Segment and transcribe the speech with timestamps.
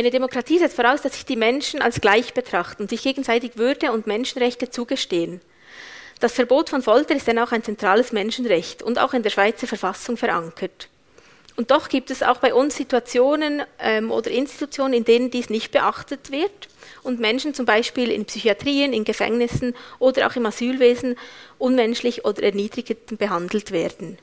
[0.00, 3.92] Eine Demokratie setzt voraus, dass sich die Menschen als gleich betrachten und sich gegenseitig Würde
[3.92, 5.42] und Menschenrechte zugestehen.
[6.20, 9.66] Das Verbot von Folter ist dann auch ein zentrales Menschenrecht und auch in der Schweizer
[9.66, 10.88] Verfassung verankert.
[11.56, 15.70] Und doch gibt es auch bei uns Situationen ähm, oder Institutionen, in denen dies nicht
[15.70, 16.68] beachtet wird
[17.02, 21.18] und Menschen zum Beispiel in Psychiatrien, in Gefängnissen oder auch im Asylwesen
[21.58, 24.16] unmenschlich oder erniedrigend behandelt werden.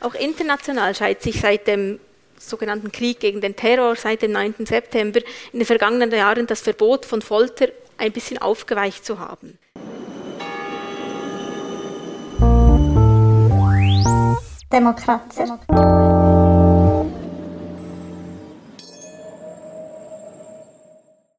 [0.00, 1.98] Auch international scheint sich seit dem
[2.40, 4.66] sogenannten Krieg gegen den Terror seit dem 9.
[4.66, 5.20] September
[5.52, 9.58] in den vergangenen Jahren das Verbot von Folter ein bisschen aufgeweicht zu haben.
[14.72, 15.44] Demokratie.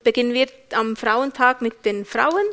[0.04, 2.46] Beginnen wir am Frauentag mit den Frauen.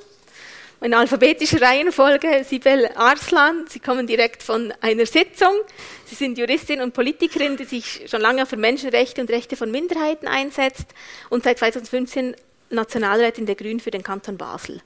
[0.82, 3.64] In alphabetischer Reihenfolge Sibel Arslan.
[3.66, 5.54] Sie kommen direkt von einer Sitzung.
[6.04, 10.28] Sie sind Juristin und Politikerin, die sich schon lange für Menschenrechte und Rechte von Minderheiten
[10.28, 10.88] einsetzt
[11.30, 12.36] und seit 2015
[12.68, 14.82] Nationalrätin der Grünen für den Kanton Basel.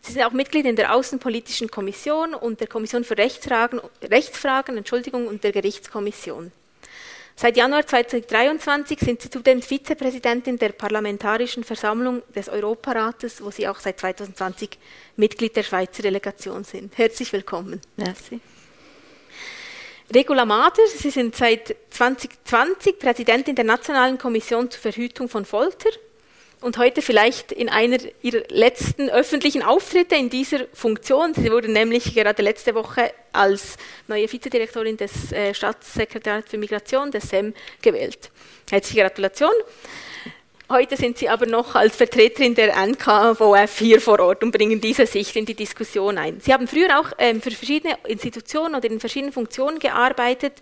[0.00, 5.26] Sie sind auch Mitglied in der Außenpolitischen Kommission und der Kommission für Rechtsfragen, Rechtsfragen Entschuldigung,
[5.26, 6.50] und der Gerichtskommission.
[7.42, 13.80] Seit Januar 2023 sind Sie zudem Vizepräsidentin der Parlamentarischen Versammlung des Europarates, wo Sie auch
[13.80, 14.68] seit 2020
[15.16, 16.98] Mitglied der Schweizer Delegation sind.
[16.98, 17.80] Herzlich willkommen.
[17.96, 18.40] Merci.
[20.14, 25.88] Regula Mader, Sie sind seit 2020 Präsidentin der Nationalen Kommission zur Verhütung von Folter
[26.60, 31.32] und heute vielleicht in einer ihrer letzten öffentlichen Auftritte in dieser Funktion.
[31.34, 33.76] Sie wurde nämlich gerade letzte Woche als
[34.08, 38.30] neue Vizedirektorin des äh, Staatssekretariats für Migration, des SEM, gewählt.
[38.70, 39.52] Herzliche Gratulation.
[40.68, 45.04] Heute sind Sie aber noch als Vertreterin der NKWF hier vor Ort und bringen diese
[45.04, 46.40] Sicht in die Diskussion ein.
[46.40, 50.52] Sie haben früher auch ähm, für verschiedene Institutionen oder in verschiedenen Funktionen gearbeitet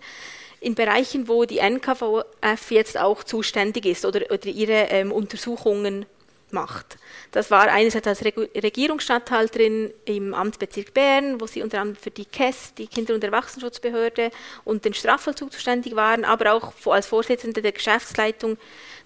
[0.61, 6.05] in Bereichen, wo die NKVF jetzt auch zuständig ist oder, oder ihre ähm, Untersuchungen
[6.51, 6.97] macht.
[7.31, 12.73] Das war einerseits als Regierungsstatthalterin im Amtsbezirk Bern, wo sie unter anderem für die KES,
[12.75, 14.31] die Kinder- und Erwachsenenschutzbehörde,
[14.65, 18.57] und den Strafvollzug zuständig waren, aber auch als Vorsitzende der Geschäftsleitung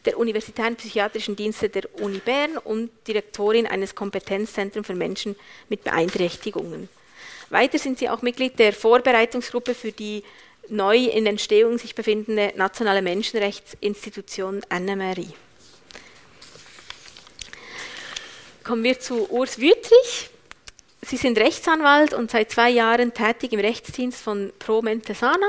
[0.06, 5.36] der Universitären Psychiatrischen Dienste der Uni Bern und Direktorin eines Kompetenzzentrums für Menschen
[5.70, 6.90] mit Beeinträchtigungen.
[7.50, 10.24] Weiter sind sie auch Mitglied der Vorbereitungsgruppe für die
[10.70, 15.34] neu in Entstehung sich befindende nationale Menschenrechtsinstitution Anne-Marie.
[18.64, 20.30] Kommen wir zu Urs Wüttrich.
[21.02, 25.48] Sie sind Rechtsanwalt und seit zwei Jahren tätig im Rechtsdienst von Pro Mentesana.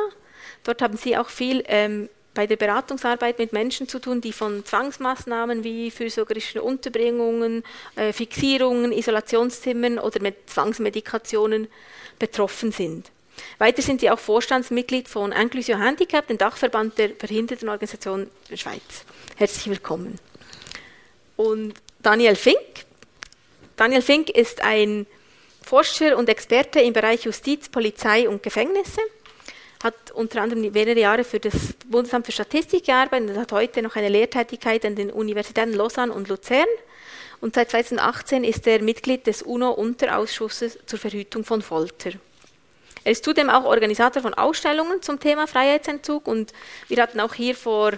[0.65, 4.65] Dort haben Sie auch viel ähm, bei der Beratungsarbeit mit Menschen zu tun, die von
[4.65, 7.63] Zwangsmaßnahmen wie fürsorgerische Unterbringungen,
[7.95, 11.69] äh, Fixierungen, Isolationszimmern oder mit Zwangsmedikationen
[12.19, 13.13] betroffen sind.
[13.59, 19.05] Weiter sind Sie auch Vorstandsmitglied von Inclusion Handicap, dem Dachverband der Behindertenorganisation der Schweiz.
[19.37, 20.19] Herzlich willkommen.
[21.37, 22.59] Und Daniel Fink.
[23.77, 25.07] Daniel Fink ist ein
[25.63, 29.01] Forscher und Experte im Bereich Justiz, Polizei und Gefängnisse,
[29.83, 31.55] hat unter anderem mehrere Jahre für das
[31.87, 36.29] Bundesamt für Statistik gearbeitet und hat heute noch eine Lehrtätigkeit an den Universitäten Lausanne und
[36.29, 36.67] Luzern.
[37.41, 42.13] Und seit 2018 ist er Mitglied des UNO-Unterausschusses zur Verhütung von Folter.
[43.05, 46.53] Er ist zudem auch Organisator von Ausstellungen zum Thema Freiheitsentzug und
[46.89, 47.93] wir hatten auch hier vor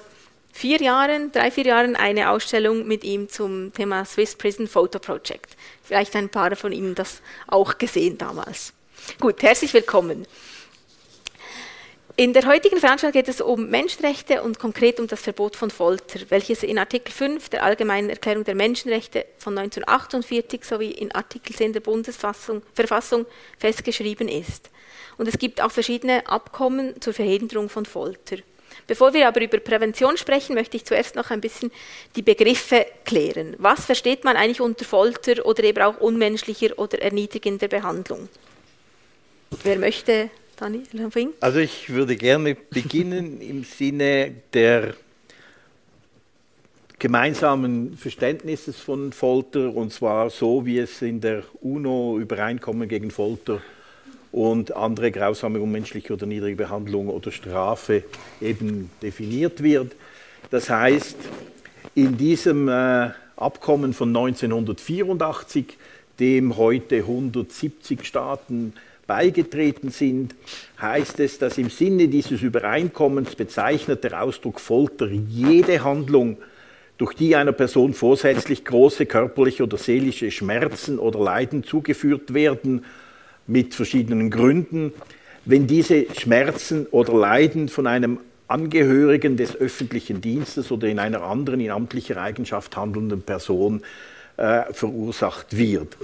[0.53, 5.57] vier Jahren, drei, vier Jahren eine Ausstellung mit ihm zum Thema Swiss Prison Photo Project.
[5.85, 8.73] Vielleicht ein paar von Ihnen das auch gesehen damals.
[9.21, 10.27] Gut, herzlich willkommen.
[12.19, 16.21] In der heutigen Veranstaltung geht es um Menschenrechte und konkret um das Verbot von Folter,
[16.31, 21.75] welches in Artikel 5 der Allgemeinen Erklärung der Menschenrechte von 1948 sowie in Artikel 10
[21.75, 23.27] der Bundesverfassung
[23.59, 24.71] festgeschrieben ist.
[25.19, 28.37] Und es gibt auch verschiedene Abkommen zur Verhinderung von Folter.
[28.87, 31.73] Bevor wir aber über Prävention sprechen, möchte ich zuerst noch ein bisschen
[32.15, 33.55] die Begriffe klären.
[33.59, 38.29] Was versteht man eigentlich unter Folter oder eben auch unmenschlicher oder erniedrigender Behandlung?
[39.63, 41.35] Wer möchte, Daniel Fink?
[41.41, 44.95] Also ich würde gerne beginnen im Sinne der
[46.99, 53.61] gemeinsamen Verständnisses von Folter und zwar so, wie es in der UNO-Übereinkommen gegen Folter
[54.37, 58.05] und andere grausame, unmenschliche oder niedrige Behandlung oder Strafe
[58.43, 59.97] eben definiert wird.
[60.51, 61.17] Das heißt,
[61.95, 65.79] in diesem äh, Abkommen von 1984,
[66.21, 68.75] dem heute 170 Staaten
[69.07, 70.35] beigetreten sind,
[70.83, 76.37] heißt es, dass im Sinne dieses Übereinkommens bezeichnet der Ausdruck Folter jede Handlung,
[76.99, 82.85] durch die einer Person vorsätzlich große körperliche oder seelische Schmerzen oder Leiden zugeführt werden
[83.47, 84.93] mit verschiedenen Gründen,
[85.45, 91.61] wenn diese Schmerzen oder Leiden von einem Angehörigen des öffentlichen Dienstes oder in einer anderen
[91.61, 93.83] in amtlicher Eigenschaft handelnden Person
[94.37, 95.97] äh, verursacht wird.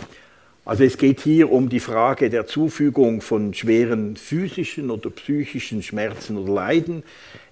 [0.64, 6.38] Also es geht hier um die Frage der Zufügung von schweren physischen oder psychischen Schmerzen
[6.38, 7.02] oder Leiden.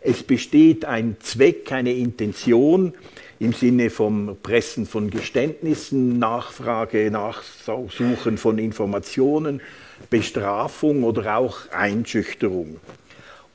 [0.00, 2.94] Es besteht ein Zweck, eine Intention
[3.40, 9.62] im Sinne vom Pressen von Geständnissen, Nachfrage, Nachsuchen von Informationen,
[10.10, 12.76] Bestrafung oder auch Einschüchterung.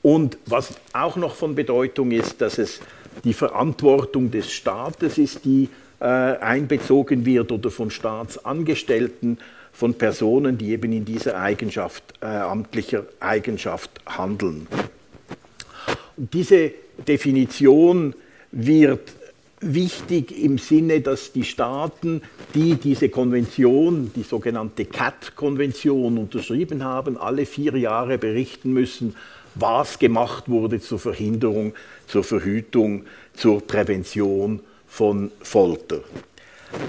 [0.02, 2.80] Und was auch noch von Bedeutung ist, dass es
[3.24, 5.68] die Verantwortung des Staates ist, die
[6.00, 9.38] äh, einbezogen wird oder von Staatsangestellten,
[9.72, 14.66] von Personen, die eben in dieser Eigenschaft, äh, amtlicher Eigenschaft handeln.
[16.16, 16.72] Und diese
[17.06, 18.14] Definition
[18.50, 19.12] wird
[19.74, 22.22] wichtig im Sinne, dass die Staaten,
[22.54, 29.14] die diese Konvention, die sogenannte CAT-Konvention unterschrieben haben, alle vier Jahre berichten müssen,
[29.54, 31.74] was gemacht wurde zur Verhinderung,
[32.06, 33.04] zur Verhütung,
[33.34, 36.00] zur Prävention von Folter.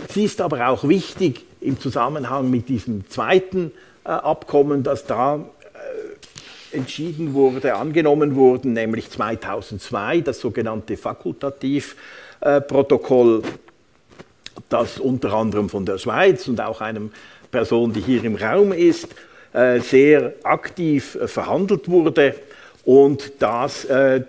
[0.09, 3.71] Sie ist aber auch wichtig im Zusammenhang mit diesem zweiten
[4.03, 12.61] äh, Abkommen, das da äh, entschieden wurde, angenommen wurde, nämlich 2002, das sogenannte Fakultativprotokoll, äh,
[14.69, 17.11] das unter anderem von der Schweiz und auch einem
[17.51, 19.07] Person, die hier im Raum ist,
[19.53, 22.35] äh, sehr aktiv äh, verhandelt wurde
[22.83, 23.85] und das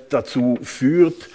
[0.08, 1.28] dazu führt,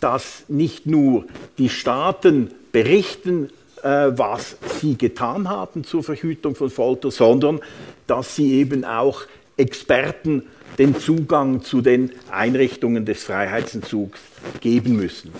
[0.00, 1.26] dass nicht nur
[1.58, 3.50] die Staaten berichten,
[3.82, 7.60] was sie getan haben zur Verhütung von Folter, sondern
[8.06, 9.24] dass sie eben auch
[9.58, 10.44] Experten
[10.78, 14.18] den Zugang zu den Einrichtungen des Freiheitsentzugs
[14.62, 15.32] geben müssen.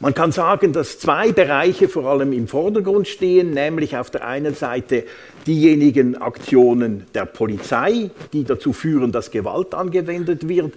[0.00, 4.54] Man kann sagen, dass zwei Bereiche vor allem im Vordergrund stehen, nämlich auf der einen
[4.54, 5.04] Seite
[5.44, 10.74] diejenigen Aktionen der Polizei, die dazu führen, dass Gewalt angewendet wird.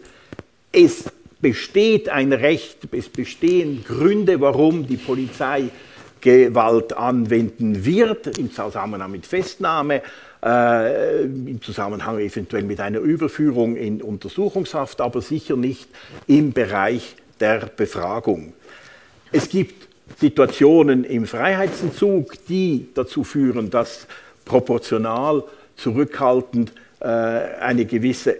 [0.71, 1.05] Es
[1.39, 5.65] besteht ein Recht, es bestehen Gründe, warum die Polizei
[6.19, 10.01] Gewalt anwenden wird, im Zusammenhang mit Festnahme,
[10.43, 15.89] äh, im Zusammenhang eventuell mit einer Überführung in Untersuchungshaft, aber sicher nicht
[16.25, 18.53] im Bereich der Befragung.
[19.33, 19.87] Es gibt
[20.19, 24.07] Situationen im Freiheitsentzug, die dazu führen, dass
[24.43, 25.43] proportional
[25.77, 28.35] zurückhaltend äh, eine gewisse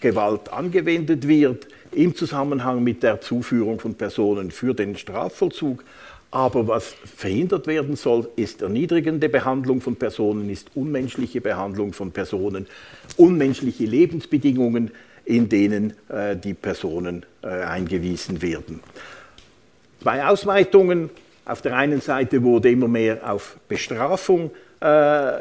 [0.00, 5.84] Gewalt angewendet wird im Zusammenhang mit der Zuführung von Personen für den Strafvollzug.
[6.30, 12.66] Aber was verhindert werden soll, ist erniedrigende Behandlung von Personen, ist unmenschliche Behandlung von Personen,
[13.16, 14.90] unmenschliche Lebensbedingungen,
[15.24, 18.80] in denen äh, die Personen äh, eingewiesen werden.
[20.02, 21.10] Zwei Ausweitungen.
[21.44, 24.50] Auf der einen Seite wurde immer mehr auf Bestrafung
[24.80, 25.32] äh,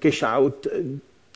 [0.00, 0.68] geschaut.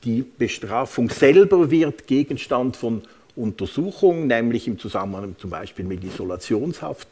[0.03, 3.01] Die Bestrafung selber wird Gegenstand von
[3.35, 7.07] Untersuchung, nämlich im Zusammenhang zum Beispiel mit Isolationshaft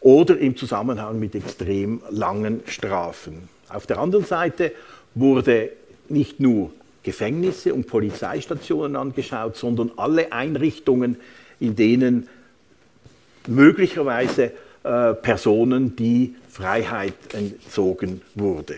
[0.00, 3.48] oder im Zusammenhang mit extrem langen Strafen.
[3.68, 4.72] Auf der anderen Seite
[5.14, 5.70] wurde
[6.08, 6.70] nicht nur
[7.02, 11.16] Gefängnisse und Polizeistationen angeschaut, sondern alle Einrichtungen,
[11.60, 12.28] in denen
[13.46, 14.52] möglicherweise
[14.84, 18.76] äh, Personen die Freiheit entzogen wurde.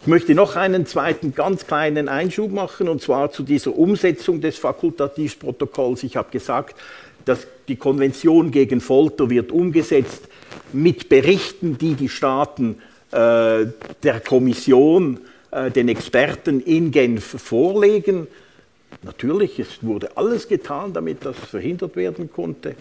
[0.00, 4.56] Ich möchte noch einen zweiten ganz kleinen Einschub machen, und zwar zu dieser Umsetzung des
[4.56, 6.04] Fakultativprotokolls.
[6.04, 6.74] Ich habe gesagt,
[7.26, 10.22] dass die Konvention gegen Folter wird umgesetzt
[10.72, 12.80] mit Berichten, die die Staaten
[13.12, 13.66] äh,
[14.02, 18.26] der Kommission, äh, den Experten in Genf vorlegen.
[19.02, 22.74] Natürlich, es wurde alles getan, damit das verhindert werden konnte.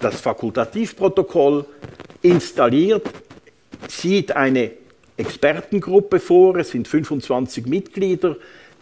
[0.00, 1.66] Das Fakultativprotokoll
[2.22, 3.06] installiert,
[3.86, 4.70] sieht eine
[5.16, 8.36] Expertengruppe vor, es sind 25 Mitglieder,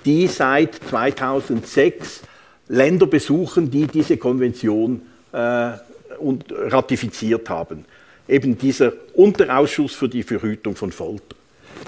[0.05, 2.23] die seit 2006
[2.69, 5.73] Länder besuchen, die diese Konvention äh,
[6.21, 7.85] ratifiziert haben.
[8.29, 11.38] Eben dieser Unterausschuss für die Verhütung von Folter.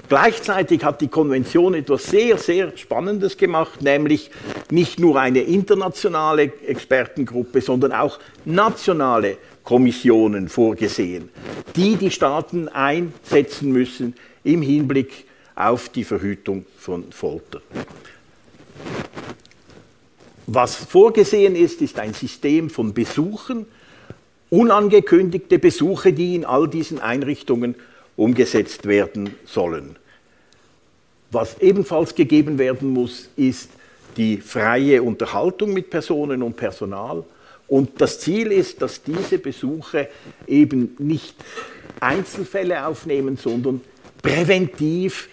[0.08, 4.30] Gleichzeitig hat die Konvention etwas sehr, sehr Spannendes gemacht, nämlich
[4.70, 11.28] nicht nur eine internationale Expertengruppe, sondern auch nationale Kommissionen vorgesehen,
[11.76, 17.60] die die Staaten einsetzen müssen im Hinblick auf die Verhütung von Folter.
[20.46, 23.66] Was vorgesehen ist, ist ein System von Besuchen,
[24.48, 27.76] unangekündigte Besuche, die in all diesen Einrichtungen
[28.20, 29.96] umgesetzt werden sollen.
[31.30, 33.70] Was ebenfalls gegeben werden muss, ist
[34.18, 37.24] die freie Unterhaltung mit Personen und Personal.
[37.66, 40.08] Und das Ziel ist, dass diese Besuche
[40.46, 41.34] eben nicht
[42.00, 43.80] Einzelfälle aufnehmen, sondern
[44.20, 45.30] präventiv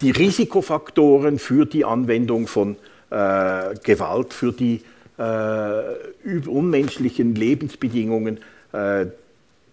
[0.00, 2.76] die Risikofaktoren für die Anwendung von
[3.10, 4.80] äh, Gewalt, für die
[5.18, 8.40] äh, unmenschlichen Lebensbedingungen
[8.72, 9.06] äh,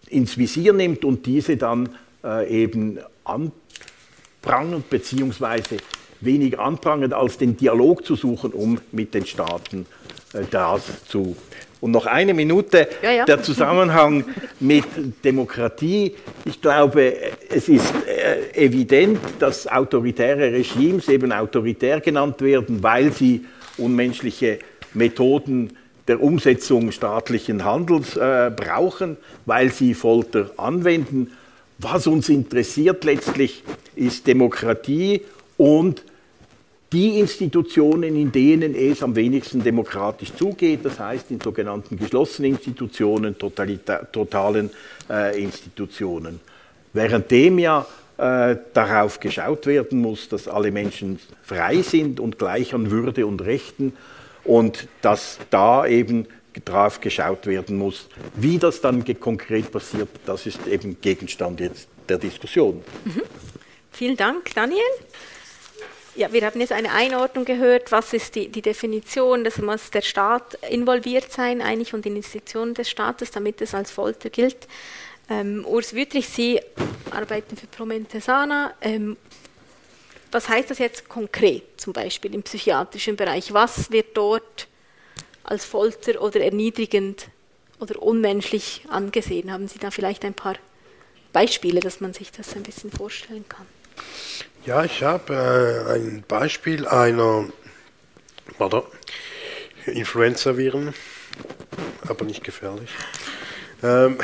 [0.09, 1.89] ins Visier nimmt und diese dann
[2.23, 5.77] äh, eben anprangert beziehungsweise
[6.21, 9.85] weniger anprangert, als den Dialog zu suchen, um mit den Staaten
[10.33, 11.35] äh, das zu
[11.81, 13.25] und noch eine Minute ja, ja.
[13.25, 14.25] der Zusammenhang
[14.59, 14.83] mit
[15.23, 16.15] Demokratie.
[16.45, 17.15] Ich glaube,
[17.49, 23.45] es ist äh, evident, dass autoritäre Regimes eben autoritär genannt werden, weil sie
[23.77, 24.59] unmenschliche
[24.93, 31.31] Methoden der Umsetzung staatlichen Handels äh, brauchen, weil sie Folter anwenden.
[31.79, 33.63] Was uns interessiert letztlich
[33.95, 35.21] ist Demokratie
[35.55, 36.03] und
[36.91, 43.35] die Institutionen, in denen es am wenigsten demokratisch zugeht, das heißt in sogenannten geschlossenen Institutionen,
[43.37, 44.71] totalen
[45.09, 46.41] äh, Institutionen.
[46.91, 47.85] Währenddem ja
[48.17, 53.41] äh, darauf geschaut werden muss, dass alle Menschen frei sind und gleich an Würde und
[53.41, 53.93] Rechten
[54.43, 56.27] und dass da eben
[56.65, 62.17] darauf geschaut werden muss, wie das dann konkret passiert, das ist eben Gegenstand jetzt der
[62.17, 62.83] Diskussion.
[63.05, 63.21] Mhm.
[63.91, 64.81] Vielen Dank, Daniel.
[66.15, 70.01] Ja, wir haben jetzt eine Einordnung gehört, was ist die, die Definition, dass muss der
[70.01, 74.67] Staat involviert sein eigentlich und die Institutionen des Staates, damit es als Folter gilt.
[75.29, 76.59] Ähm, Urs Wüttrich, Sie
[77.11, 78.73] arbeiten für Promentesana.
[78.81, 79.17] Ähm,
[80.31, 83.53] was heißt das jetzt konkret, zum Beispiel im psychiatrischen Bereich?
[83.53, 84.68] Was wird dort
[85.43, 87.27] als Folter oder erniedrigend
[87.79, 89.51] oder unmenschlich angesehen?
[89.51, 90.55] Haben Sie da vielleicht ein paar
[91.33, 93.65] Beispiele, dass man sich das ein bisschen vorstellen kann?
[94.65, 97.47] Ja, ich habe äh, ein Beispiel einer
[98.57, 98.83] warte,
[99.85, 100.93] Influenza-Viren,
[102.07, 102.89] aber nicht gefährlich.
[103.81, 104.17] Ähm,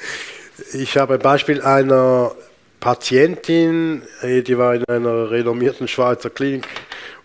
[0.72, 2.34] ich habe ein Beispiel einer
[2.80, 6.68] Patientin, äh, die war in einer renommierten Schweizer Klinik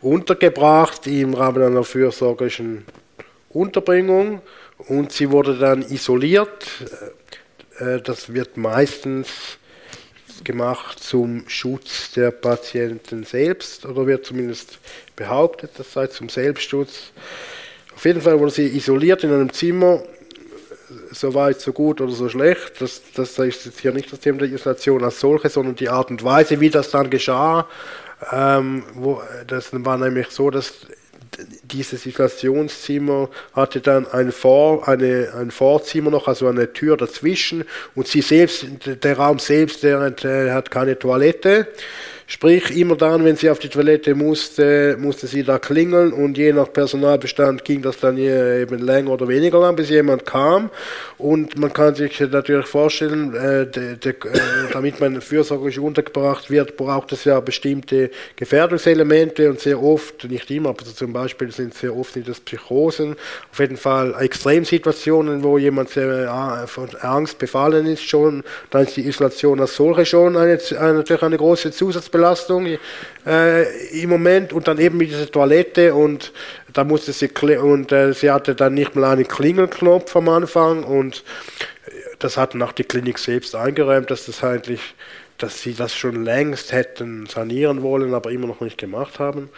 [0.01, 2.85] untergebracht im Rahmen einer fürsorgerischen
[3.53, 4.41] Unterbringung
[4.77, 6.67] und sie wurde dann isoliert.
[7.79, 9.57] Äh, das wird meistens
[10.43, 14.79] gemacht zum Schutz der Patienten selbst oder wird zumindest
[15.15, 17.11] behauptet, das sei zum Selbstschutz.
[17.95, 20.01] Auf jeden Fall wurde sie isoliert in einem Zimmer,
[21.11, 22.81] so weit, so gut oder so schlecht.
[22.81, 26.09] Das, das ist jetzt hier nicht das Thema der Isolation als solche, sondern die Art
[26.09, 27.67] und Weise, wie das dann geschah.
[28.31, 30.73] Ähm, wo, das war nämlich so, dass
[31.63, 37.63] dieses Isolationszimmer hatte dann ein, Vor, eine, ein Vorzimmer noch, also eine Tür dazwischen
[37.95, 41.67] und sie selbst, der Raum selbst, der, der hat keine Toilette.
[42.33, 46.53] Sprich, immer dann, wenn sie auf die Toilette musste, musste sie da klingeln und je
[46.53, 50.69] nach Personalbestand ging das dann eben länger oder weniger lang, bis jemand kam.
[51.17, 54.39] Und man kann sich natürlich vorstellen, äh, de, de, äh,
[54.71, 60.69] damit man fürsorglich untergebracht wird, braucht es ja bestimmte Gefährdungselemente und sehr oft, nicht immer,
[60.69, 63.17] aber zum Beispiel sind sehr oft das Psychosen,
[63.51, 68.95] auf jeden Fall Extremsituationen, wo jemand sehr äh, von Angst befallen ist schon, dann ist
[68.95, 72.77] die Isolation als solche schon eine, natürlich eine große Zusatzbelastung Belastung
[73.25, 76.31] äh, im Moment und dann eben mit dieser Toilette und
[76.73, 81.23] da musste sie und äh, sie hatte dann nicht mal einen Klingelknopf am Anfang und
[82.19, 84.81] das hat nach die Klinik selbst eingeräumt, dass das eigentlich
[85.37, 89.49] dass sie das schon längst hätten sanieren wollen, aber immer noch nicht gemacht haben.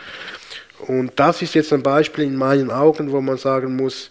[0.79, 4.09] Und das ist jetzt ein Beispiel in meinen Augen, wo man sagen muss,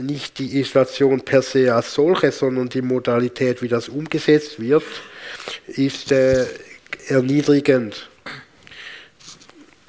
[0.00, 4.84] nicht die Isolation per se als solche, sondern die Modalität, wie das umgesetzt wird,
[5.66, 6.46] ist, äh,
[7.08, 8.08] erniedrigend.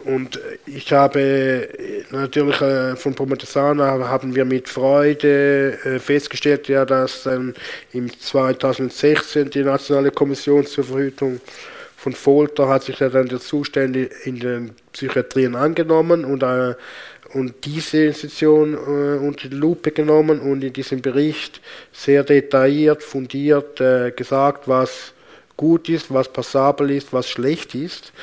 [0.06, 1.68] Und ich habe
[2.12, 7.56] natürlich äh, von Pometesana haben wir mit Freude äh, festgestellt, ja, dass ähm,
[7.92, 11.42] im 2016 die Nationale Kommission zur Verhütung
[11.98, 16.76] von Folter hat sich ja dann der Zustände in den Psychiatrien angenommen und, äh,
[17.34, 23.82] und diese Institution äh, unter die Lupe genommen und in diesem Bericht sehr detailliert, fundiert
[23.82, 25.15] äh, gesagt, was
[25.58, 28.14] gut ist, was passabel ist, was schlecht ist.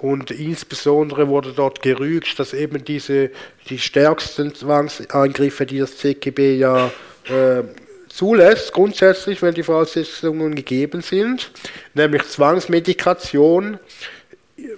[0.00, 3.30] Und insbesondere wurde dort gerügt, dass eben diese
[3.70, 6.90] die stärksten Zwangseingriffe, die das ZGB ja
[7.28, 7.62] äh,
[8.08, 11.50] zulässt, grundsätzlich, wenn die Voraussetzungen gegeben sind,
[11.94, 13.78] nämlich Zwangsmedikation,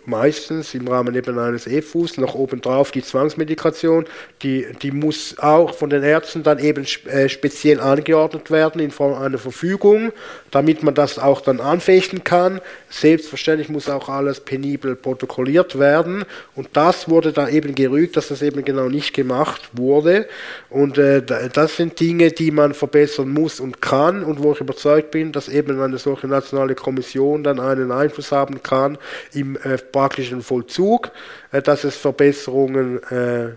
[0.06, 4.06] meistens im Rahmen eben eines EFUs noch obendrauf die Zwangsmedikation,
[4.42, 9.14] die, die muss auch von den Ärzten dann eben äh, speziell angeordnet werden in Form
[9.14, 10.12] einer Verfügung,
[10.50, 12.60] damit man das auch dann anfechten kann.
[12.90, 16.24] Selbstverständlich muss auch alles penibel protokolliert werden.
[16.56, 20.26] Und das wurde da eben gerügt, dass das eben genau nicht gemacht wurde.
[20.70, 25.12] Und äh, das sind Dinge, die man verbessern muss und kann und wo ich überzeugt
[25.12, 28.98] bin, dass eben eine solche nationale Kommission dann einen Einfluss haben kann
[29.32, 31.10] im äh, praktischen Vollzug,
[31.52, 33.50] äh, dass es Verbesserungen äh,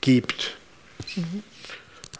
[0.00, 0.56] gibt.
[1.16, 1.42] Mhm.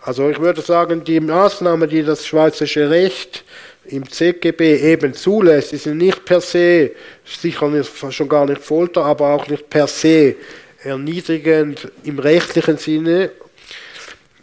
[0.03, 3.45] Also ich würde sagen, die Maßnahmen, die das schweizerische Recht
[3.85, 6.93] im ZGB eben zulässt, die sind nicht per se,
[7.25, 10.37] sicher nicht, schon gar nicht Folter, aber auch nicht per se
[10.83, 13.31] erniedrigend im rechtlichen Sinne.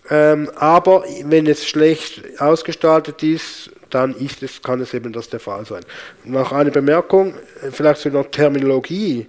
[0.10, 5.39] Ähm, aber wenn es schlecht ausgestaltet ist, dann ist es, kann es eben das der
[5.39, 5.84] Fall sein.
[6.24, 7.36] Noch eine Bemerkung,
[7.72, 9.27] vielleicht zu einer Terminologie.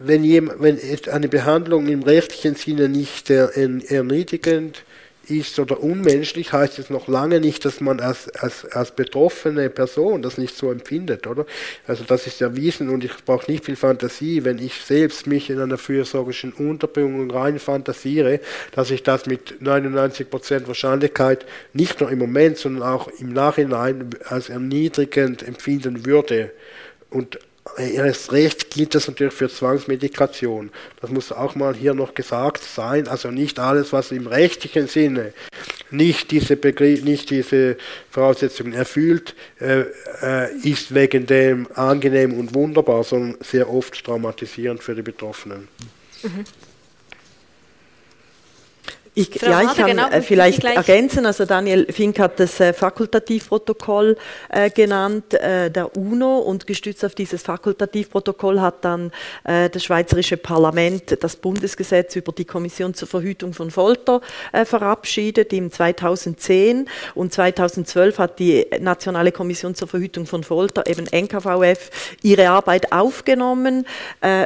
[0.00, 0.78] Wenn, jemand, wenn
[1.10, 4.84] eine Behandlung im rechtlichen Sinne nicht erniedrigend
[5.30, 10.22] ist oder unmenschlich, heißt es noch lange nicht, dass man als, als, als betroffene Person
[10.22, 11.46] das nicht so empfindet, oder?
[11.86, 15.60] Also das ist erwiesen und ich brauche nicht viel Fantasie, wenn ich selbst mich in
[15.60, 18.40] einer fürsorglichen Unterbringung rein fantasiere,
[18.72, 24.48] dass ich das mit 99% Wahrscheinlichkeit nicht nur im Moment, sondern auch im Nachhinein als
[24.48, 26.50] erniedrigend empfinden würde.
[27.10, 27.38] Und
[27.78, 30.70] erst recht gilt das natürlich für Zwangsmedikation.
[31.00, 33.08] Das muss auch mal hier noch gesagt sein.
[33.08, 35.32] Also nicht alles, was im rechtlichen Sinne
[35.90, 37.76] nicht diese, Begriff, nicht diese
[38.10, 39.84] Voraussetzungen erfüllt, äh,
[40.22, 45.68] äh, ist wegen dem angenehm und wunderbar, sondern sehr oft traumatisierend für die Betroffenen.
[46.22, 46.44] Mhm.
[49.16, 51.24] Ich, ja, ich kann genau, äh, vielleicht ergänzen.
[51.24, 54.16] Also Daniel Fink hat das äh, Fakultativprotokoll
[54.48, 56.38] äh, genannt äh, der UNO.
[56.38, 59.12] Und gestützt auf dieses Fakultativprotokoll hat dann
[59.44, 65.52] äh, das Schweizerische Parlament das Bundesgesetz über die Kommission zur Verhütung von Folter äh, verabschiedet
[65.52, 72.48] im 2010 und 2012 hat die Nationale Kommission zur Verhütung von Folter, eben NKVF, ihre
[72.48, 73.86] Arbeit aufgenommen.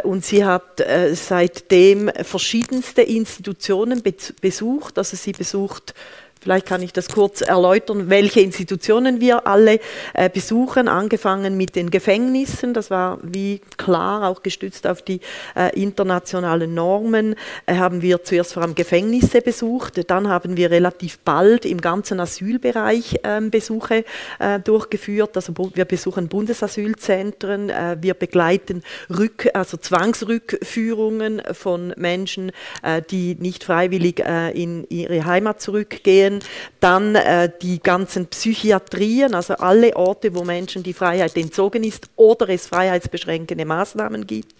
[0.02, 0.82] Und sie hat
[1.12, 4.02] seitdem verschiedenste Institutionen
[4.40, 4.98] besucht besucht.
[4.98, 5.94] Also sie besucht
[6.40, 9.80] Vielleicht kann ich das kurz erläutern, welche Institutionen wir alle
[10.14, 12.75] äh, besuchen, angefangen mit den Gefängnissen.
[12.75, 15.21] Das war wie klar auch gestützt auf die
[15.57, 17.35] äh, internationalen Normen.
[17.66, 22.21] Äh, haben wir zuerst vor allem Gefängnisse besucht, dann haben wir relativ bald im ganzen
[22.21, 24.04] Asylbereich ähm, Besuche
[24.38, 25.37] äh, durchgeführt.
[25.37, 33.65] Also wir besuchen Bundesasylzentren, äh, wir begleiten Rück, also Zwangsrückführungen von Menschen, äh, die nicht
[33.65, 34.23] freiwillig
[34.54, 36.41] in ihre Heimat zurückgehen sehen.
[36.80, 42.49] Dann äh, die ganzen Psychiatrien, also alle Orte, wo Menschen die Freiheit entzogen ist oder
[42.49, 44.54] es freiheitsbeschränkende Maßnahmen gibt.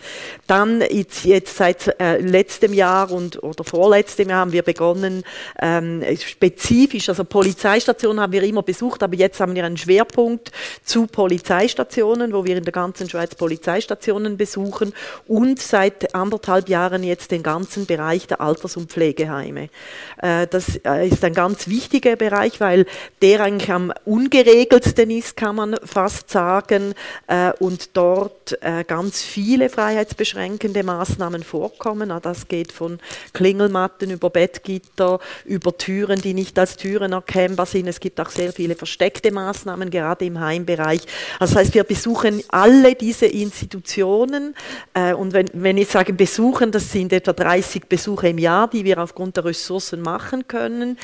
[0.47, 5.23] Dann jetzt, jetzt seit äh, letztem Jahr und oder vorletztem Jahr haben wir begonnen,
[5.61, 10.51] ähm, spezifisch, also Polizeistationen haben wir immer besucht, aber jetzt haben wir einen Schwerpunkt
[10.85, 14.93] zu Polizeistationen, wo wir in der ganzen Schweiz Polizeistationen besuchen
[15.27, 19.69] und seit anderthalb Jahren jetzt den ganzen Bereich der Alters- und Pflegeheime.
[20.21, 22.87] Äh, das äh, ist ein ganz ganz wichtiger Bereich, weil
[23.21, 26.95] der eigentlich am ungeregeltsten ist, kann man fast sagen,
[27.27, 32.13] äh, und dort äh, ganz viele freiheitsbeschränkende Maßnahmen vorkommen.
[32.23, 33.01] Das geht von
[33.33, 37.89] Klingelmatten über Bettgitter, über Türen, die nicht als Türen erkennbar sind.
[37.89, 41.01] Es gibt auch sehr viele versteckte Maßnahmen, gerade im Heimbereich.
[41.41, 44.55] Also das heißt, wir besuchen alle diese Institutionen
[44.95, 48.85] äh, und wenn, wenn ich sage besuchen, das sind etwa 30 Besuche im Jahr, die
[48.85, 50.97] wir aufgrund der Ressourcen machen können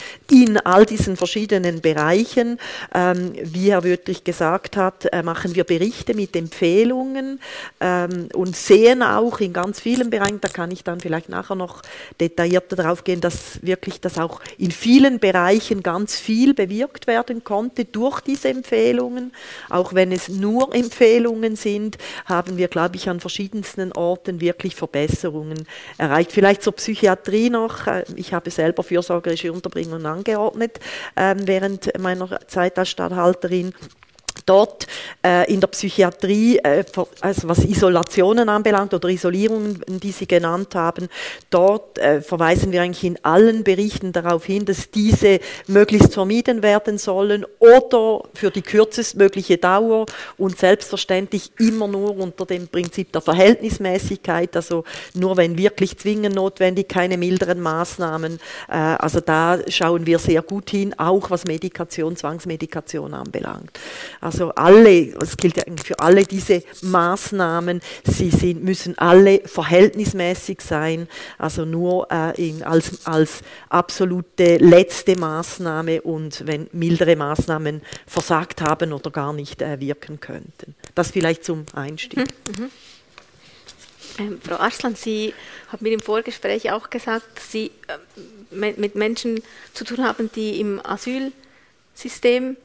[0.44, 2.59] in all diesen verschiedenen Bereichen.
[2.94, 7.40] Ähm, wie Herr Wöttlich gesagt hat, äh, machen wir Berichte mit Empfehlungen
[7.80, 11.83] ähm, und sehen auch in ganz vielen Bereichen, da kann ich dann vielleicht nachher noch
[12.20, 17.87] detaillierter darauf gehen, dass wirklich das auch in vielen Bereichen ganz viel bewirkt werden konnte
[17.87, 19.33] durch diese Empfehlungen.
[19.70, 25.66] Auch wenn es nur Empfehlungen sind, haben wir, glaube ich, an verschiedensten Orten wirklich Verbesserungen
[25.96, 26.33] erreicht.
[26.33, 27.87] Vielleicht zur Psychiatrie noch.
[27.87, 30.81] Äh, ich habe selber fürsorgerische Unterbringung angefangen angeordnet
[31.16, 33.73] ähm, während meiner Zeit als Stadthalterin
[34.46, 34.87] dort
[35.24, 36.85] äh, in der Psychiatrie, äh,
[37.20, 41.09] also was Isolationen anbelangt oder Isolierungen, die Sie genannt haben,
[41.50, 46.98] dort äh, verweisen wir eigentlich in allen Berichten darauf hin, dass diese möglichst vermieden werden
[46.98, 54.54] sollen oder für die kürzestmögliche Dauer und selbstverständlich immer nur unter dem Prinzip der Verhältnismäßigkeit,
[54.57, 58.38] also nur wenn wirklich zwingend notwendig, keine milderen Maßnahmen.
[58.68, 63.78] Äh, also da schauen wir sehr gut hin, auch was Medikation, Zwangsmedikation anbelangt.
[64.20, 71.09] Also alle, es gilt ja für alle diese Maßnahmen, sie sind, müssen alle verhältnismäßig sein,
[71.38, 78.92] also nur äh, in, als, als absolute letzte Maßnahme und wenn mildere Maßnahmen versagt haben
[78.92, 80.75] oder gar nicht äh, wirken könnten.
[80.94, 82.18] Das vielleicht zum Einstieg.
[82.18, 82.64] Mhm.
[82.64, 82.70] Mhm.
[84.18, 85.35] Ähm, Frau Arslan, Sie
[85.68, 89.42] haben mir im Vorgespräch auch gesagt, dass Sie äh, mit Menschen
[89.73, 92.57] zu tun haben, die im Asylsystem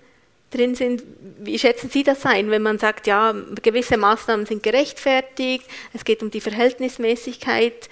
[0.51, 1.03] drin sind.
[1.39, 6.21] Wie schätzen Sie das ein, wenn man sagt, ja, gewisse Maßnahmen sind gerechtfertigt, es geht
[6.21, 7.89] um die Verhältnismäßigkeit,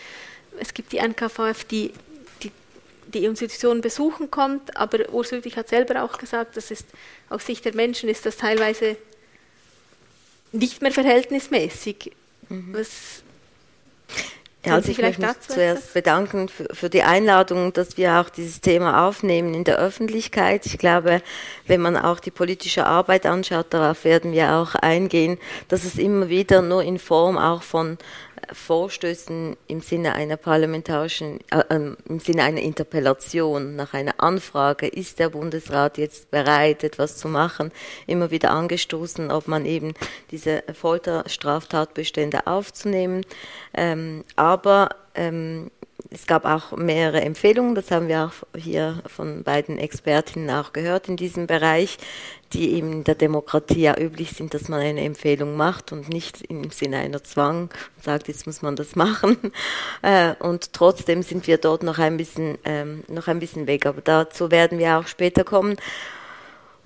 [0.60, 1.94] es gibt die NKVF, die
[3.14, 6.86] die Institutionen besuchen kommt, aber Urs Lüdwig hat selber auch gesagt, das ist
[7.30, 8.98] aus Sicht der Menschen ist das teilweise
[10.52, 12.12] nicht mehr verhältnismäßig.
[12.50, 12.74] Mhm.
[12.74, 13.24] Was
[14.68, 18.62] ja, also ich möchte mich zuerst bedanken für, für, die Einladung, dass wir auch dieses
[18.62, 20.66] Thema aufnehmen in der Öffentlichkeit.
[20.66, 21.22] Ich glaube,
[21.66, 26.30] wenn man auch die politische Arbeit anschaut, darauf werden wir auch eingehen, dass es immer
[26.30, 27.98] wieder nur in Form auch von
[28.52, 35.20] Vorstößen im Sinne einer parlamentarischen, äh, ähm, im Sinne einer Interpellation nach einer Anfrage, ist
[35.20, 37.72] der Bundesrat jetzt bereit, etwas zu machen,
[38.06, 39.94] immer wieder angestoßen, ob man eben
[40.32, 43.26] diese Folterstraftatbestände aufzunehmen.
[43.74, 45.72] Ähm, aber ähm,
[46.10, 51.10] es gab auch mehrere Empfehlungen, das haben wir auch hier von beiden Expertinnen auch gehört
[51.10, 51.98] in diesem Bereich,
[52.54, 56.70] die in der Demokratie ja üblich sind, dass man eine Empfehlung macht und nicht im
[56.70, 57.70] Sinne einer Zwang
[58.02, 59.38] sagt, jetzt muss man das machen.
[60.02, 63.86] Äh, und trotzdem sind wir dort noch ein bisschen, ähm, noch ein bisschen weg.
[63.86, 65.76] Aber dazu werden wir auch später kommen.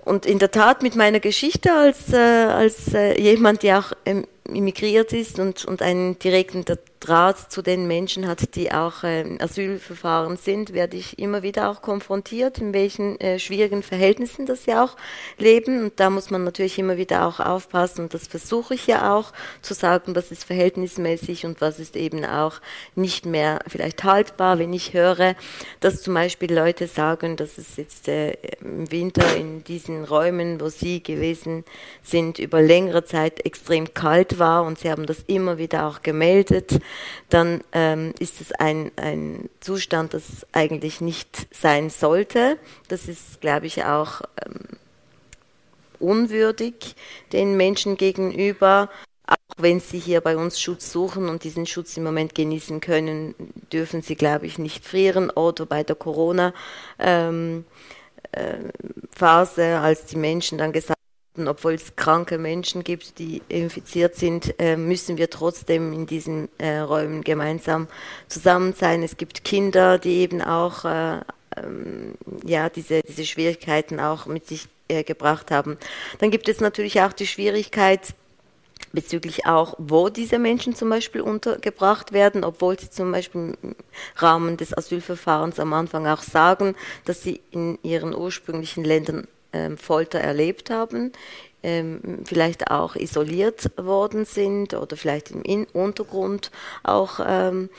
[0.03, 4.25] Und in der Tat mit meiner Geschichte als, äh, als äh, jemand, der auch ähm,
[4.45, 6.65] immigriert ist und, und einen direkten
[7.01, 11.81] Draht zu den Menschen hat, die auch äh, Asylverfahren sind, werde ich immer wieder auch
[11.81, 14.95] konfrontiert, in welchen äh, schwierigen Verhältnissen das sie auch
[15.39, 15.83] leben.
[15.85, 18.03] Und da muss man natürlich immer wieder auch aufpassen.
[18.03, 19.33] Und das versuche ich ja auch
[19.63, 22.61] zu sagen, was ist verhältnismäßig und was ist eben auch
[22.93, 25.35] nicht mehr vielleicht haltbar, wenn ich höre,
[25.79, 30.69] dass zum Beispiel Leute sagen, dass es jetzt äh, im Winter in diesen Räumen, wo
[30.69, 31.65] sie gewesen
[32.03, 36.79] sind, über längere Zeit extrem kalt war und sie haben das immer wieder auch gemeldet
[37.29, 42.57] dann ähm, ist es ein, ein Zustand, das eigentlich nicht sein sollte.
[42.87, 44.77] Das ist, glaube ich, auch ähm,
[45.99, 46.95] unwürdig
[47.31, 48.89] den Menschen gegenüber.
[49.27, 53.35] Auch wenn sie hier bei uns Schutz suchen und diesen Schutz im Moment genießen können,
[53.71, 55.29] dürfen sie, glaube ich, nicht frieren.
[55.29, 56.53] Oder bei der Corona-Phase,
[56.99, 57.65] ähm,
[58.35, 61.00] äh, als die Menschen dann gesagt
[61.37, 66.79] obwohl es kranke Menschen gibt, die infiziert sind, äh, müssen wir trotzdem in diesen äh,
[66.79, 67.87] Räumen gemeinsam
[68.27, 69.01] zusammen sein.
[69.01, 71.21] Es gibt Kinder, die eben auch äh,
[71.57, 72.15] ähm,
[72.45, 74.67] ja, diese, diese Schwierigkeiten auch mit sich
[75.05, 75.77] gebracht haben.
[76.19, 78.13] Dann gibt es natürlich auch die Schwierigkeit,
[78.93, 83.75] bezüglich auch, wo diese Menschen zum Beispiel untergebracht werden, obwohl sie zum Beispiel im
[84.17, 89.27] Rahmen des Asylverfahrens am Anfang auch sagen, dass sie in ihren ursprünglichen Ländern
[89.77, 91.11] Folter erlebt haben,
[91.63, 96.51] ähm, vielleicht auch isoliert worden sind oder vielleicht im Untergrund
[96.83, 97.69] auch ähm,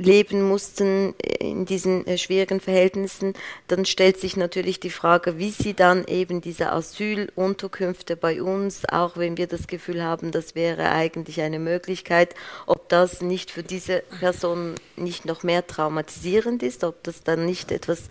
[0.00, 3.34] leben mussten in diesen äh, schwierigen Verhältnissen,
[3.68, 9.18] dann stellt sich natürlich die Frage, wie sie dann eben diese Asylunterkünfte bei uns, auch
[9.18, 12.34] wenn wir das Gefühl haben, das wäre eigentlich eine Möglichkeit,
[12.66, 17.70] ob das nicht für diese Personen nicht noch mehr traumatisierend ist, ob das dann nicht
[17.70, 18.04] etwas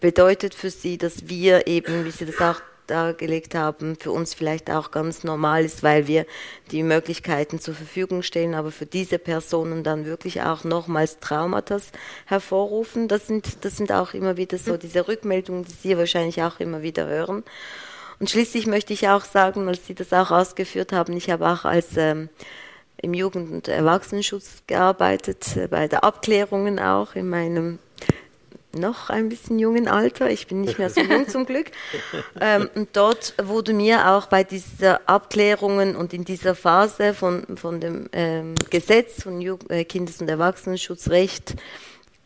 [0.00, 2.60] bedeutet für sie, dass wir eben, wie Sie das auch
[2.90, 6.26] dargelegt haben, für uns vielleicht auch ganz normal ist, weil wir
[6.72, 11.78] die Möglichkeiten zur Verfügung stellen, aber für diese Personen dann wirklich auch nochmals Traumata
[12.26, 13.06] hervorrufen.
[13.06, 16.82] Das sind, das sind auch immer wieder so diese Rückmeldungen, die Sie wahrscheinlich auch immer
[16.82, 17.44] wieder hören.
[18.18, 21.64] Und schließlich möchte ich auch sagen, als Sie das auch ausgeführt haben, ich habe auch
[21.64, 22.28] als ähm,
[23.02, 27.78] im Jugend- und Erwachsenenschutz gearbeitet, äh, bei der Abklärungen auch in meinem
[28.72, 31.70] noch ein bisschen jungen Alter, ich bin nicht mehr so jung zum Glück.
[32.40, 37.80] Ähm, und dort wurde mir auch bei dieser Abklärungen und in dieser Phase von, von
[37.80, 41.56] dem ähm, Gesetz von Jugend, äh, Kindes- und Erwachsenenschutzrecht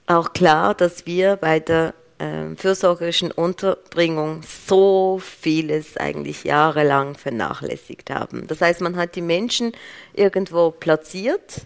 [0.06, 8.46] auch klar, dass wir bei der ähm, fürsorgerischen Unterbringung so vieles eigentlich jahrelang vernachlässigt haben.
[8.46, 9.72] Das heißt, man hat die Menschen
[10.12, 11.62] irgendwo platziert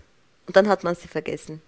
[0.47, 1.61] und dann hat man sie vergessen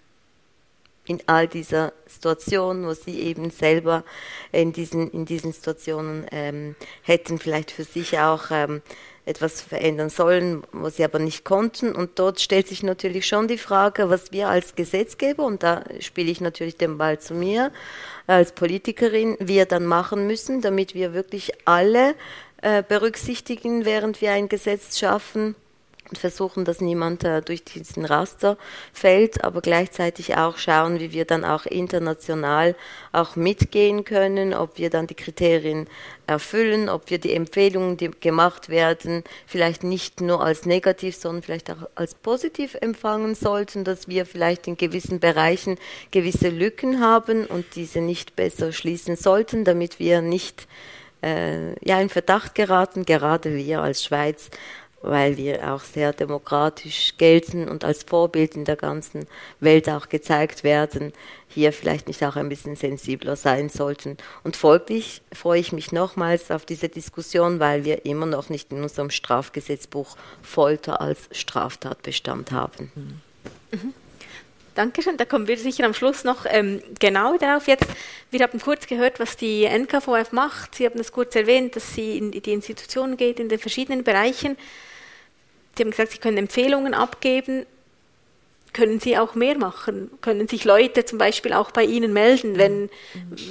[1.05, 4.03] in all dieser Situation, wo sie eben selber
[4.51, 8.81] in diesen, in diesen Situationen ähm, hätten vielleicht für sich auch ähm,
[9.25, 11.93] etwas verändern sollen, wo sie aber nicht konnten.
[11.93, 16.31] Und dort stellt sich natürlich schon die Frage, was wir als Gesetzgeber, und da spiele
[16.31, 17.71] ich natürlich den Ball zu mir,
[18.27, 22.15] als Politikerin, wir dann machen müssen, damit wir wirklich alle
[22.61, 25.55] äh, berücksichtigen, während wir ein Gesetz schaffen
[26.17, 28.57] versuchen, dass niemand äh, durch diesen Raster
[28.93, 32.75] fällt, aber gleichzeitig auch schauen, wie wir dann auch international
[33.11, 35.87] auch mitgehen können, ob wir dann die Kriterien
[36.27, 41.69] erfüllen, ob wir die Empfehlungen, die gemacht werden, vielleicht nicht nur als negativ, sondern vielleicht
[41.71, 45.77] auch als positiv empfangen sollten, dass wir vielleicht in gewissen Bereichen
[46.11, 50.67] gewisse Lücken haben und diese nicht besser schließen sollten, damit wir nicht
[51.23, 54.49] äh, ja, in Verdacht geraten, gerade wir als Schweiz,
[55.01, 59.25] weil wir auch sehr demokratisch gelten und als Vorbild in der ganzen
[59.59, 61.13] Welt auch gezeigt werden,
[61.47, 64.17] hier vielleicht nicht auch ein bisschen sensibler sein sollten.
[64.43, 68.81] Und folglich freue ich mich nochmals auf diese Diskussion, weil wir immer noch nicht in
[68.83, 72.91] unserem Strafgesetzbuch Folter als Straftatbestand haben.
[73.71, 73.93] Mhm.
[74.73, 77.67] Dankeschön, da kommen wir sicher am Schluss noch ähm, genau darauf.
[77.67, 77.87] Jetzt,
[78.29, 80.75] wir haben kurz gehört, was die NKVF macht.
[80.75, 84.57] Sie haben es kurz erwähnt, dass sie in die Institutionen geht, in den verschiedenen Bereichen.
[85.75, 87.65] Sie haben gesagt, Sie können Empfehlungen abgeben.
[88.71, 90.09] Können Sie auch mehr machen?
[90.21, 92.89] Können sich Leute zum Beispiel auch bei Ihnen melden, wenn,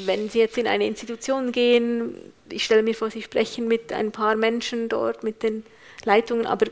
[0.07, 2.15] wenn Sie jetzt in eine Institution gehen?
[2.49, 5.65] Ich stelle mir vor, Sie sprechen mit ein paar Menschen dort, mit den
[6.07, 6.67] Leitungen, aber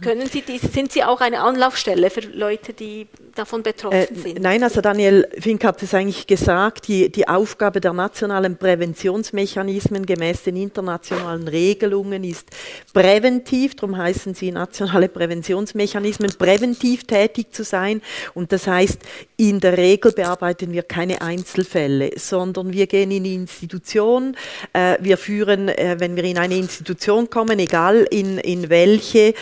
[0.00, 4.40] können Sie dies, sind Sie auch eine Anlaufstelle für Leute, die davon betroffen äh, sind?
[4.40, 10.44] Nein, also Daniel Fink hat es eigentlich gesagt, die, die Aufgabe der nationalen Präventionsmechanismen gemäß
[10.44, 12.48] den internationalen Regelungen ist
[12.94, 18.00] präventiv, darum heißen sie nationale Präventionsmechanismen, präventiv tätig zu sein.
[18.32, 19.00] Und das heißt,
[19.36, 24.34] in der Regel bearbeiten wir keine Einzelfälle, sondern wir gehen in die Institution,
[24.72, 29.34] äh, wir führen, äh, wenn wir in eine Institution kommen, egal in, in welche,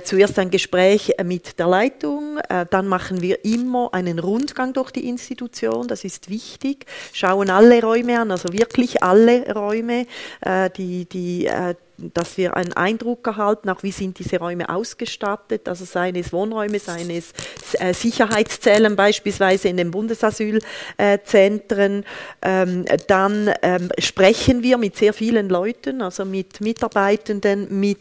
[0.00, 4.90] äh, zuerst ein Gespräch mit der Leitung, äh, dann machen wir immer einen Rundgang durch
[4.90, 10.06] die Institution, das ist wichtig, schauen alle Räume an, also wirklich alle Räume,
[10.40, 11.74] äh, die, die äh,
[12.14, 16.78] dass wir einen Eindruck erhalten, auch wie sind diese Räume ausgestattet, also seien es Wohnräume,
[16.78, 17.34] seien es
[17.78, 22.06] äh, Sicherheitszellen beispielsweise in den Bundesasylzentren.
[22.42, 27.98] Ähm, dann ähm, sprechen wir mit sehr vielen Leuten, also mit Mitarbeitenden, mit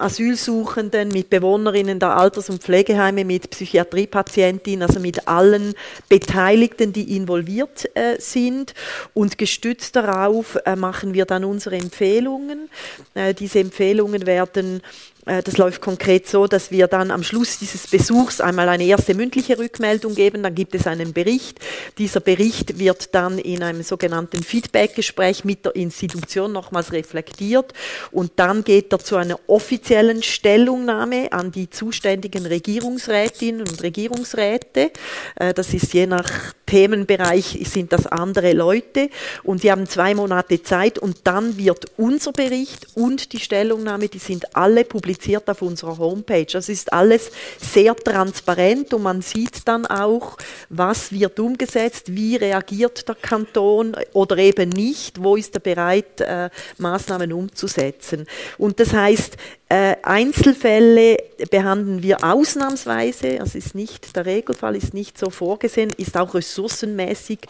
[0.00, 5.74] Asylsuchenden, mit Bewohnerinnen der Alters- und Pflegeheime, mit Psychiatriepatientinnen, also mit allen
[6.08, 8.74] Beteiligten, die involviert äh, sind.
[9.14, 12.68] Und gestützt darauf äh, machen wir dann unsere Empfehlungen.
[13.14, 14.82] Äh, diese Empfehlungen werden
[15.26, 19.58] das läuft konkret so, dass wir dann am Schluss dieses Besuchs einmal eine erste mündliche
[19.58, 21.58] Rückmeldung geben, dann gibt es einen Bericht.
[21.98, 27.72] Dieser Bericht wird dann in einem sogenannten Feedbackgespräch mit der Institution nochmals reflektiert
[28.12, 34.92] und dann geht er zu einer offiziellen Stellungnahme an die zuständigen Regierungsrätinnen und Regierungsräte.
[35.34, 39.10] Äh, das ist je nach Themenbereich sind das andere Leute
[39.42, 44.18] und sie haben zwei Monate Zeit und dann wird unser Bericht und die Stellungnahme, die
[44.18, 45.15] sind alle publiziert
[45.46, 46.46] auf unserer Homepage.
[46.50, 50.36] Das ist alles sehr transparent und man sieht dann auch,
[50.68, 56.50] was wird umgesetzt, wie reagiert der Kanton oder eben nicht, wo ist er bereit, äh,
[56.78, 58.26] Maßnahmen umzusetzen.
[58.58, 59.36] Und das heißt,
[59.68, 61.16] äh, Einzelfälle
[61.50, 67.40] behandeln wir ausnahmsweise, das ist nicht, der Regelfall ist nicht so vorgesehen, ist auch ressourcenmäßig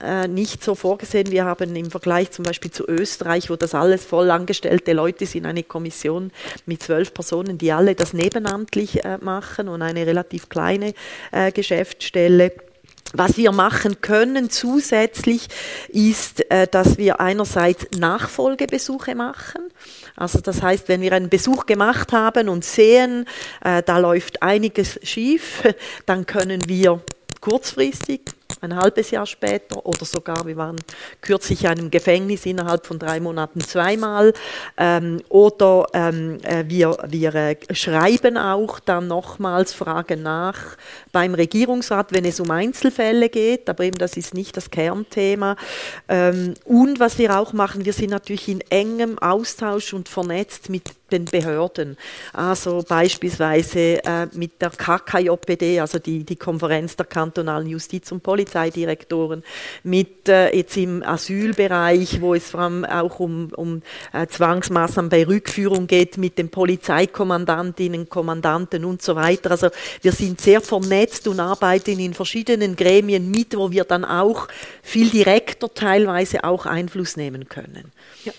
[0.00, 1.30] äh, nicht so vorgesehen.
[1.30, 5.46] Wir haben im Vergleich zum Beispiel zu Österreich, wo das alles voll angestellte Leute sind,
[5.46, 6.30] eine Kommission
[6.66, 10.92] mit zwölf Personen, die alle das nebenamtlich äh, machen und eine relativ kleine
[11.30, 12.52] äh, Geschäftsstelle.
[13.12, 15.48] Was wir machen können zusätzlich
[15.88, 19.62] ist, äh, dass wir einerseits Nachfolgebesuche machen.
[20.16, 23.26] Also das heißt, wenn wir einen Besuch gemacht haben und sehen,
[23.64, 25.62] äh, da läuft einiges schief,
[26.06, 27.00] dann können wir
[27.40, 28.22] kurzfristig
[28.62, 30.76] ein halbes Jahr später oder sogar, wir waren
[31.20, 34.32] kürzlich in einem Gefängnis innerhalb von drei Monaten zweimal
[34.76, 40.76] ähm, oder ähm, äh, wir, wir äh, schreiben auch dann nochmals Fragen nach
[41.10, 45.56] beim Regierungsrat, wenn es um Einzelfälle geht, aber eben das ist nicht das Kernthema.
[46.08, 50.92] Ähm, und was wir auch machen, wir sind natürlich in engem Austausch und vernetzt mit
[51.12, 51.96] den Behörden.
[52.32, 59.42] Also beispielsweise äh, mit der KKJPD, also die, die Konferenz der kantonalen Justiz- und Polizeidirektoren,
[59.82, 65.26] mit äh, jetzt im Asylbereich, wo es vor allem auch um, um äh, Zwangsmaßnahmen bei
[65.26, 69.52] Rückführung geht, mit den Polizeikommandantinnen, Kommandanten und so weiter.
[69.52, 69.68] Also
[70.00, 74.48] wir sind sehr vernetzt und arbeiten in verschiedenen Gremien mit, wo wir dann auch
[74.82, 77.92] viel direkter teilweise auch Einfluss nehmen können.
[78.24, 78.32] Ja.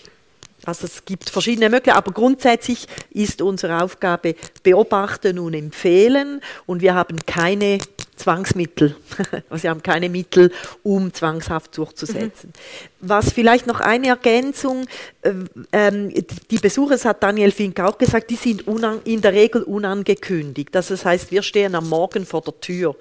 [0.65, 6.95] Also es gibt verschiedene Möglichkeiten, aber grundsätzlich ist unsere Aufgabe beobachten und empfehlen und wir
[6.95, 7.80] haben keine
[8.15, 8.95] Zwangsmittel.
[9.49, 12.49] Also wir haben keine Mittel, um zwangshaft durchzusetzen.
[12.49, 13.08] Mhm.
[13.08, 14.88] Was vielleicht noch eine Ergänzung,
[15.21, 15.34] äh,
[15.71, 16.12] ähm,
[16.49, 18.63] die Besucher, das hat Daniel Fink auch gesagt, die sind
[19.06, 20.76] in der Regel unangekündigt.
[20.76, 22.95] Also das heißt, wir stehen am Morgen vor der Tür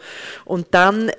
[0.45, 1.11] und dann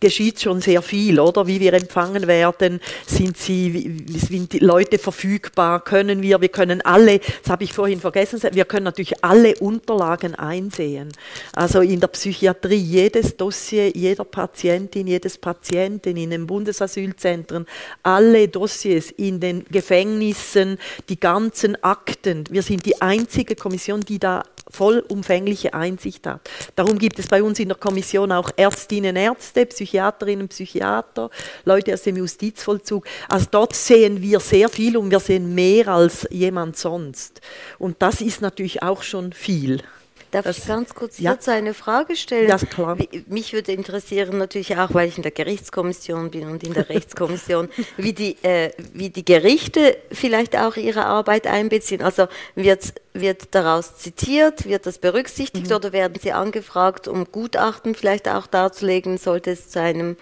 [0.00, 1.46] geschieht schon sehr viel, oder?
[1.46, 7.18] Wie wir empfangen werden, sind sie, sind die Leute verfügbar, können wir, wir können alle,
[7.18, 11.08] das habe ich vorhin vergessen, wir können natürlich alle Unterlagen einsehen.
[11.54, 17.66] Also in der Psychiatrie jedes Dossier, jeder Patientin, jedes Patienten in den Bundesasylzentren,
[18.02, 20.78] alle Dossiers in den Gefängnissen,
[21.08, 22.44] die ganzen Akten.
[22.50, 26.48] Wir sind die einzige Kommission, die da vollumfängliche Einsicht hat.
[26.74, 31.30] Darum gibt es bei uns in der Kommission auch Ärztinnen, Ärzte, Psychiaterinnen, Psychiater,
[31.64, 33.06] Leute aus dem Justizvollzug.
[33.28, 37.40] Also dort sehen wir sehr viel und wir sehen mehr als jemand sonst.
[37.78, 39.82] Und das ist natürlich auch schon viel.
[40.30, 41.32] Darf das, ich ganz kurz ja.
[41.32, 42.48] dazu eine Frage stellen?
[42.48, 42.96] Ja, klar.
[43.26, 47.68] Mich würde interessieren, natürlich auch, weil ich in der Gerichtskommission bin und in der Rechtskommission,
[47.96, 52.02] wie, die, äh, wie die Gerichte vielleicht auch ihre Arbeit einbeziehen.
[52.02, 55.76] Also wird, wird daraus zitiert, wird das berücksichtigt mhm.
[55.76, 60.16] oder werden sie angefragt, um Gutachten vielleicht auch darzulegen, sollte es zu einem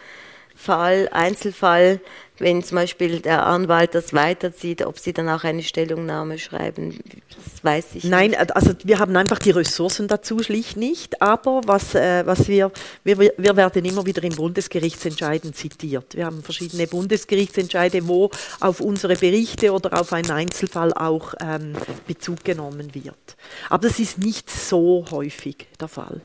[0.55, 2.01] Fall, Einzelfall
[2.39, 7.63] wenn zum Beispiel der Anwalt das weiterzieht, ob Sie dann auch eine Stellungnahme schreiben, das
[7.63, 8.57] weiß ich Nein, nicht.
[8.57, 12.73] also wir haben einfach die Ressourcen dazu schlicht nicht, aber was, äh, was wir,
[13.05, 16.17] wir, wir werden immer wieder in Bundesgerichtsentscheiden zitiert.
[16.17, 21.75] Wir haben verschiedene Bundesgerichtsentscheide, wo auf unsere Berichte oder auf einen Einzelfall auch ähm,
[22.07, 23.37] Bezug genommen wird.
[23.71, 26.21] Aber das ist nicht so häufig der Fall.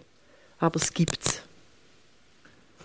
[0.58, 1.42] Aber es gibt es.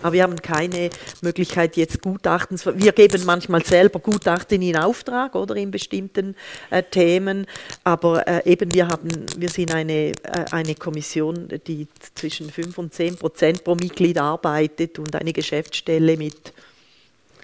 [0.03, 0.91] Aber wir haben keine
[1.23, 2.59] Möglichkeit jetzt Gutachten.
[2.75, 6.37] Wir geben manchmal selber Gutachten in Auftrag oder in bestimmten
[6.71, 7.47] äh, Themen.
[7.85, 10.15] Aber äh, eben wir haben, wir sind eine, äh,
[10.51, 16.53] eine Kommission, die zwischen 5 und 10 Prozent pro Mitglied arbeitet und eine Geschäftsstelle mit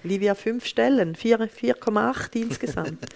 [0.02, 3.06] Livia fünf Stellen, 4,8 insgesamt.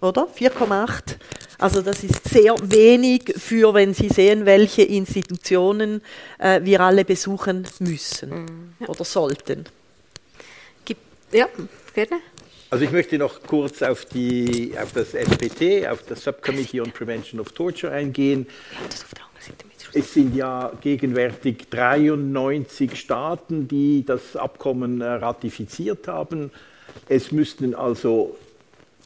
[0.00, 0.26] Oder?
[0.26, 1.16] 4,8.
[1.58, 6.02] Also das ist sehr wenig für, wenn Sie sehen, welche Institutionen
[6.38, 8.86] äh, wir alle besuchen müssen mhm.
[8.86, 9.64] oder sollten.
[10.84, 11.00] Gibt,
[11.32, 11.48] ja,
[11.94, 12.20] gerne.
[12.70, 17.40] Also ich möchte noch kurz auf, die, auf das SPT, auf das Subcommittee on Prevention
[17.40, 18.46] of Torture eingehen.
[19.94, 26.52] Es sind ja gegenwärtig 93 Staaten, die das Abkommen äh, ratifiziert haben.
[27.08, 28.36] Es müssten also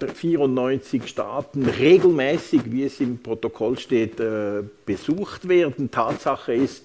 [0.09, 5.91] 94 Staaten regelmäßig, wie es im Protokoll steht, äh, besucht werden.
[5.91, 6.85] Tatsache ist,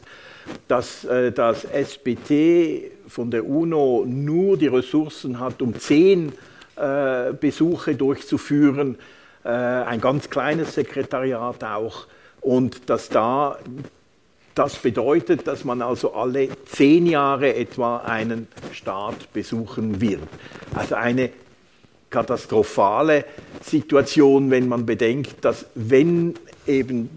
[0.68, 6.32] dass äh, das SBT von der UNO nur die Ressourcen hat, um zehn
[6.76, 8.98] äh, Besuche durchzuführen,
[9.44, 12.08] ein ganz kleines Sekretariat auch,
[12.42, 13.58] und dass da
[14.58, 20.24] das bedeutet, dass man also alle zehn Jahre etwa einen Staat besuchen wird.
[20.74, 21.30] Also eine
[22.10, 23.26] katastrophale
[23.62, 27.10] Situation, wenn man bedenkt, dass wenn eben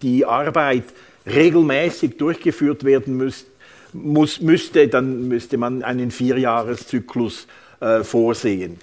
[0.00, 0.84] die Arbeit
[1.26, 3.50] regelmäßig durchgeführt werden müsste,
[3.92, 7.46] muss, müsste, dann müsste man einen Vierjahreszyklus
[7.80, 8.78] äh, vorsehen.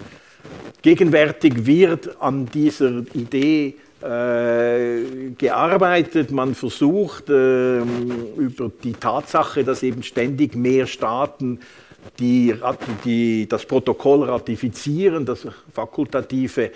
[0.82, 6.32] Gegenwärtig wird an dieser Idee äh, gearbeitet.
[6.32, 11.60] Man versucht äh, über die Tatsache, dass eben ständig mehr Staaten
[12.20, 12.54] die,
[13.06, 16.72] die das Protokoll ratifizieren, das Fakultative,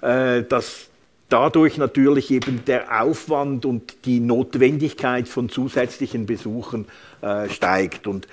[0.00, 0.88] äh, dass
[1.28, 6.86] dadurch natürlich eben der Aufwand und die Notwendigkeit von zusätzlichen Besuchen
[7.22, 8.06] äh, steigt.
[8.06, 8.28] Und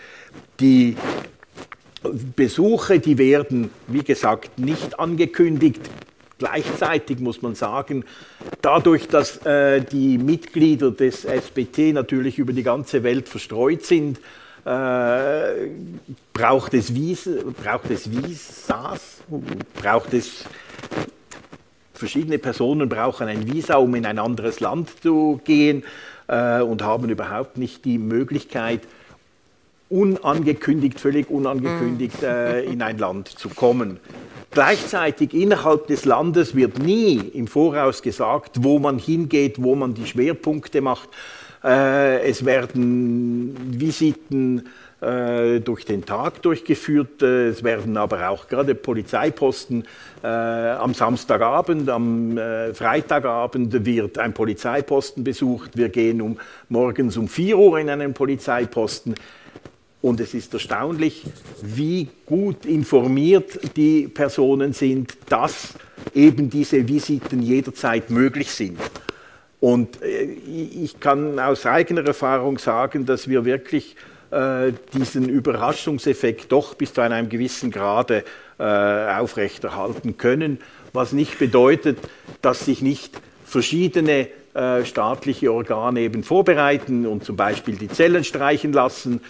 [0.60, 0.96] die
[2.36, 5.82] Besuche, die werden, wie gesagt, nicht angekündigt.
[6.40, 8.04] Gleichzeitig muss man sagen,
[8.62, 14.20] dadurch, dass äh, die Mitglieder des SBT natürlich über die ganze Welt verstreut sind,
[14.66, 15.68] äh,
[16.34, 17.32] braucht, es Visa,
[17.64, 19.22] braucht es Visas,
[19.82, 20.46] braucht es
[21.94, 25.84] verschiedene Personen brauchen ein Visa, um in ein anderes Land zu gehen
[26.28, 28.82] äh, und haben überhaupt nicht die Möglichkeit,
[29.88, 34.00] unangekündigt, völlig unangekündigt äh, in ein Land zu kommen.
[34.50, 40.08] Gleichzeitig innerhalb des Landes wird nie im Voraus gesagt, wo man hingeht, wo man die
[40.08, 41.10] Schwerpunkte macht.
[41.64, 44.68] Äh, es werden Visiten
[45.00, 47.22] äh, durch den Tag durchgeführt.
[47.22, 49.86] Äh, es werden aber auch gerade Polizeiposten
[50.24, 52.38] am Samstagabend, am
[52.76, 55.72] Freitagabend wird ein Polizeiposten besucht.
[55.76, 56.38] Wir gehen um,
[56.70, 59.16] morgens um 4 Uhr in einen Polizeiposten.
[60.00, 61.26] Und es ist erstaunlich,
[61.64, 65.74] wie gut informiert die Personen sind, dass
[66.14, 68.78] eben diese Visiten jederzeit möglich sind.
[69.62, 73.96] Und äh, ich kann aus eigener Erfahrung sagen, dass wir wirklich
[74.32, 78.24] äh, diesen Überraschungseffekt doch bis zu einem gewissen Grade
[78.60, 80.60] äh, aufrechterhalten können,
[80.94, 82.00] was nicht bedeutet,
[82.42, 84.28] dass sich nicht verschiedene
[84.84, 89.22] staatliche Organe eben vorbereiten und zum Beispiel die Zellen streichen lassen,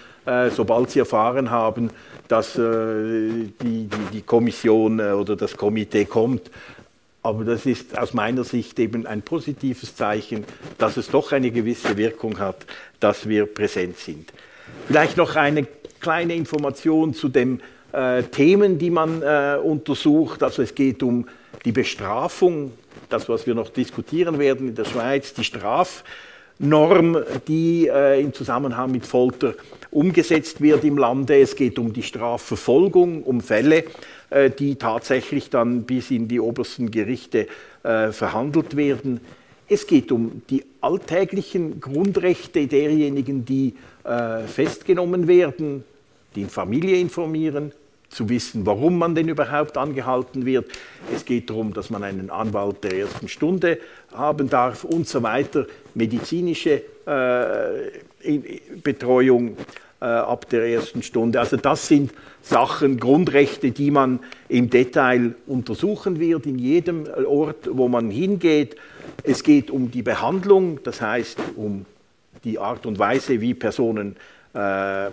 [0.50, 1.92] sobald sie erfahren haben,
[2.28, 3.88] dass die,
[4.26, 6.50] Kommission oder das Komitee kommt.
[7.24, 10.44] Aber das ist aus meiner Sicht eben ein positives Zeichen,
[10.78, 12.66] dass es doch eine gewisse Wirkung hat,
[13.00, 14.34] dass wir präsent sind.
[14.88, 15.68] Vielleicht noch eine
[16.00, 17.62] kleine Information zu den
[17.92, 20.42] äh, Themen, die man äh, untersucht.
[20.42, 21.28] Also es geht um
[21.64, 22.72] die Bestrafung,
[23.10, 27.18] das, was wir noch diskutieren werden in der Schweiz, die Strafnorm,
[27.48, 29.54] die äh, im Zusammenhang mit Folter
[29.92, 31.40] umgesetzt wird im Lande.
[31.40, 33.84] Es geht um die Strafverfolgung, um Fälle,
[34.58, 37.48] die tatsächlich dann bis in die obersten Gerichte
[37.84, 39.20] äh, verhandelt werden.
[39.68, 43.74] Es geht um die alltäglichen Grundrechte derjenigen, die
[44.04, 45.84] äh, festgenommen werden,
[46.36, 47.72] die Familie informieren,
[48.10, 50.70] zu wissen, warum man denn überhaupt angehalten wird.
[51.14, 53.80] Es geht darum, dass man einen Anwalt der ersten Stunde
[54.14, 55.66] haben darf und so weiter.
[55.94, 58.38] Medizinische äh,
[58.84, 59.56] Betreuung
[60.02, 61.39] äh, ab der ersten Stunde.
[61.39, 67.88] Also das sind Sachen, Grundrechte, die man im Detail untersuchen wird, in jedem Ort, wo
[67.88, 68.76] man hingeht.
[69.24, 71.86] Es geht um die Behandlung, das heißt um
[72.43, 74.16] die Art und Weise, wie Personen
[74.56, 75.08] äh,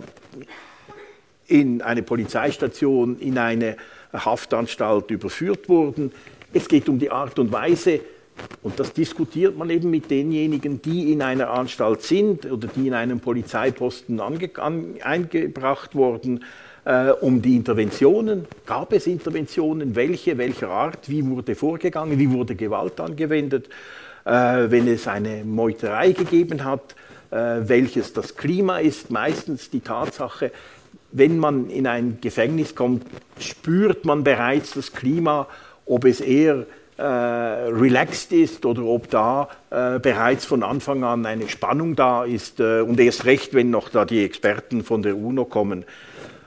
[1.47, 3.77] in eine Polizeistation, in eine
[4.11, 6.11] Haftanstalt überführt wurden.
[6.51, 7.99] Es geht um die Art und Weise,
[8.61, 12.93] und das diskutiert man eben mit denjenigen, die in einer Anstalt sind oder die in
[12.93, 14.39] einem Polizeiposten an,
[15.01, 16.43] eingebracht wurden,
[16.85, 18.45] äh, um die Interventionen.
[18.65, 19.95] Gab es Interventionen?
[19.95, 20.37] Welche?
[20.37, 21.09] Welcher Art?
[21.09, 22.19] Wie wurde vorgegangen?
[22.19, 23.69] Wie wurde Gewalt angewendet?
[24.25, 24.31] Äh,
[24.69, 26.95] wenn es eine Meuterei gegeben hat,
[27.31, 30.51] äh, welches das Klima ist, meistens die Tatsache,
[31.11, 33.05] wenn man in ein Gefängnis kommt,
[33.39, 35.47] spürt man bereits das Klima,
[35.85, 36.65] ob es eher
[37.01, 42.81] relaxed ist oder ob da äh, bereits von Anfang an eine Spannung da ist äh,
[42.81, 45.85] und erst recht, wenn noch da die Experten von der UNO kommen.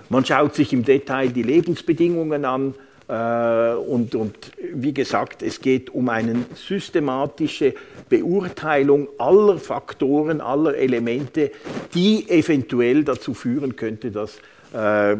[0.08, 2.74] Man schaut sich im Detail die Lebensbedingungen an
[3.08, 4.36] äh, und, und
[4.74, 7.74] wie gesagt, es geht um eine systematische
[8.08, 11.50] Beurteilung aller Faktoren, aller Elemente,
[11.94, 14.38] die eventuell dazu führen könnte, dass
[14.74, 15.16] äh,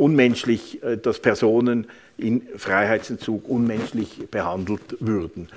[0.00, 1.86] unmenschlich, äh, dass Personen
[2.16, 5.48] in Freiheitsentzug unmenschlich behandelt würden.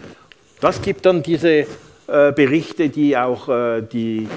[0.62, 1.66] Das gibt dann diese
[2.08, 4.28] äh, Berichte, die auch äh, die,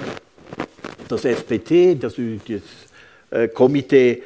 [1.08, 4.22] das SPT, das, das Komitee,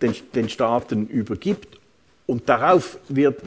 [0.00, 1.78] den, den Staaten übergibt.
[2.26, 3.40] Und darauf wird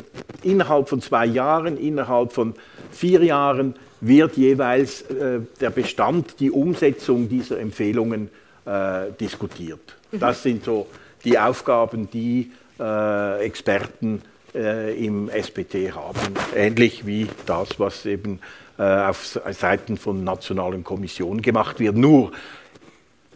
[0.44, 2.56] innerhalb von zwei Jahren, innerhalb von
[2.92, 8.30] vier Jahren, wird jeweils äh, der Bestand, die Umsetzung dieser Empfehlungen
[8.66, 9.96] äh, diskutiert.
[10.12, 10.20] Mhm.
[10.20, 10.88] Das sind so
[11.24, 14.22] die Aufgaben, die äh, Experten
[14.54, 18.40] äh, im SPT haben, ähnlich wie das, was eben
[18.78, 22.32] äh, auf Seiten von nationalen Kommissionen gemacht wird, nur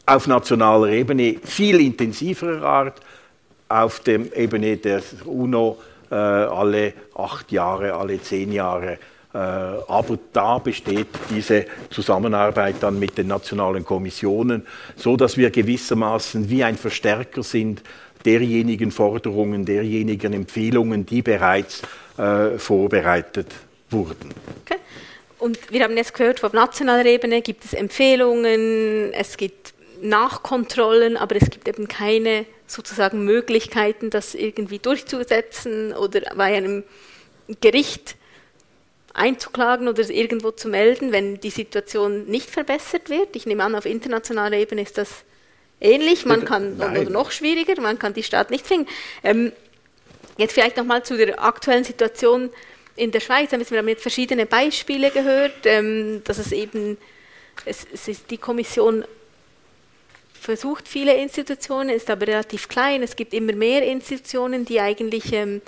[0.05, 3.01] auf nationaler Ebene viel intensiverer Art,
[3.69, 5.79] auf der Ebene der UNO
[6.09, 8.99] äh, alle acht Jahre, alle zehn Jahre
[9.37, 16.63] aber da besteht diese Zusammenarbeit dann mit den nationalen Kommissionen, so dass wir gewissermaßen wie
[16.63, 17.81] ein Verstärker sind
[18.25, 21.81] derjenigen Forderungen, derjenigen Empfehlungen, die bereits
[22.17, 23.47] äh, vorbereitet
[23.89, 24.31] wurden.
[24.65, 24.79] Okay.
[25.39, 31.35] Und wir haben jetzt gehört, auf nationaler Ebene gibt es Empfehlungen, es gibt Nachkontrollen, aber
[31.35, 36.83] es gibt eben keine sozusagen Möglichkeiten, das irgendwie durchzusetzen oder bei einem
[37.59, 38.15] Gericht
[39.13, 43.35] einzuklagen oder irgendwo zu melden, wenn die Situation nicht verbessert wird.
[43.35, 45.23] Ich nehme an, auf internationaler Ebene ist das
[45.79, 46.25] ähnlich.
[46.25, 48.87] Man kann oder noch schwieriger, man kann die Staat nicht zwingen.
[49.23, 49.51] Ähm,
[50.37, 52.49] jetzt vielleicht nochmal zu der aktuellen Situation
[52.95, 53.51] in der Schweiz.
[53.51, 56.97] Wir haben jetzt verschiedene Beispiele gehört, ähm, dass es eben
[57.65, 59.05] es, es ist die Kommission
[60.33, 63.03] versucht viele Institutionen, ist aber relativ klein.
[63.03, 65.61] Es gibt immer mehr Institutionen, die eigentlich ähm,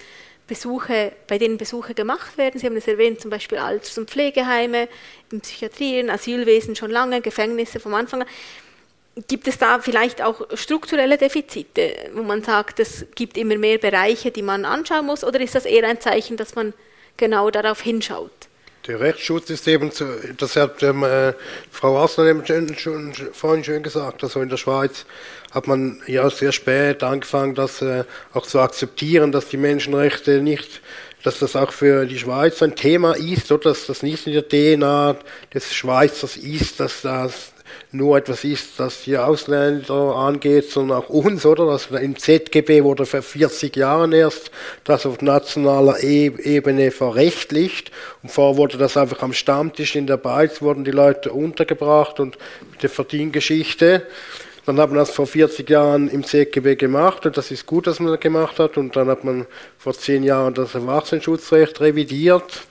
[0.48, 2.60] Besuche, bei denen Besuche gemacht werden.
[2.60, 4.90] Sie haben es erwähnt, zum Beispiel Alters- und Pflegeheime,
[5.32, 8.28] in Psychiatrien, Asylwesen schon lange, Gefängnisse vom Anfang an.
[9.28, 14.32] Gibt es da vielleicht auch strukturelle Defizite, wo man sagt, es gibt immer mehr Bereiche,
[14.32, 16.74] die man anschauen muss, oder ist das eher ein Zeichen, dass man
[17.16, 18.32] genau darauf hinschaut?
[18.88, 20.06] Der Rechtsschutz ist eben, zu,
[20.36, 21.34] das hat ähm, äh,
[21.72, 25.06] Frau Arslan eben schon, schon, vorhin schön gesagt, also in der Schweiz
[25.52, 28.04] hat man ja sehr spät angefangen, das äh,
[28.34, 30.82] auch zu akzeptieren, dass die Menschenrechte nicht,
[31.24, 33.70] dass das auch für die Schweiz ein Thema ist, oder?
[33.70, 35.16] Dass das nicht in der DNA
[35.54, 37.53] des Schweizers ist, dass das
[37.94, 41.68] nur etwas ist, das die Ausländer angeht, sondern auch uns, oder?
[41.68, 44.50] Das im ZGB wurde vor 40 Jahren erst
[44.84, 47.92] das auf nationaler e Ebene verrechtlicht
[48.24, 52.38] und vorher wurde das einfach am Stammtisch in der Beiz, wurden die Leute untergebracht und
[52.72, 54.08] mit der Verdiengeschichte.
[54.66, 58.00] Dann hat man das vor 40 Jahren im CGB gemacht und das ist gut, dass
[58.00, 58.78] man das gemacht hat.
[58.78, 59.46] Und dann hat man
[59.78, 62.64] vor 10 Jahren das Erwachsenenschutzrecht revidiert.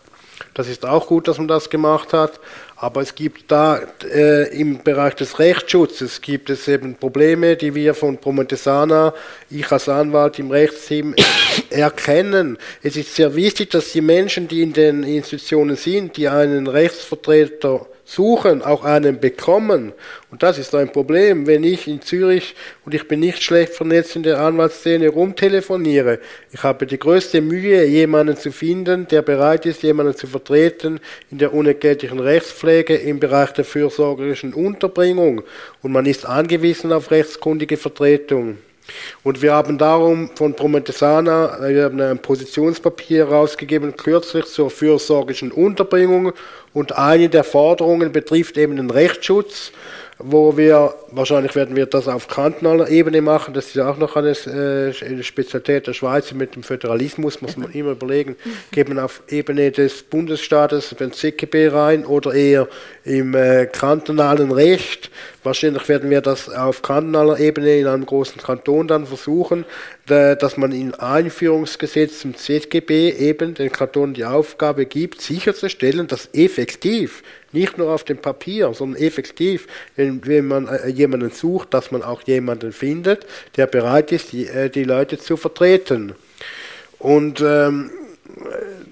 [0.54, 2.40] Das ist auch gut, dass man das gemacht hat.
[2.82, 3.80] Aber es gibt da
[4.12, 9.14] äh, im Bereich des Rechtsschutzes gibt es eben Probleme, die wir von Promontesana,
[9.50, 11.14] ich als Anwalt im Rechtsteam
[11.70, 12.58] erkennen.
[12.82, 17.86] Es ist sehr wichtig, dass die Menschen, die in den Institutionen sind, die einen Rechtsvertreter
[18.12, 19.92] suchen, auch einen bekommen.
[20.30, 22.54] Und das ist ein Problem, wenn ich in Zürich
[22.84, 26.18] und ich bin nicht schlecht vernetzt in der Anwaltsszene rumtelefoniere.
[26.52, 31.00] Ich habe die größte Mühe, jemanden zu finden, der bereit ist, jemanden zu vertreten
[31.30, 35.42] in der unentgeltlichen Rechtspflege im Bereich der fürsorgerischen Unterbringung.
[35.80, 38.58] Und man ist angewiesen auf rechtskundige Vertretung.
[39.22, 46.32] Und wir haben darum von Prometesana wir haben ein Positionspapier herausgegeben, kürzlich zur fürsorglichen Unterbringung.
[46.72, 49.72] Und eine der Forderungen betrifft eben den Rechtsschutz
[50.22, 54.30] wo wir, wahrscheinlich werden wir das auf kantonaler Ebene machen, das ist auch noch eine,
[54.30, 58.36] äh, Spezialität der Schweiz mit dem Föderalismus, muss man immer überlegen,
[58.70, 62.68] geben auf Ebene des Bundesstaates, den CGB rein oder eher
[63.04, 65.10] im äh, kantonalen Recht.
[65.42, 69.64] Wahrscheinlich werden wir das auf kantonaler Ebene in einem großen Kanton dann versuchen,
[70.06, 77.22] dass man im Einführungsgesetz zum ZGB eben den Kantonen die Aufgabe gibt, sicherzustellen, dass effektiv
[77.52, 82.02] nicht nur auf dem Papier, sondern effektiv, wenn, wenn man äh, jemanden sucht, dass man
[82.02, 83.26] auch jemanden findet,
[83.56, 86.14] der bereit ist, die, äh, die Leute zu vertreten.
[86.98, 87.90] Und ähm,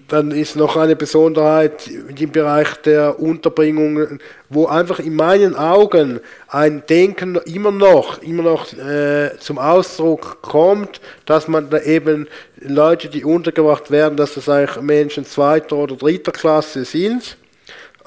[0.09, 6.83] dann ist noch eine Besonderheit im Bereich der Unterbringung, wo einfach in meinen Augen ein
[6.89, 12.27] Denken immer noch, immer noch äh, zum Ausdruck kommt, dass man da eben
[12.61, 17.37] Leute, die untergebracht werden, dass das eigentlich Menschen zweiter oder dritter Klasse sind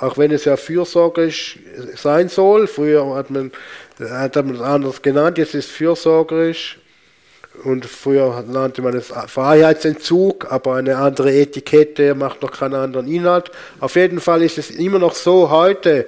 [0.04, 1.60] auch wenn es ja fürsorgerisch
[1.96, 2.68] sein soll.
[2.68, 3.52] Früher hat man,
[4.00, 6.80] hat man es anders genannt, jetzt ist es fürsorgerisch.
[7.64, 13.52] Und früher nannte man es Freiheitsentzug, aber eine andere Etikette macht noch keinen anderen Inhalt.
[13.80, 16.08] Auf jeden Fall ist es immer noch so heute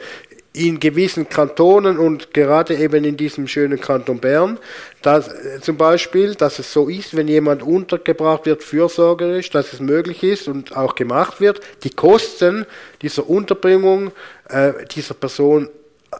[0.56, 4.58] in gewissen Kantonen und gerade eben in diesem schönen Kanton Bern,
[5.02, 9.80] dass, äh, zum Beispiel, dass es so ist, wenn jemand untergebracht wird, fürsorgerisch, dass es
[9.80, 12.66] möglich ist und auch gemacht wird, die Kosten
[13.02, 14.12] dieser Unterbringung
[14.50, 15.70] äh, dieser Person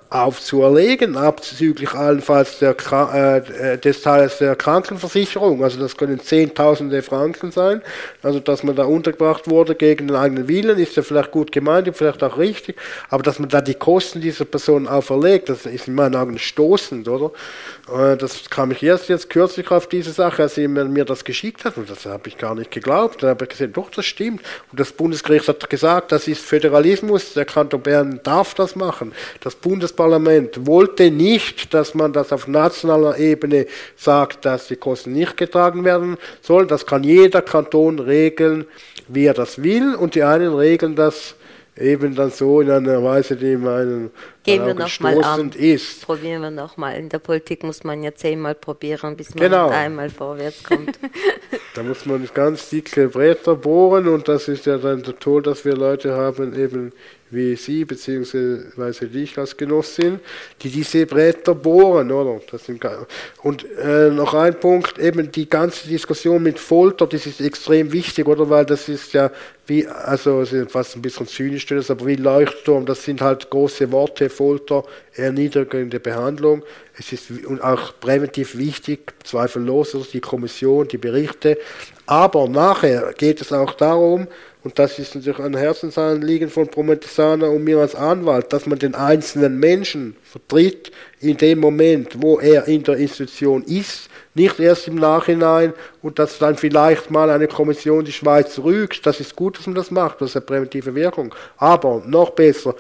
[0.10, 5.64] aufzuerlegen, abzüglich allenfalls der, äh, des Teils der Krankenversicherung.
[5.64, 7.82] Also das können Zehntausende Franken sein.
[8.24, 11.88] Also dass man da untergebracht wurde gegen den eigenen Willen, ist ja vielleicht gut gemeint
[11.88, 12.76] und vielleicht auch richtig,
[13.10, 17.08] aber dass man da die Kosten dieser Person auferlegt, das ist in meinen Augen stoßend,
[17.08, 17.32] oder?
[17.94, 21.66] Äh, das kam ich erst jetzt kürzlich auf diese Sache, als jemand mir das geschickt
[21.66, 23.24] hat, und das habe ich gar nicht geglaubt.
[23.24, 24.42] Dann habe ich gesehen, doch, das stimmt.
[24.72, 29.14] Und das Bundesgericht hat gesagt, das ist Föderalismus, der Kanton Bern darf das machen.
[29.42, 29.56] Das
[29.86, 35.84] Bundesparlament wollte nicht, dass man das auf nationaler Ebene sagt, dass die Kosten nicht getragen
[35.84, 36.68] werden sollen.
[36.68, 38.66] Das kann jeder Kanton regeln,
[39.08, 41.36] wie er das will, und die einen regeln das
[41.78, 44.10] eben dann so in einer Weise, die meinen
[44.46, 45.52] Gehen wir noch mal an.
[45.52, 46.02] ist.
[46.04, 46.92] Probieren wir noch mal.
[46.92, 49.70] In der Politik muss man ja zehnmal probieren, bis man genau.
[49.70, 51.00] einmal vorwärts kommt.
[51.74, 55.66] da muss man ganz dicke Bretter bohren und das ist ja dann der Toll, dass
[55.66, 56.94] wir Leute haben, eben
[57.32, 60.20] wie Sie beziehungsweise ich als Genossin,
[60.62, 62.40] die diese Bretter bohren, oder?
[63.42, 68.28] und äh, noch ein Punkt, eben die ganze Diskussion mit Folter, das ist extrem wichtig,
[68.28, 68.50] oder?
[68.50, 69.32] Weil das ist ja
[69.68, 74.84] wie, also fast ein bisschen zynisch, aber wie Leuchtturm, das sind halt große Worte, Folter,
[75.14, 76.64] erniedrigende Behandlung.
[76.98, 77.32] Es ist
[77.62, 81.58] auch präventiv wichtig, zweifellos, die Kommission, die Berichte.
[82.06, 84.28] Aber nachher geht es auch darum,
[84.66, 88.96] und das ist natürlich ein Herzensanliegen von Prometheusana und mir als Anwalt, dass man den
[88.96, 94.96] einzelnen Menschen vertritt in dem Moment, wo er in der Institution ist, nicht erst im
[94.96, 95.72] Nachhinein
[96.02, 99.06] und dass dann vielleicht mal eine Kommission die Schweiz rügt.
[99.06, 101.36] Das ist gut, dass man das macht, das ist eine präventive Wirkung.
[101.58, 102.74] Aber noch besser,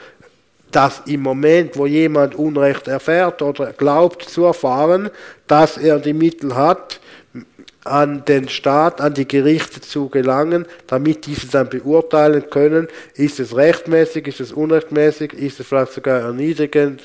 [0.72, 5.10] dass im Moment, wo jemand Unrecht erfährt oder glaubt zu erfahren,
[5.48, 7.00] dass er die Mittel hat,
[7.86, 13.56] an den Staat, an die Gerichte zu gelangen, damit diese dann beurteilen können, ist es
[13.56, 17.04] rechtmäßig, ist es unrechtmäßig, ist es vielleicht sogar erniedrigend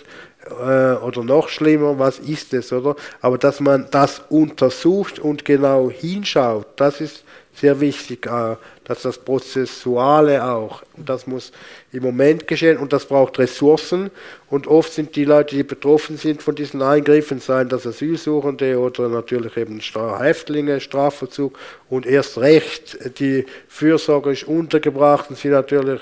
[0.49, 2.97] äh, oder noch schlimmer, was ist es, oder?
[3.21, 8.57] Aber dass man das untersucht und genau hinschaut, das ist sehr wichtig, äh,
[8.91, 11.53] dass das Prozessuale auch, das muss
[11.93, 14.11] im Moment geschehen und das braucht Ressourcen.
[14.49, 19.09] Und oft sind die Leute, die betroffen sind von diesen Eingriffen, seien das Asylsuchende oder
[19.09, 21.57] natürlich eben Häftlinge, Strafvollzug.
[21.89, 26.01] Und erst recht die fürsorgerisch Untergebrachten sind natürlich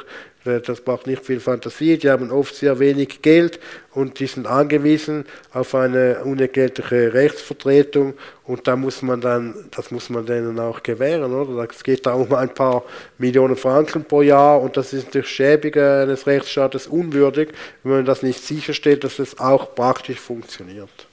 [0.61, 3.59] das braucht nicht viel Fantasie, die haben oft sehr wenig Geld
[3.93, 10.11] und die sind angewiesen auf eine unentgeltliche Rechtsvertretung und da muss man dann, das muss
[10.11, 11.69] man denen auch gewähren, oder?
[11.71, 12.85] Es geht da um ein paar
[13.19, 17.51] Millionen Franken pro Jahr und das ist natürlich schäbig eines Rechtsstaates unwürdig,
[17.83, 21.08] wenn man das nicht sicherstellt, dass es auch praktisch funktioniert.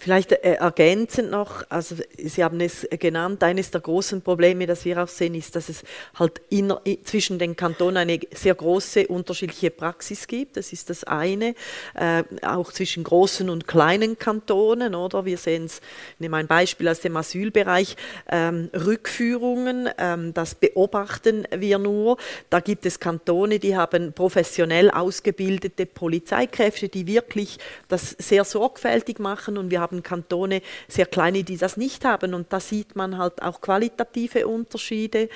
[0.00, 5.02] Vielleicht äh, ergänzend noch, also Sie haben es genannt, eines der großen Probleme, das wir
[5.02, 5.82] auch sehen, ist, dass es
[6.14, 6.72] halt in,
[7.04, 10.56] zwischen den Kantonen eine sehr große unterschiedliche Praxis gibt.
[10.56, 11.54] Das ist das eine,
[11.94, 15.26] äh, auch zwischen großen und kleinen Kantonen, oder?
[15.26, 15.82] Wir sehen es,
[16.14, 17.94] ich nehme ein Beispiel aus dem Asylbereich,
[18.30, 22.16] ähm, Rückführungen, ähm, das beobachten wir nur.
[22.48, 29.58] Da gibt es Kantone, die haben professionell ausgebildete Polizeikräfte, die wirklich das sehr sorgfältig machen
[29.58, 32.34] und wir haben haben Kantone, sehr kleine, die das nicht haben.
[32.34, 35.28] Und da sieht man halt auch qualitative Unterschiede.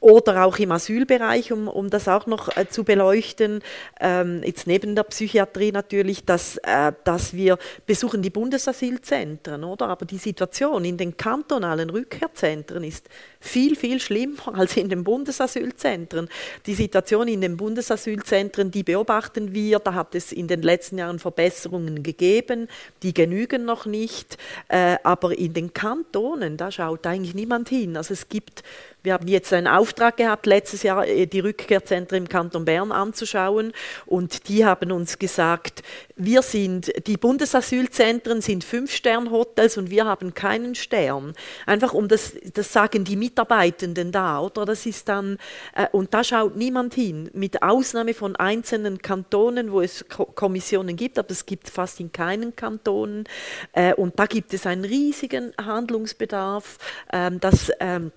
[0.00, 3.62] Oder auch im Asylbereich, um, um das auch noch äh, zu beleuchten,
[4.00, 9.88] ähm, jetzt neben der Psychiatrie natürlich, dass, äh, dass wir besuchen die Bundesasylzentren, oder?
[9.88, 13.08] Aber die Situation in den kantonalen Rückkehrzentren ist
[13.42, 16.28] viel, viel schlimmer als in den Bundesasylzentren.
[16.66, 21.18] Die Situation in den Bundesasylzentren, die beobachten wir, da hat es in den letzten Jahren
[21.18, 22.68] Verbesserungen gegeben,
[23.02, 24.38] die genügen noch nicht,
[24.68, 27.96] äh, aber in den Kantonen, da schaut eigentlich niemand hin.
[27.96, 28.62] Also es gibt
[29.02, 33.72] wir haben jetzt einen Auftrag gehabt, letztes Jahr äh, die Rückkehrzentren im Kanton Bern anzuschauen
[34.06, 35.82] und die haben uns gesagt,
[36.16, 41.32] wir sind, die Bundesasylzentren sind Fünf-Stern-Hotels und wir haben keinen Stern.
[41.66, 44.64] Einfach um das, das sagen die Mitarbeitenden da, oder?
[44.64, 45.38] Das ist dann,
[45.74, 51.18] äh, und da schaut niemand hin, mit Ausnahme von einzelnen Kantonen, wo es Kommissionen gibt,
[51.18, 53.24] aber es gibt fast in keinen Kantonen.
[53.72, 56.78] Äh, und da gibt es einen riesigen Handlungsbedarf,
[57.12, 58.12] ähm, dass ähm,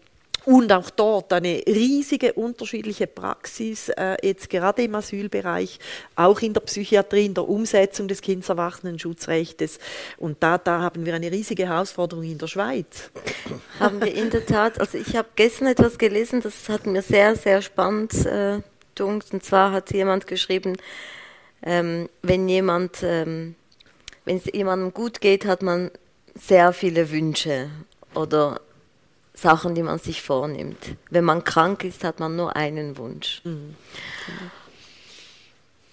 [0.45, 5.79] und auch dort eine riesige unterschiedliche Praxis, äh, jetzt gerade im Asylbereich,
[6.15, 9.79] auch in der Psychiatrie, in der Umsetzung des Kindeserwachsenenschutzrechtes.
[10.17, 13.09] Und da, da haben wir eine riesige Herausforderung in der Schweiz.
[13.79, 17.35] Haben wir in der Tat, also ich habe gestern etwas gelesen, das hat mir sehr,
[17.35, 18.61] sehr spannend äh.
[18.97, 20.77] Und zwar hat jemand geschrieben,
[21.63, 23.55] ähm, wenn jemand, ähm,
[24.23, 25.91] wenn es jemandem gut geht, hat man
[26.33, 27.69] sehr viele Wünsche
[28.13, 28.61] oder
[29.35, 30.95] Sachen, die man sich vornimmt.
[31.09, 33.41] Wenn man krank ist, hat man nur einen Wunsch.
[33.43, 33.75] Mhm.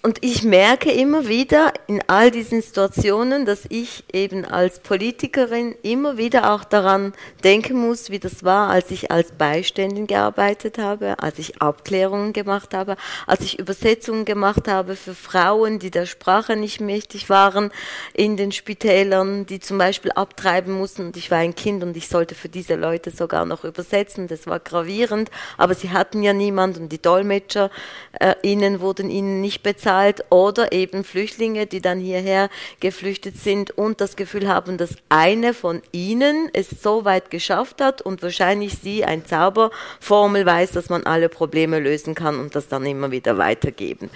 [0.05, 6.17] Und ich merke immer wieder in all diesen Situationen, dass ich eben als Politikerin immer
[6.17, 7.13] wieder auch daran
[7.45, 12.73] denken muss, wie das war, als ich als Beiständin gearbeitet habe, als ich Abklärungen gemacht
[12.73, 12.97] habe,
[13.27, 17.71] als ich Übersetzungen gemacht habe für Frauen, die der Sprache nicht mächtig waren,
[18.13, 21.05] in den Spitälern, die zum Beispiel abtreiben mussten.
[21.05, 24.27] Und ich war ein Kind und ich sollte für diese Leute sogar noch übersetzen.
[24.27, 27.71] Das war gravierend, aber sie hatten ja niemand und die Dolmetscher
[28.19, 33.71] äh, ihnen wurden ihnen nicht bezahlt bezahlt oder eben Flüchtlinge, die dann hierher geflüchtet sind
[33.71, 38.77] und das Gefühl haben, dass eine von ihnen es so weit geschafft hat und wahrscheinlich
[38.81, 43.37] sie ein Zauberformel weiß, dass man alle Probleme lösen kann und das dann immer wieder
[43.37, 44.09] weitergeben.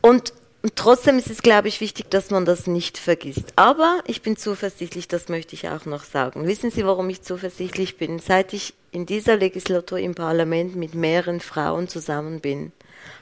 [0.00, 0.32] Und
[0.76, 3.52] trotzdem ist es, glaube ich, wichtig, dass man das nicht vergisst.
[3.56, 6.46] Aber ich bin zuversichtlich, das möchte ich auch noch sagen.
[6.46, 8.20] Wissen Sie, warum ich zuversichtlich bin?
[8.20, 12.72] Seit ich in dieser Legislatur im Parlament mit mehreren Frauen zusammen bin,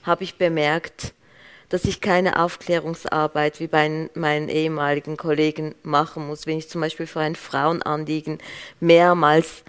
[0.05, 1.15] habe ich bemerkt,
[1.69, 6.47] dass ich keine Aufklärungsarbeit wie bei meinen ehemaligen Kollegen machen muss.
[6.47, 8.39] Wenn ich zum Beispiel für ein Frauenanliegen
[8.81, 9.65] mehrmals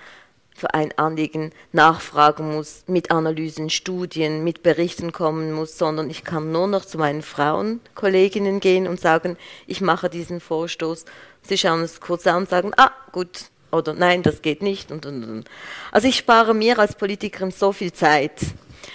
[0.56, 6.52] für ein Anliegen nachfragen muss, mit Analysen, Studien, mit Berichten kommen muss, sondern ich kann
[6.54, 9.38] nur noch zu meinen Frauenkolleginnen gehen und sagen,
[9.68, 11.04] ich mache diesen Vorstoß.
[11.42, 14.92] Sie schauen es kurz an und sagen, ah, gut, oder nein, das geht nicht.
[14.92, 15.50] Und, und, und.
[15.92, 18.40] Also ich spare mir als Politikerin so viel Zeit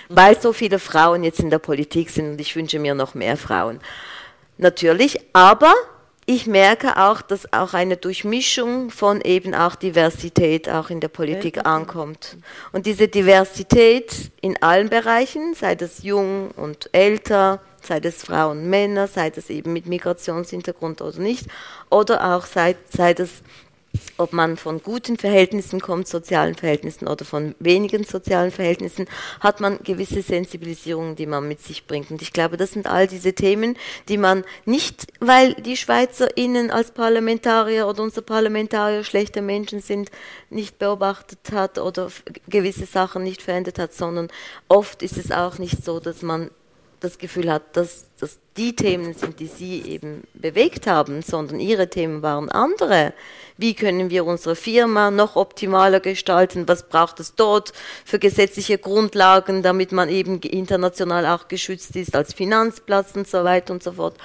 [0.09, 3.36] weil so viele Frauen jetzt in der Politik sind und ich wünsche mir noch mehr
[3.36, 3.80] Frauen.
[4.59, 5.72] Natürlich, aber
[6.26, 11.66] ich merke auch, dass auch eine Durchmischung von eben auch Diversität auch in der Politik
[11.66, 12.36] ankommt.
[12.70, 19.09] Und diese Diversität in allen Bereichen, sei das jung und älter, sei das Frauen, Männer,
[19.09, 21.47] sei das eben mit Migrationshintergrund oder nicht,
[21.91, 23.43] oder auch sei, sei das
[24.16, 29.07] ob man von guten Verhältnissen kommt, sozialen Verhältnissen oder von wenigen sozialen Verhältnissen,
[29.40, 32.11] hat man gewisse Sensibilisierungen, die man mit sich bringt.
[32.11, 33.76] Und ich glaube, das sind all diese Themen,
[34.09, 40.11] die man nicht, weil die SchweizerInnen als Parlamentarier oder unsere Parlamentarier schlechte Menschen sind,
[40.51, 42.11] nicht beobachtet hat oder
[42.48, 44.28] gewisse Sachen nicht verändert hat, sondern
[44.68, 46.51] oft ist es auch nicht so, dass man
[47.01, 51.88] das Gefühl hat, dass das die Themen sind, die sie eben bewegt haben, sondern ihre
[51.88, 53.14] Themen waren andere.
[53.57, 56.68] Wie können wir unsere Firma noch optimaler gestalten?
[56.68, 57.72] Was braucht es dort
[58.05, 63.72] für gesetzliche Grundlagen, damit man eben international auch geschützt ist als Finanzplatz und so weiter
[63.72, 64.16] und so fort.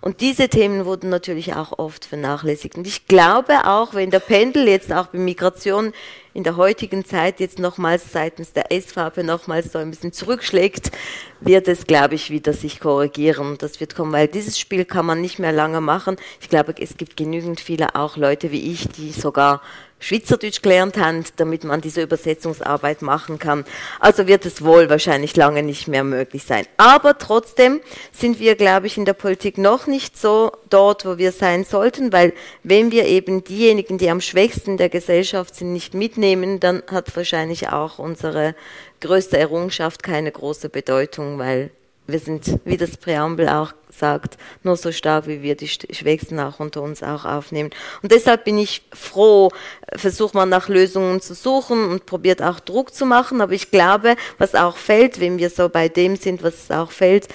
[0.00, 2.76] Und diese Themen wurden natürlich auch oft vernachlässigt.
[2.76, 5.92] Und ich glaube auch, wenn der Pendel jetzt auch bei Migration
[6.38, 10.92] in der heutigen Zeit jetzt nochmals seitens der SVP nochmals so ein bisschen zurückschlägt,
[11.40, 13.58] wird es, glaube ich, wieder sich korrigieren.
[13.58, 16.14] Das wird kommen, weil dieses Spiel kann man nicht mehr lange machen.
[16.40, 19.62] Ich glaube, es gibt genügend viele auch Leute wie ich, die sogar
[20.00, 23.64] Schweizerdeutsch gelernt haben, damit man diese Übersetzungsarbeit machen kann.
[24.00, 26.66] Also wird es wohl wahrscheinlich lange nicht mehr möglich sein.
[26.76, 27.80] Aber trotzdem
[28.12, 32.12] sind wir, glaube ich, in der Politik noch nicht so dort, wo wir sein sollten,
[32.12, 32.32] weil
[32.62, 37.68] wenn wir eben diejenigen, die am schwächsten der Gesellschaft sind, nicht mitnehmen, dann hat wahrscheinlich
[37.68, 38.54] auch unsere
[39.00, 41.70] größte Errungenschaft keine große Bedeutung, weil
[42.08, 46.58] wir sind, wie das Präambel auch sagt, nur so stark, wie wir die Schwächsten auch
[46.58, 47.70] unter uns auch aufnehmen.
[48.02, 49.50] Und deshalb bin ich froh,
[49.94, 53.42] versucht man nach Lösungen zu suchen und probiert auch Druck zu machen.
[53.42, 57.28] Aber ich glaube, was auch fällt, wenn wir so bei dem sind, was auch fällt,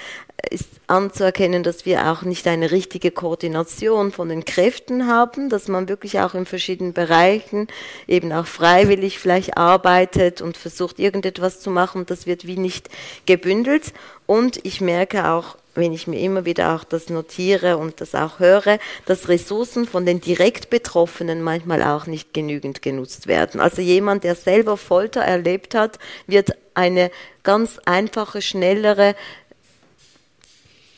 [0.50, 5.90] ist anzuerkennen, dass wir auch nicht eine richtige Koordination von den Kräften haben, dass man
[5.90, 7.68] wirklich auch in verschiedenen Bereichen
[8.08, 12.06] eben auch freiwillig vielleicht arbeitet und versucht irgendetwas zu machen.
[12.06, 12.90] Das wird wie nicht
[13.26, 13.94] gebündelt.
[14.26, 18.40] Und ich merke auch, wenn ich mir immer wieder auch das notiere und das auch
[18.40, 23.60] höre, dass Ressourcen von den direkt Betroffenen manchmal auch nicht genügend genutzt werden.
[23.60, 27.12] Also jemand, der selber Folter erlebt hat, wird eine
[27.44, 29.16] ganz einfache, schnellere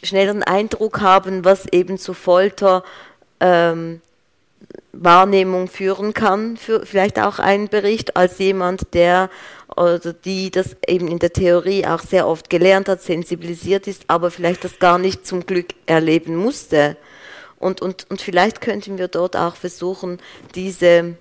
[0.05, 2.83] schnelleren Eindruck haben, was eben zu Folter
[3.39, 4.01] ähm,
[4.93, 9.29] Wahrnehmung führen kann, für vielleicht auch einen Bericht, als jemand, der
[9.75, 14.31] oder die das eben in der Theorie auch sehr oft gelernt hat, sensibilisiert ist, aber
[14.31, 16.95] vielleicht das gar nicht zum Glück erleben musste.
[17.59, 20.19] Und, und, und vielleicht könnten wir dort auch versuchen,
[20.53, 21.15] diese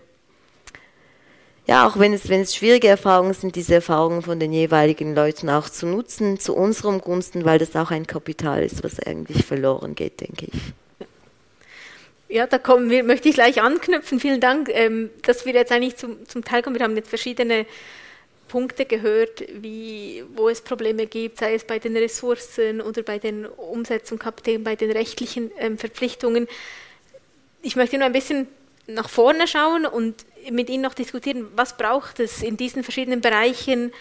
[1.66, 5.48] ja, auch wenn es, wenn es schwierige Erfahrungen sind, diese Erfahrungen von den jeweiligen Leuten
[5.48, 9.94] auch zu nutzen, zu unserem Gunsten, weil das auch ein Kapital ist, was eigentlich verloren
[9.94, 10.60] geht, denke ich.
[12.28, 14.18] Ja, da kommen wir, möchte ich gleich anknüpfen.
[14.20, 16.76] Vielen Dank, ähm, dass wir jetzt eigentlich zum, zum Teil kommen.
[16.76, 17.64] Wir haben jetzt verschiedene
[18.48, 23.46] Punkte gehört, wie, wo es Probleme gibt, sei es bei den Ressourcen oder bei den
[23.46, 26.46] Umsetzungskapiteln, bei den rechtlichen ähm, Verpflichtungen.
[27.62, 28.48] Ich möchte nur ein bisschen
[28.86, 33.92] nach vorne schauen und mit Ihnen noch diskutieren, was braucht es in diesen verschiedenen Bereichen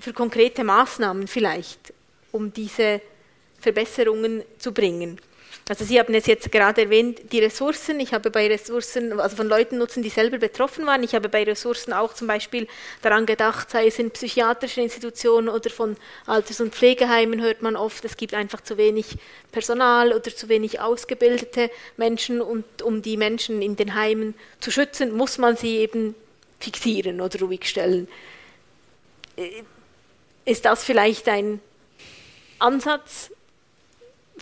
[0.00, 1.92] für konkrete Maßnahmen vielleicht,
[2.32, 3.00] um diese
[3.60, 5.20] Verbesserungen zu bringen.
[5.72, 7.98] Also Sie haben es jetzt gerade erwähnt, die Ressourcen.
[7.98, 11.02] Ich habe bei Ressourcen, also von Leuten nutzen, die selber betroffen waren.
[11.02, 12.68] Ich habe bei Ressourcen auch zum Beispiel
[13.00, 15.96] daran gedacht, sei es in psychiatrischen Institutionen oder von
[16.26, 19.16] Alters- und Pflegeheimen hört man oft, es gibt einfach zu wenig
[19.50, 25.16] Personal oder zu wenig ausgebildete Menschen und um die Menschen in den Heimen zu schützen,
[25.16, 26.14] muss man sie eben
[26.60, 28.08] fixieren oder ruhig stellen.
[29.36, 29.62] Äh,
[30.44, 31.60] ist das vielleicht ein
[32.58, 33.30] Ansatz,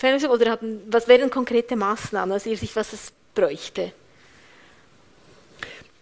[0.03, 3.93] oder haben, was wären konkrete Maßnahmen aus Ihrer Sicht, was es bräuchte?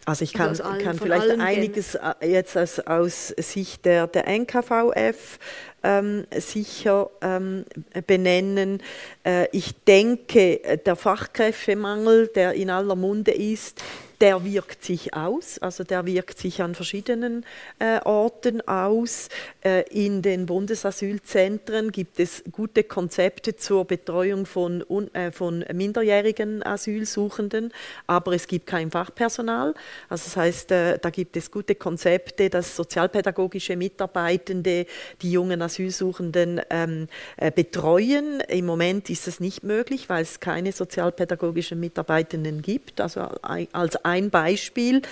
[0.08, 2.14] Also ich kann, allen, kann vielleicht einiges gehen.
[2.20, 5.38] Äh, jetzt aus, aus Sicht der, der NKVF
[5.82, 7.66] ähm, sicher ähm,
[8.06, 8.82] benennen.
[9.22, 13.82] Äh, ich denke, der Fachkräftemangel, der in aller Munde ist,
[14.20, 17.44] der wirkt sich aus, also der wirkt sich an verschiedenen
[17.78, 19.28] äh, Orten aus.
[19.62, 24.82] Äh, in den Bundesasylzentren gibt es gute Konzepte zur Betreuung von,
[25.14, 27.72] äh, von minderjährigen Asylsuchenden,
[28.06, 29.74] aber es gibt kein Fachpersonal.
[30.08, 34.86] Also das heißt, äh, da gibt es gute Konzepte, dass sozialpädagogische Mitarbeitende
[35.22, 37.06] die jungen Asylsuchenden ähm,
[37.36, 38.40] äh, betreuen.
[38.48, 43.00] Im Moment ist das nicht möglich, weil es keine sozialpädagogischen Mitarbeitenden gibt.
[43.00, 45.02] Also als ein Beispiel.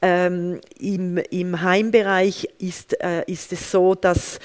[0.00, 4.38] Ähm, im, Im Heimbereich ist, äh, ist es so, dass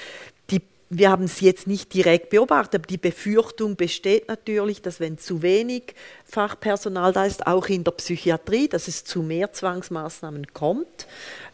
[0.90, 5.42] wir haben es jetzt nicht direkt beobachtet, aber die Befürchtung besteht natürlich, dass wenn zu
[5.42, 5.94] wenig
[6.24, 11.06] Fachpersonal da ist, auch in der Psychiatrie, dass es zu mehr Zwangsmaßnahmen kommt.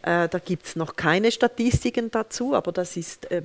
[0.03, 3.41] Äh, da gibt es noch keine Statistiken dazu, aber das ist äh,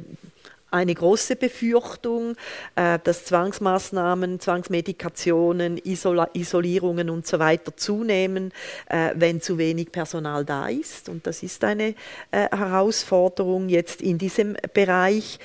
[0.71, 2.37] eine große Befürchtung,
[2.77, 8.53] äh, dass Zwangsmaßnahmen, Zwangsmedikationen, Isolierungen und so weiter zunehmen,
[8.89, 11.09] äh, wenn zu wenig Personal da ist.
[11.09, 11.95] Und das ist eine
[12.31, 15.39] äh, Herausforderung jetzt in diesem Bereich.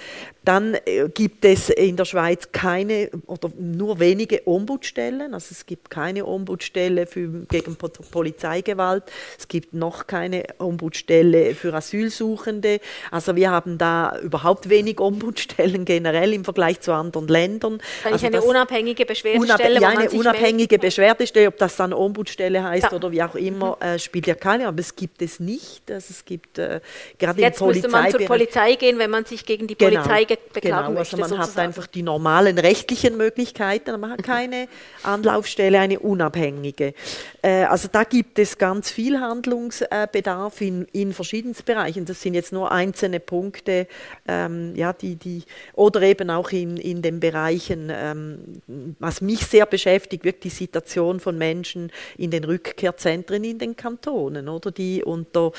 [0.46, 5.34] Dann äh, gibt es in der Schweiz keine oder nur wenige Ombudsstellen.
[5.34, 9.04] Also es gibt keine Ombudsstelle für, gegen Polizeigewalt.
[9.38, 12.80] Es gibt noch keine Ombudsstelle für Asylsuchende.
[13.10, 17.82] Also wir haben da überhaupt wenig Ombudsstellen generell im Vergleich zu anderen Ländern.
[18.04, 19.78] Also eine unabhängige Beschwerdestelle?
[19.78, 22.94] Unab ja, eine unabhängige Beschwerdestelle, ob das dann Ombudsstelle heißt ja.
[22.94, 24.68] oder wie auch immer, äh, spielt ja keine.
[24.68, 25.90] Aber es gibt es nicht.
[25.90, 26.82] Also es gibt äh,
[27.18, 30.26] gerade Jetzt im müsste man zur Polizei gehen, wenn man sich gegen die genau, Polizei
[30.54, 31.24] beklagen genau, also möchte.
[31.24, 31.58] Also man sozusagen.
[31.58, 34.68] hat einfach die normalen rechtlichen Möglichkeiten, aber man hat keine
[35.04, 36.94] Anlaufstelle, eine unabhängige.
[37.42, 42.06] Äh, also da gibt es ganz viel Handlungsbedarf in, in verschiedensten Bereichen.
[42.06, 43.88] Das sind jetzt nur einzelne Punkte,
[44.28, 48.62] ähm, ja, die, die, oder eben auch in, in den Bereichen, ähm,
[49.00, 54.50] was mich sehr beschäftigt, wirklich die Situation von Menschen in den Rückkehrzentren in den Kantonen,
[54.50, 55.52] oder die unter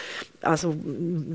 [0.46, 0.74] also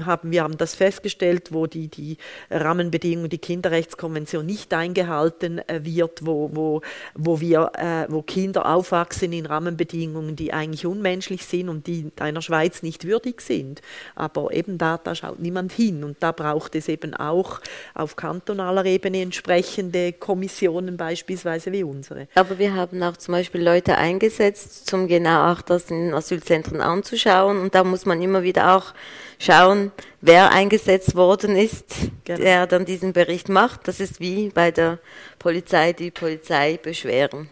[0.05, 2.18] haben wir haben das festgestellt, wo die, die
[2.49, 6.82] Rahmenbedingungen, die Kinderrechtskonvention nicht eingehalten äh, wird, wo, wo,
[7.16, 12.41] wo, wir, äh, wo Kinder aufwachsen in Rahmenbedingungen, die eigentlich unmenschlich sind und die einer
[12.41, 13.82] Schweiz nicht würdig sind.
[14.16, 17.59] Aber eben da, da schaut niemand hin und da braucht es eben auch
[17.93, 22.28] auf kantonaler Ebene entsprechende Kommissionen beispielsweise wie unsere.
[22.36, 27.59] Aber wir haben auch zum Beispiel Leute eingesetzt, um genau auch das in Asylzentren anzuschauen
[27.59, 28.93] und da muss man immer wieder auch
[29.39, 29.91] schauen,
[30.22, 31.86] wer eingesetzt worden ist,
[32.26, 32.39] genau.
[32.39, 33.88] der dann diesen Bericht macht.
[33.88, 34.99] Das ist wie bei der
[35.39, 37.49] Polizei die Polizei beschweren.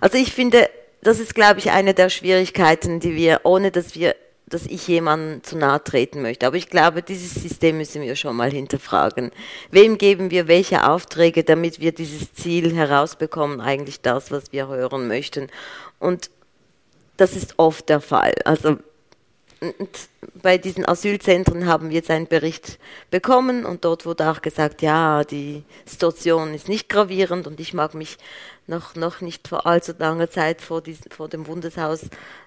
[0.00, 0.68] Also ich finde,
[1.02, 4.14] das ist, glaube ich, eine der Schwierigkeiten, die wir, ohne dass wir
[4.50, 6.46] dass ich jemandem zu nahe treten möchte.
[6.46, 9.30] Aber ich glaube, dieses System müssen wir schon mal hinterfragen.
[9.70, 15.06] Wem geben wir welche Aufträge, damit wir dieses Ziel herausbekommen, eigentlich das, was wir hören
[15.06, 15.46] möchten.
[16.00, 16.30] Und
[17.16, 18.34] das ist oft der Fall.
[18.44, 18.78] Also
[20.42, 22.78] bei diesen Asylzentren haben wir jetzt einen Bericht
[23.10, 27.94] bekommen und dort wurde auch gesagt, ja, die Situation ist nicht gravierend und ich mag
[27.94, 28.16] mich
[28.70, 32.04] noch, noch nicht vor allzu langer Zeit vor, diesen, vor dem Bundeshaus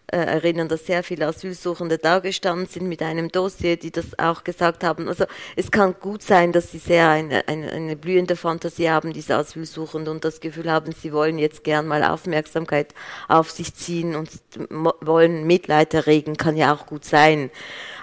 [0.07, 4.43] äh, erinnern, dass sehr viele Asylsuchende da gestanden sind mit einem Dossier, die das auch
[4.43, 5.07] gesagt haben.
[5.07, 9.35] Also es kann gut sein, dass sie sehr eine, eine, eine blühende Fantasie haben, diese
[9.35, 12.93] Asylsuchenden, und das Gefühl haben, sie wollen jetzt gern mal Aufmerksamkeit
[13.27, 14.29] auf sich ziehen und
[15.01, 17.49] wollen Mitleid erregen, kann ja auch gut sein.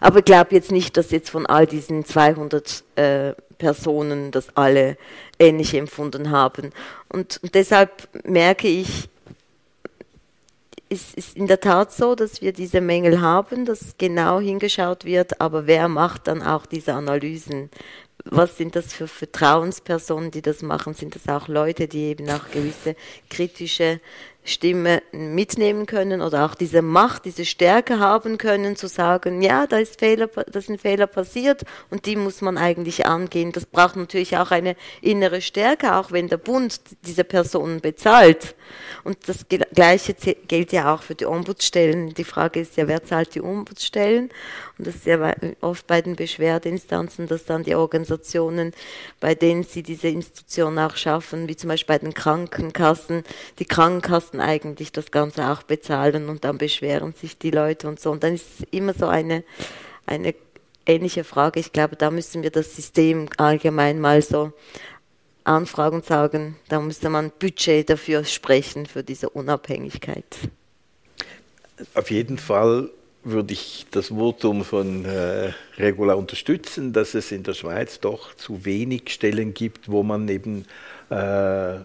[0.01, 4.97] Aber ich glaube jetzt nicht, dass jetzt von all diesen 200 äh, Personen das alle
[5.39, 6.73] ähnlich empfunden haben.
[7.09, 9.09] Und, und deshalb merke ich,
[10.89, 15.41] es ist in der Tat so, dass wir diese Mängel haben, dass genau hingeschaut wird,
[15.41, 17.71] aber wer macht dann auch diese Analysen?
[18.25, 20.95] Was sind das für Vertrauenspersonen, die das machen?
[20.95, 22.97] Sind das auch Leute, die eben auch gewisse
[23.31, 24.01] kritische
[24.43, 29.79] Stimme mitnehmen können oder auch diese Macht, diese Stärke haben können, zu sagen, ja, da
[29.79, 33.53] ist Fehler, da ein Fehler passiert und die muss man eigentlich angehen.
[33.53, 38.55] Das braucht natürlich auch eine innere Stärke, auch wenn der Bund diese Personen bezahlt.
[39.05, 42.15] Und das Gleiche gilt ja auch für die Ombudsstellen.
[42.15, 44.31] Die Frage ist ja, wer zahlt die Ombudsstellen?
[44.79, 48.73] Und das ist ja oft bei den Beschwerdeinstanzen, dass dann die Organisationen,
[49.19, 53.25] bei denen sie diese Institution auch schaffen, wie zum Beispiel bei den Krankenkassen,
[53.59, 58.11] die Krankenkassen eigentlich das Ganze auch bezahlen und dann beschweren sich die Leute und so.
[58.11, 59.43] Und dann ist immer so eine,
[60.07, 60.35] eine
[60.87, 61.59] ähnliche Frage.
[61.59, 64.53] Ich glaube, da müssen wir das System allgemein mal so
[65.45, 70.37] anfragen und sagen, da müsste man Budget dafür sprechen, für diese Unabhängigkeit.
[71.95, 72.91] Auf jeden Fall
[73.23, 78.65] würde ich das Votum von äh, Regula unterstützen, dass es in der Schweiz doch zu
[78.65, 80.65] wenig Stellen gibt, wo man eben
[81.11, 81.81] äh,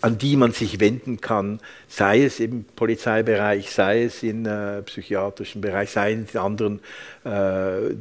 [0.00, 5.60] an die man sich wenden kann, sei es im Polizeibereich, sei es im äh, psychiatrischen
[5.60, 6.80] Bereich, sei es in anderen,
[7.24, 7.94] äh,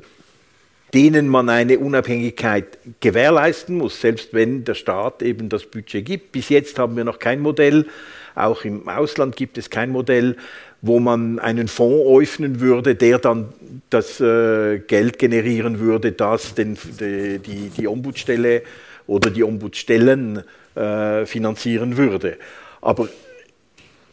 [0.94, 6.32] denen man eine Unabhängigkeit gewährleisten muss, selbst wenn der Staat eben das Budget gibt.
[6.32, 7.88] Bis jetzt haben wir noch kein Modell,
[8.36, 10.38] auch im Ausland gibt es kein Modell,
[10.82, 13.54] wo man einen Fonds öffnen würde, der dann
[13.90, 18.64] das äh, Geld generieren würde, das den, die, die, die Ombudsstelle
[19.08, 20.44] oder die Ombudsstellen
[20.76, 22.38] äh, finanzieren würde.
[22.82, 23.08] Aber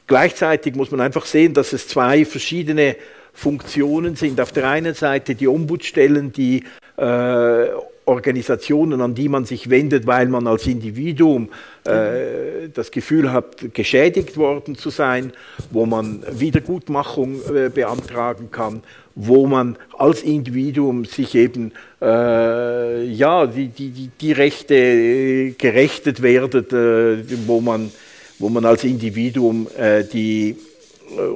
[0.06, 2.96] gleichzeitig muss man einfach sehen, dass es zwei verschiedene
[3.32, 4.40] Funktionen sind.
[4.40, 6.64] Auf der einen Seite die Ombudsstellen, die
[6.96, 7.66] äh,
[8.04, 11.48] Organisationen, an die man sich wendet, weil man als Individuum
[11.84, 15.32] äh, das Gefühl hat, geschädigt worden zu sein,
[15.70, 17.40] wo man Wiedergutmachung
[17.72, 18.82] beantragen kann,
[19.22, 26.72] wo man als Individuum sich eben äh, ja, die, die, die Rechte äh, gerechtet werdet,
[26.72, 27.92] äh, wo, man,
[28.38, 30.56] wo man als Individuum äh, die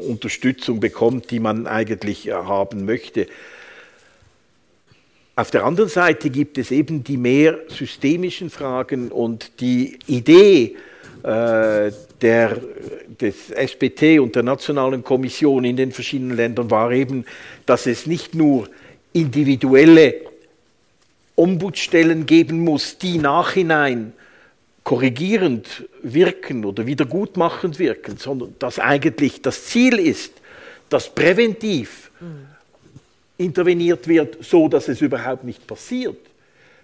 [0.09, 3.27] Unterstützung bekommt, die man eigentlich haben möchte.
[5.35, 10.77] auf der anderen Seite gibt es eben die mehr systemischen Fragen und die Idee
[11.25, 11.91] äh,
[12.25, 12.59] der,
[13.21, 17.27] des SBT und der Nationalen Kommission in den verschiedenen Ländern war eben,
[17.67, 18.69] dass es nicht nur
[19.13, 20.15] individuelle
[21.37, 24.15] Ombudsstellen geben muss, die nachhinein
[24.85, 30.33] korrigierend wirken oder wiedergutmachend wirken, sondern dass eigentlich das Ziel ist,
[30.89, 32.11] dass präventiv
[33.37, 36.17] interveniert wird, so dass es überhaupt nicht passiert.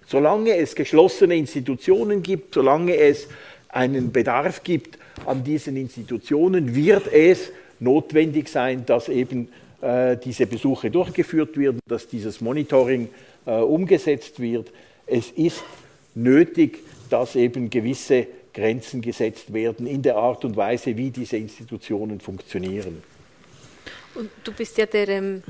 [0.06, 3.28] Solange es geschlossene Institutionen gibt, solange es
[3.68, 9.48] einen Bedarf gibt an diesen Institutionen, wird es notwendig sein, dass eben
[9.80, 13.08] äh, diese Besuche durchgeführt werden, dass dieses Monitoring
[13.46, 14.70] äh, umgesetzt wird.
[15.06, 15.62] Es ist
[16.14, 22.20] nötig, dass eben gewisse Grenzen gesetzt werden in der Art und Weise, wie diese Institutionen
[22.20, 23.02] funktionieren.
[24.14, 25.42] Und du bist ja der ähm,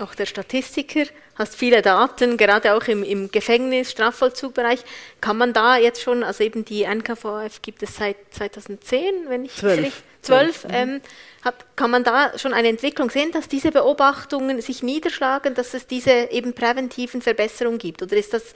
[0.00, 1.04] auch der Statistiker,
[1.36, 4.80] hast viele Daten, gerade auch im, im Gefängnis, Strafvollzugbereich.
[5.20, 9.54] Kann man da jetzt schon, also eben die NKVF gibt es seit 2010, wenn ich
[9.54, 9.78] zwölf.
[9.78, 11.00] Richtig, zwölf, ähm,
[11.44, 15.86] hat, kann man da schon eine Entwicklung sehen, dass diese Beobachtungen sich niederschlagen, dass es
[15.86, 18.02] diese eben präventiven Verbesserungen gibt?
[18.02, 18.54] Oder ist das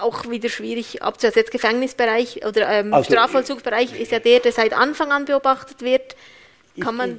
[0.00, 1.34] auch wieder schwierig abzuhören?
[1.36, 6.16] Jetzt Gefängnisbereich oder ähm, also, Strafvollzugsbereich ist ja der, der seit Anfang an beobachtet wird.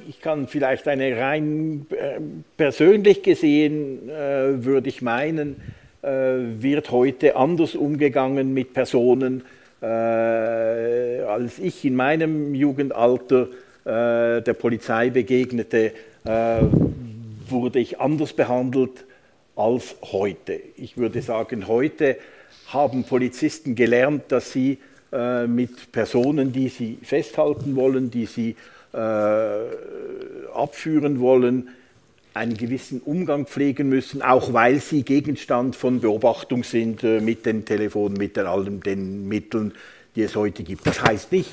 [0.02, 2.20] Ich, ich, kann vielleicht eine rein äh,
[2.56, 5.56] persönlich gesehen, äh, würde ich meinen,
[6.02, 9.42] äh, wird heute anders umgegangen mit Personen,
[9.82, 13.48] äh, als ich in meinem Jugendalter
[13.84, 15.92] äh, der Polizei begegnete,
[16.24, 16.60] äh,
[17.48, 19.04] wurde ich anders behandelt
[19.56, 20.60] als heute.
[20.76, 22.16] Ich würde sagen, heute
[22.68, 24.78] haben Polizisten gelernt, dass sie
[25.46, 28.56] mit Personen, die sie festhalten wollen, die sie
[28.92, 31.68] abführen wollen,
[32.34, 37.64] einen gewissen Umgang pflegen müssen, auch weil sie Gegenstand von Beobachtung sind äh, mit den
[37.64, 39.74] Telefonen, mit allen den Mitteln,
[40.16, 40.86] die es heute gibt.
[40.86, 41.50] Das heißt nicht,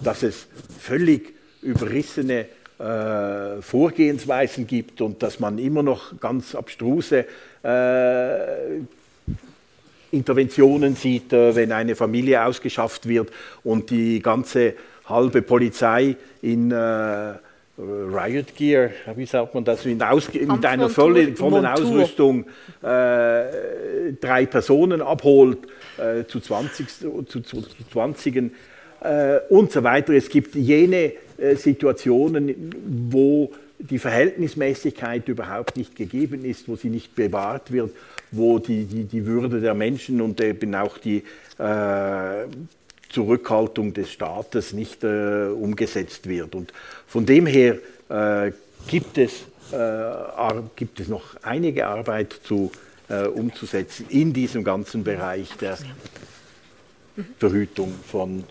[0.00, 0.46] dass es
[0.80, 2.46] völlig überrissene
[2.78, 7.24] äh, Vorgehensweisen gibt und dass man immer noch ganz abstruse
[7.62, 8.78] äh,
[10.10, 13.30] Interventionen sieht, äh, wenn eine Familie ausgeschafft wird
[13.62, 14.74] und die ganze
[15.08, 17.34] halbe Polizei in äh,
[17.78, 22.44] Riot Gear, wie sagt man das, mit, mit einer vollen, vollen Ausrüstung
[22.82, 25.58] äh, drei Personen abholt,
[25.96, 28.36] äh, zu 20, zu, zu, zu 20
[29.00, 30.12] äh, und so weiter.
[30.12, 32.74] Es gibt jene äh, Situationen,
[33.10, 37.92] wo die Verhältnismäßigkeit überhaupt nicht gegeben ist, wo sie nicht bewahrt wird,
[38.32, 41.22] wo die, die, die Würde der Menschen und eben auch die
[41.58, 42.44] äh,
[43.08, 46.54] Zurückhaltung des Staates nicht äh, umgesetzt wird.
[46.54, 46.72] Und
[47.06, 47.78] von dem her
[48.08, 48.52] äh,
[48.86, 52.70] gibt, es, äh, gibt es noch einige Arbeit zu,
[53.08, 55.78] äh, umzusetzen in diesem ganzen Bereich der
[57.38, 58.44] Verhütung von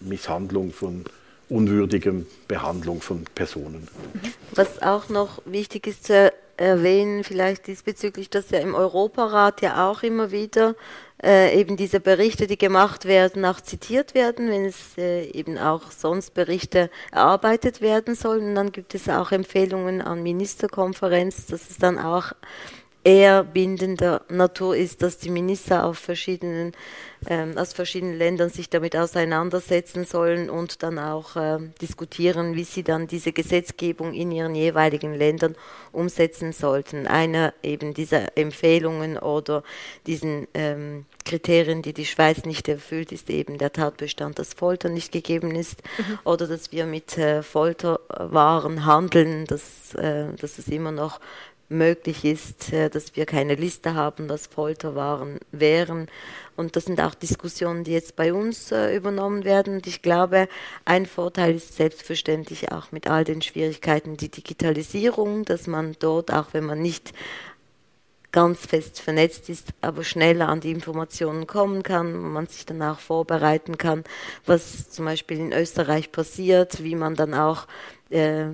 [0.00, 1.04] Misshandlung, von
[1.48, 2.12] unwürdiger
[2.48, 3.88] Behandlung von Personen.
[4.54, 10.02] Was auch noch wichtig ist zu erwähnen, vielleicht diesbezüglich, dass ja im Europarat ja auch
[10.02, 10.74] immer wieder
[11.22, 15.90] äh, eben diese Berichte, die gemacht werden, auch zitiert werden, wenn es äh, eben auch
[15.90, 18.48] sonst Berichte erarbeitet werden sollen.
[18.48, 22.32] Und dann gibt es auch Empfehlungen an Ministerkonferenz, dass es dann auch
[23.04, 26.72] eher bindender Natur ist, dass die Minister auf verschiedenen,
[27.28, 32.82] ähm, aus verschiedenen Ländern sich damit auseinandersetzen sollen und dann auch äh, diskutieren, wie sie
[32.82, 35.54] dann diese Gesetzgebung in ihren jeweiligen Ländern
[35.92, 37.06] umsetzen sollten.
[37.06, 39.62] Einer eben dieser Empfehlungen oder
[40.06, 45.12] diesen ähm, Kriterien, die die Schweiz nicht erfüllt, ist eben der Tatbestand, dass Folter nicht
[45.12, 46.18] gegeben ist mhm.
[46.24, 51.20] oder dass wir mit äh, Folterwaren handeln, dass, äh, dass es immer noch
[51.68, 56.08] möglich ist, äh, dass wir keine Liste haben, dass Folterwaren wären.
[56.56, 59.76] Und das sind auch Diskussionen, die jetzt bei uns äh, übernommen werden.
[59.76, 60.48] Und ich glaube,
[60.84, 66.48] ein Vorteil ist selbstverständlich auch mit all den Schwierigkeiten die Digitalisierung, dass man dort, auch
[66.52, 67.12] wenn man nicht
[68.34, 72.98] ganz fest vernetzt ist, aber schneller an die Informationen kommen kann, man sich dann auch
[72.98, 74.02] vorbereiten kann,
[74.44, 77.68] was zum Beispiel in Österreich passiert, wie man dann auch
[78.10, 78.46] äh,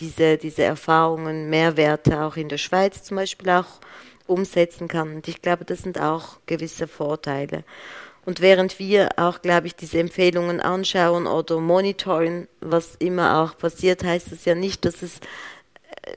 [0.00, 3.80] diese, diese Erfahrungen, Mehrwerte auch in der Schweiz zum Beispiel auch
[4.26, 5.16] umsetzen kann.
[5.16, 7.64] Und ich glaube, das sind auch gewisse Vorteile.
[8.24, 14.04] Und während wir auch, glaube ich, diese Empfehlungen anschauen oder monitoren, was immer auch passiert,
[14.04, 15.18] heißt es ja nicht, dass es
[16.02, 16.12] äh,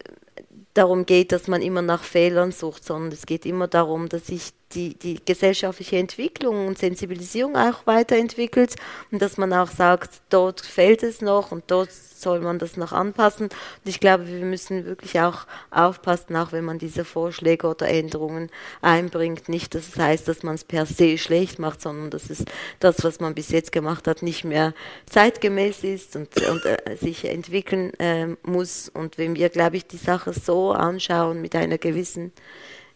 [0.73, 4.51] darum geht, dass man immer nach Fehlern sucht, sondern es geht immer darum, dass ich
[4.73, 8.75] die, die gesellschaftliche Entwicklung und Sensibilisierung auch weiterentwickelt
[9.11, 11.91] und dass man auch sagt, dort fehlt es noch und dort
[12.21, 13.45] soll man das noch anpassen.
[13.45, 18.49] Und ich glaube, wir müssen wirklich auch aufpassen, auch wenn man diese Vorschläge oder Änderungen
[18.81, 19.49] einbringt.
[19.49, 22.45] Nicht, dass es heißt, dass man es per se schlecht macht, sondern dass es
[22.79, 24.73] das, was man bis jetzt gemacht hat, nicht mehr
[25.09, 28.89] zeitgemäß ist und, und äh, sich entwickeln äh, muss.
[28.89, 32.31] Und wenn wir, glaube ich, die Sache so anschauen mit einer gewissen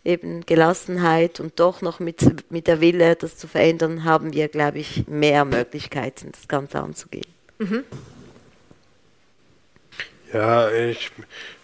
[0.06, 4.80] eben Gelassenheit und doch noch mit, mit der Wille, das zu verändern, haben wir, glaube
[4.80, 7.28] ich, mehr Möglichkeiten, das Ganze anzugehen.
[7.58, 7.84] Mhm.
[10.32, 11.12] Ja, ich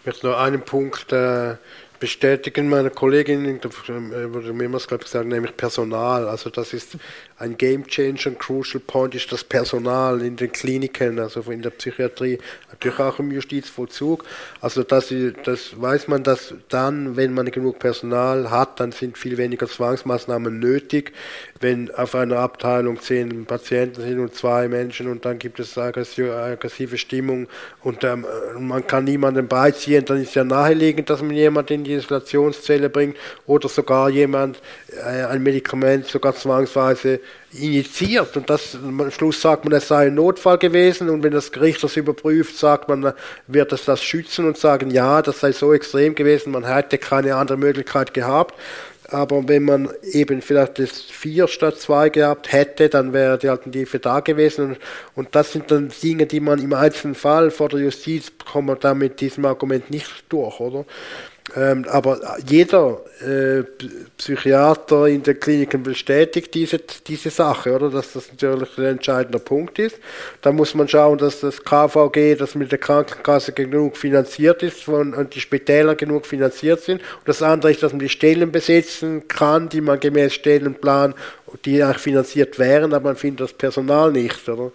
[0.06, 1.56] möchte noch einen Punkt äh,
[2.02, 2.68] bestätigen.
[2.68, 6.28] Meine Kollegin wurde mehrmals gesagt, nämlich Personal.
[6.28, 6.97] Also das ist
[7.38, 11.70] ein Game Changer, ein Crucial Point ist das Personal in den Kliniken, also in der
[11.70, 12.39] Psychiatrie,
[12.70, 14.26] natürlich auch im Justizvollzug.
[14.60, 19.38] Also das, das weiß man, dass dann, wenn man genug Personal hat, dann sind viel
[19.38, 21.14] weniger Zwangsmaßnahmen nötig.
[21.62, 26.97] Wenn auf einer Abteilung zehn Patienten sind und zwei Menschen und dann gibt es aggressive
[26.97, 27.47] Stimmung
[27.84, 28.26] und ähm,
[28.59, 33.16] man kann niemanden beiziehen, dann ist ja naheliegend, dass man jemanden in die Isolationszelle bringt
[33.45, 34.59] oder sogar jemand
[34.89, 37.20] äh, ein Medikament sogar zwangsweise
[37.53, 41.51] initiiert und das am Schluss sagt man, es sei ein Notfall gewesen und wenn das
[41.51, 43.14] Gericht das überprüft, sagt man,
[43.47, 47.36] wird es das schützen und sagen, ja, das sei so extrem gewesen, man hätte keine
[47.36, 48.55] andere Möglichkeit gehabt.
[49.12, 53.99] Aber wenn man eben vielleicht das vier statt zwei gehabt hätte, dann wäre die Alternative
[53.99, 54.66] da gewesen.
[54.66, 54.80] Und,
[55.16, 58.80] und das sind dann Dinge, die man im einzelnen Fall vor der Justiz kommt man
[58.80, 60.86] da mit diesem Argument nicht durch, oder?
[61.56, 63.64] Ähm, aber jeder äh,
[64.18, 67.89] Psychiater in den Kliniken bestätigt diese, diese Sache, oder?
[67.89, 69.97] Dass das natürlich ein entscheidender Punkt ist.
[70.41, 75.14] Da muss man schauen, dass das KVG, das mit der Krankenkasse genug finanziert ist von,
[75.14, 77.02] und die Spitäler genug finanziert sind.
[77.02, 81.14] Und das andere ist, dass man die Stellen besetzen kann, die man gemäß Stellenplan,
[81.66, 84.72] die eigentlich finanziert wären, aber man findet das Personal nicht, oder?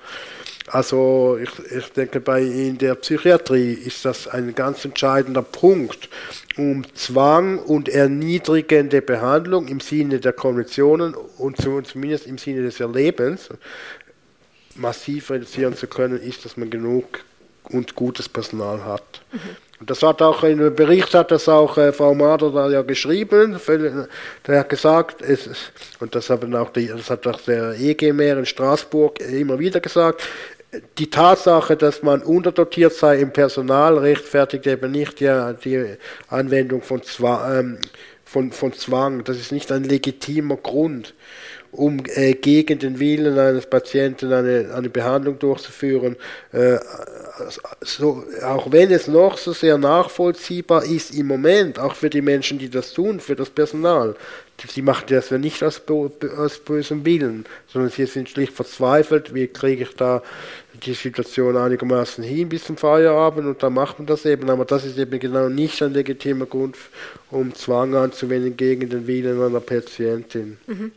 [0.68, 6.08] Also ich, ich denke, bei in der Psychiatrie ist das ein ganz entscheidender Punkt,
[6.56, 13.50] um Zwang und erniedrigende Behandlung im Sinne der Konventionen und zumindest im Sinne des Erlebens
[14.74, 17.24] massiv reduzieren zu können, ist, dass man genug
[17.70, 19.22] und gutes Personal hat.
[19.32, 19.38] Mhm.
[19.78, 22.80] Und das hat auch in einem Bericht hat das auch äh, Frau Mader da ja
[22.80, 23.58] geschrieben.
[24.46, 25.50] Der hat gesagt, es,
[26.00, 30.22] und das, haben auch die, das hat auch der EG-Mehr in Straßburg immer wieder gesagt,
[30.98, 35.96] die Tatsache, dass man unterdotiert sei im Personal, rechtfertigt eben nicht die, die
[36.28, 37.78] Anwendung von, Zwang, ähm,
[38.24, 39.24] von, von Zwang.
[39.24, 41.14] Das ist nicht ein legitimer Grund,
[41.70, 46.16] um äh, gegen den Willen eines Patienten eine, eine Behandlung durchzuführen.
[46.52, 46.78] Äh,
[47.80, 52.58] so, auch wenn es noch so sehr nachvollziehbar ist im Moment, auch für die Menschen,
[52.58, 54.16] die das tun, für das Personal,
[54.66, 55.82] sie machen das ja nicht aus,
[56.36, 60.22] aus bösem Willen, sondern sie sind schlicht verzweifelt, wie kriege ich da
[60.84, 64.84] die Situation einigermaßen hin bis zum Feierabend und dann macht man das eben, aber das
[64.84, 66.76] ist eben genau nicht ein legitimer Grund,
[67.30, 70.58] um Zwang anzuwenden gegen den Willen einer Patientin.
[70.66, 70.92] Mhm.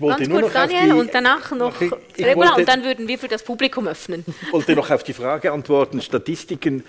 [0.00, 3.28] Ganz kurz, Daniel, und danach noch ich, ich Regula, wollte, und dann würden wir für
[3.28, 4.24] das Publikum öffnen.
[4.26, 6.84] Ich wollte noch auf die Frage antworten, Statistiken.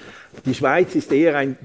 [0.45, 1.57] Die Schweiz ist eher ein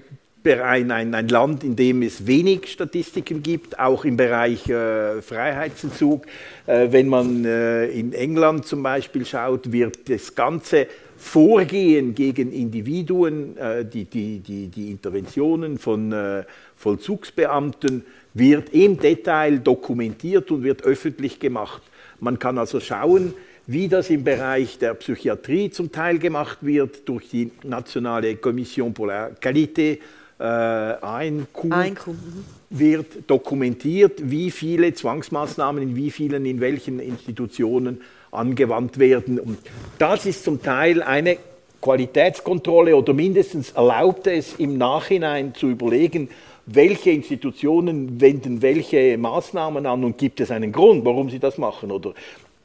[0.55, 6.27] ein, ein, ein, Land, in dem es wenig Statistiken gibt, auch im Bereich äh, Freiheitsentzug.
[6.67, 10.87] Äh, wenn man äh, in England zum Beispiel schaut, wird das ganze
[11.17, 16.45] Vorgehen gegen Individuen, äh, die, die, die, die, Interventionen von äh,
[16.77, 21.83] Vollzugsbeamten, wird im Detail dokumentiert und wird öffentlich gemacht.
[22.21, 23.33] Man kann also schauen,
[23.67, 29.09] wie das im Bereich der Psychiatrie zum Teil gemacht wird durch die Nationale Kommission pour
[29.09, 29.99] la Qualité
[30.39, 32.13] äh, Einkuh, Einkuh.
[32.13, 32.45] Mhm.
[32.71, 39.39] wird dokumentiert, wie viele Zwangsmaßnahmen in wie vielen, in welchen Institutionen angewandt werden.
[39.39, 39.59] Und
[39.99, 41.39] das ist zum Teil eine
[41.81, 46.29] Qualitätskontrolle oder mindestens erlaubt es im Nachhinein zu überlegen,
[46.67, 51.93] welche Institutionen wenden welche Maßnahmen an und gibt es einen Grund, warum sie das machen
[51.93, 52.13] oder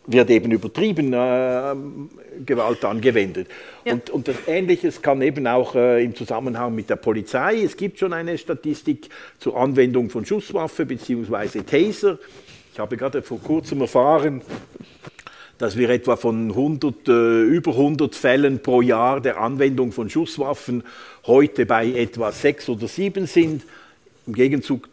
[0.08, 1.76] wird eben übertrieben äh,
[2.45, 3.47] Gewalt angewendet.
[3.86, 3.93] Ja.
[3.93, 7.62] Und, und das Ähnliches kann eben auch äh, im Zusammenhang mit der Polizei.
[7.64, 11.62] Es gibt schon eine Statistik zur Anwendung von Schusswaffe bzw.
[11.62, 12.18] Taser.
[12.74, 14.41] Ich habe gerade vor kurzem erfahren,
[15.58, 20.84] dass wir etwa von 100, äh, über 100 Fällen pro Jahr der Anwendung von Schusswaffen
[21.28, 23.64] heute bei etwa sechs oder sieben sind.
[24.26, 24.89] Im Gegenzug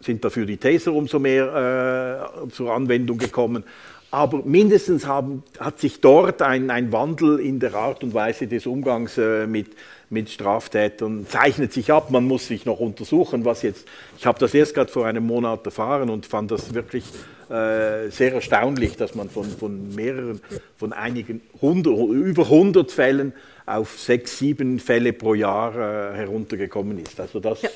[0.00, 3.64] sind dafür die Taser umso mehr äh, zur Anwendung gekommen.
[4.10, 8.66] Aber mindestens haben, hat sich dort ein, ein, Wandel in der Art und Weise des
[8.66, 9.68] Umgangs äh, mit,
[10.08, 12.10] mit Straftätern zeichnet sich ab.
[12.10, 13.86] Man muss sich noch untersuchen, was jetzt.
[14.16, 17.04] Ich habe das erst gerade vor einem Monat erfahren und fand das wirklich
[17.50, 20.40] äh, sehr erstaunlich, dass man von, von mehreren,
[20.76, 23.34] von einigen hundert, über 100 Fällen
[23.66, 27.20] auf sechs, sieben Fälle pro Jahr äh, heruntergekommen ist.
[27.20, 27.68] Also das ja.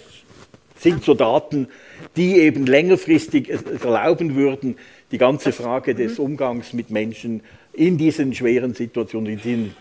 [0.78, 1.69] sind so Daten,
[2.16, 3.51] die eben längerfristig
[3.82, 4.77] erlauben würden,
[5.12, 6.18] die ganze Frage des.
[6.18, 9.74] Umgangs mit Menschen in diesen schweren Situationen, in diesen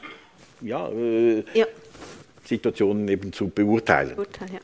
[0.62, 1.66] ja, äh, ja.
[2.44, 4.16] Situationen eben zu beurteilen.
[4.16, 4.60] Beurteilen ja.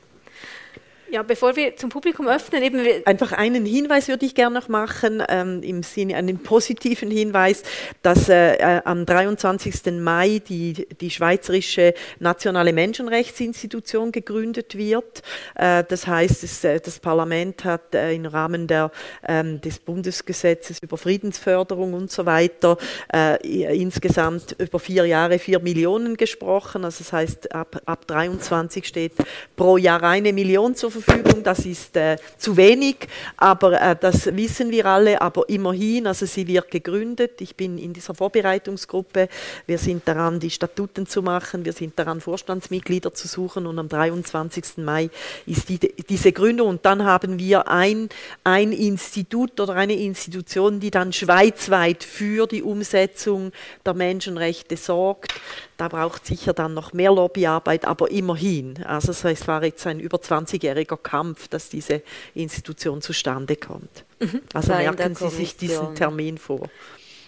[1.10, 5.24] Ja, bevor wir zum Publikum öffnen, eben einfach einen Hinweis würde ich gerne noch machen,
[5.30, 7.64] ähm, im Sinne einen positiven Hinweis,
[8.02, 9.94] dass äh, äh am 23.
[9.94, 15.24] Mai die, die Schweizerische Nationale Menschenrechtsinstitution gegründet wird.
[15.56, 18.92] Äh, das heißt, es, äh, das Parlament hat äh, im Rahmen der,
[19.26, 22.78] ähm, des Bundesgesetzes über Friedensförderung und so weiter
[23.14, 26.84] äh, insgesamt über vier Jahre vier Millionen gesprochen.
[26.84, 29.14] Also das heißt, ab, ab 23 steht
[29.56, 30.97] pro Jahr eine Million zur Verfügung.
[31.44, 33.08] Das ist äh, zu wenig,
[33.38, 35.22] aber äh, das wissen wir alle.
[35.22, 37.40] Aber immerhin, also sie wird gegründet.
[37.42, 39.30] Ich bin in dieser Vorbereitungsgruppe.
[39.66, 41.64] Wir sind daran, die Statuten zu machen.
[41.66, 43.66] Wir sind daran, Vorstandsmitglieder zu suchen.
[43.66, 44.78] Und am 23.
[44.78, 45.10] Mai
[45.46, 46.70] ist die, diese Gründung.
[46.70, 48.10] Und dann haben wir ein,
[48.44, 53.52] ein Institut oder eine Institution, die dann schweizweit für die Umsetzung
[53.86, 55.34] der Menschenrechte sorgt.
[55.78, 58.84] Da braucht sicher dann noch mehr Lobbyarbeit, aber immerhin.
[58.84, 62.02] Also es war jetzt ein über 20-jähriger Kampf, dass diese
[62.34, 64.04] Institution zustande kommt.
[64.20, 64.42] Mhm.
[64.54, 66.68] Also merken Sie sich diesen Termin vor.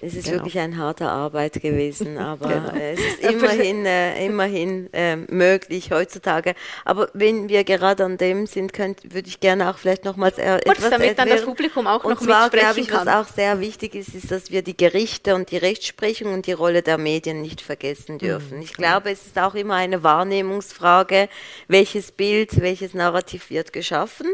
[0.02, 0.38] Es ist genau.
[0.38, 2.72] wirklich ein harter Arbeit gewesen, aber genau.
[2.74, 6.56] es ist immerhin, äh, immerhin äh, möglich heutzutage.
[6.86, 10.56] Aber wenn wir gerade an dem sind, könnt, würde ich gerne auch vielleicht nochmals äh,
[10.56, 11.16] etwas damit erklären.
[11.18, 13.06] dann das Publikum auch und noch zwar glaube ich, kann.
[13.06, 16.54] was auch sehr wichtig ist, ist, dass wir die Gerichte und die Rechtsprechung und die
[16.54, 18.20] Rolle der Medien nicht vergessen mhm.
[18.20, 18.58] dürfen.
[18.58, 18.64] Mhm.
[18.64, 21.30] Ich glaube, es ist auch immer eine Wahrnehmungsfrage,
[21.68, 24.28] welches Bild, welches Narrativ wird geschaffen.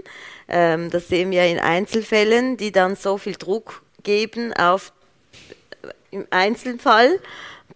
[0.48, 4.94] Ähm, das sehen wir in Einzelfällen, die dann so viel Druck geben auf
[6.16, 7.20] im Einzelfall,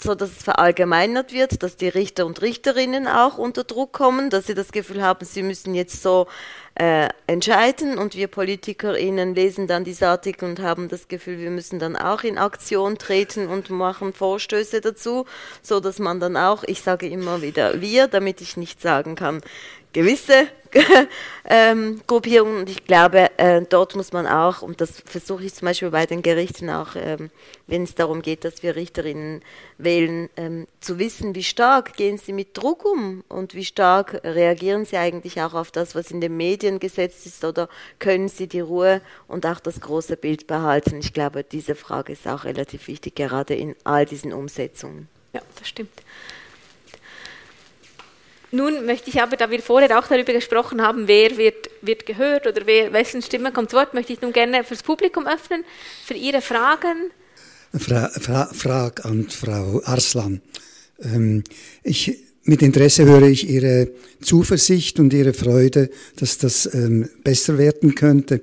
[0.01, 4.47] so dass es verallgemeinert wird, dass die Richter und Richterinnen auch unter Druck kommen, dass
[4.47, 6.27] sie das Gefühl haben, sie müssen jetzt so
[6.75, 11.77] äh, entscheiden und wir PolitikerInnen lesen dann diese Artikel und haben das Gefühl, wir müssen
[11.79, 15.25] dann auch in Aktion treten und machen Vorstöße dazu,
[15.61, 19.41] so dass man dann auch, ich sage immer wieder wir, damit ich nicht sagen kann,
[19.93, 20.47] gewisse
[21.49, 25.65] ähm, Gruppierungen und ich glaube, äh, dort muss man auch, und das versuche ich zum
[25.65, 27.31] Beispiel bei den Gerichten auch, ähm,
[27.65, 29.41] wenn es darum geht, dass wir Richterinnen
[29.79, 34.85] wählen, ähm, zu wissen, wie stark gehen sie mit Druck um und wie stark reagieren
[34.85, 37.67] sie eigentlich auch auf das, was in den Medien gesetzt ist oder
[37.97, 40.99] können sie die Ruhe und auch das große Bild behalten.
[40.99, 45.07] Ich glaube, diese Frage ist auch relativ wichtig, gerade in all diesen Umsetzungen.
[45.33, 46.03] Ja, das stimmt.
[48.51, 52.47] Nun möchte ich aber, da wir vorher auch darüber gesprochen haben, wer wird, wird gehört
[52.47, 55.63] oder wer, wessen Stimme kommt zu Wort, möchte ich nun gerne fürs Publikum öffnen,
[56.05, 57.11] für Ihre Fragen.
[57.77, 60.41] Fra Fra Frage an Frau Arslan.
[61.01, 61.43] Ähm,
[61.83, 67.93] ich, mit Interesse höre ich Ihre Zuversicht und Ihre Freude, dass das ähm, besser werden
[67.93, 68.41] könnte.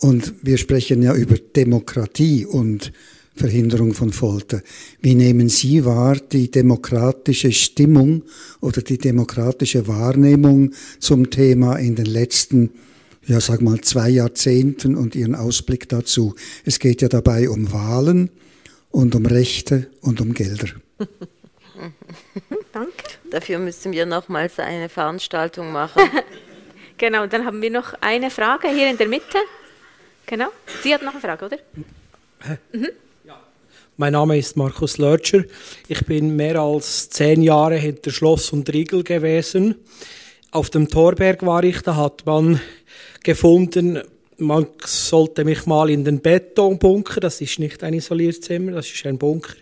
[0.00, 2.92] Und wir sprechen ja über Demokratie und
[3.34, 4.62] Verhinderung von Folter.
[5.00, 8.22] Wie nehmen Sie wahr die demokratische Stimmung
[8.60, 12.70] oder die demokratische Wahrnehmung zum Thema in den letzten,
[13.26, 16.34] ja sag mal, zwei Jahrzehnten und Ihren Ausblick dazu?
[16.64, 18.30] Es geht ja dabei um Wahlen
[18.90, 20.68] und um Rechte und um Gelder.
[22.72, 22.92] Danke.
[23.30, 26.02] Dafür müssen wir nochmals eine Veranstaltung machen.
[26.98, 29.38] genau, dann haben wir noch eine Frage hier in der Mitte.
[30.26, 30.48] Genau.
[30.82, 31.58] Sie hat noch eine Frage, oder?
[32.72, 32.88] Mhm.
[33.96, 35.44] Mein Name ist Markus Lörtscher.
[35.86, 39.76] Ich bin mehr als zehn Jahre hinter Schloss und Riegel gewesen.
[40.50, 42.60] Auf dem Torberg war ich, da hat man
[43.22, 44.00] gefunden,
[44.36, 49.16] man sollte mich mal in den Betonbunker, das ist nicht ein Isolierzimmer, das ist ein
[49.16, 49.54] Bunker,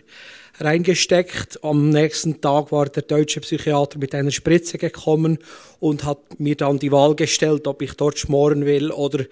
[0.59, 1.63] reingesteckt.
[1.63, 5.37] Am nächsten Tag war der deutsche Psychiater mit einer Spritze gekommen
[5.79, 9.25] und hat mir dann die Wahl gestellt, ob ich dort schmoren will oder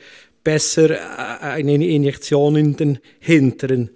[0.43, 3.89] besser äh, eine Injektion in den Hinteren.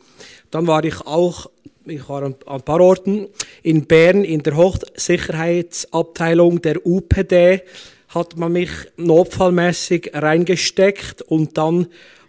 [0.55, 1.47] Dann war ich auch,
[1.83, 3.27] ich war an, ein paar Orten,
[3.61, 7.61] in Bern in der Hochsicherheitsabteilung der UPD
[8.07, 11.87] hat man mich notfallmäßig reingesteckt und dann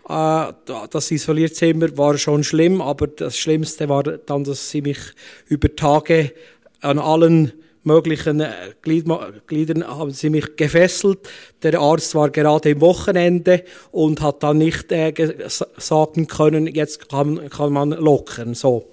[0.09, 0.53] äh,
[0.91, 4.99] das Isolierzimmer war schon schlimm, aber das Schlimmste war dann, dass sie mich
[5.47, 6.33] über Tage
[6.81, 7.53] an allen
[7.87, 8.53] möglichen äh,
[8.83, 11.21] Gliedern haben sie mich gefesselt.
[11.63, 15.13] Der Arzt war gerade im Wochenende und hat dann nicht äh,
[15.49, 18.55] sagen können, jetzt kann, kann man lockern.
[18.55, 18.89] So.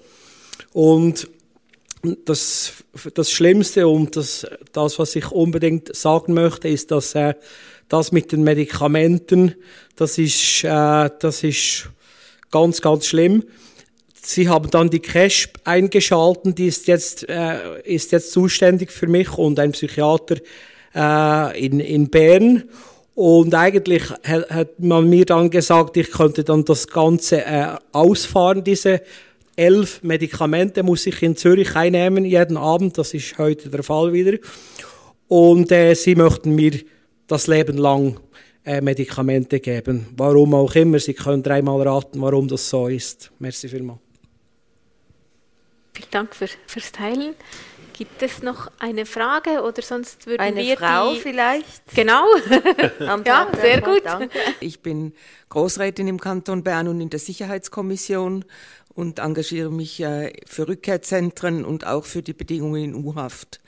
[0.72, 1.28] Und
[2.24, 2.72] das,
[3.14, 7.34] das Schlimmste und das, das, was ich unbedingt sagen möchte, ist, dass äh,
[7.88, 9.54] das mit den Medikamenten,
[9.96, 11.88] das ist, äh, das ist
[12.50, 13.44] ganz, ganz schlimm.
[14.26, 19.36] Sie haben dann die Cash eingeschalten, die ist jetzt, äh, ist jetzt zuständig für mich
[19.36, 20.36] und ein Psychiater
[20.94, 22.64] äh, in, in Bern.
[23.14, 29.02] Und eigentlich hat man mir dann gesagt, ich könnte dann das Ganze äh, ausfahren, diese
[29.56, 32.98] elf Medikamente muss ich in Zürich einnehmen jeden Abend.
[32.98, 34.38] Das ist heute der Fall wieder.
[35.28, 36.72] Und äh, sie möchten mir
[37.26, 38.18] das Leben lang
[38.64, 40.06] äh, Medikamente geben.
[40.16, 40.98] Warum auch immer.
[40.98, 43.30] Sie können dreimal raten, warum das so ist.
[43.38, 44.03] Merci vielmals.
[45.94, 47.34] Vielen Dank für, fürs Teilen.
[47.96, 51.94] Gibt es noch eine Frage oder sonst würden eine wir Frau die vielleicht?
[51.94, 52.24] Genau.
[52.98, 54.02] ja, sehr gut.
[54.58, 55.12] Ich bin
[55.48, 58.44] Großrätin im Kanton Bern und in der Sicherheitskommission
[58.94, 63.60] und engagiere mich äh, für Rückkehrzentren und auch für die Bedingungen in U-Haft.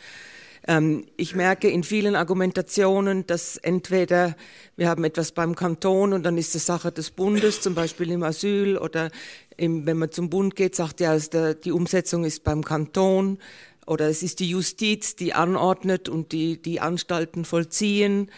[0.66, 4.36] Ähm, ich merke in vielen Argumentationen, dass entweder
[4.76, 8.22] wir haben etwas beim Kanton und dann ist es Sache des Bundes, zum Beispiel im
[8.22, 9.10] Asyl oder
[9.58, 13.38] wenn man zum Bund geht, sagt ja, die Umsetzung ist beim Kanton
[13.86, 18.30] oder es ist die Justiz, die anordnet und die, die Anstalten vollziehen.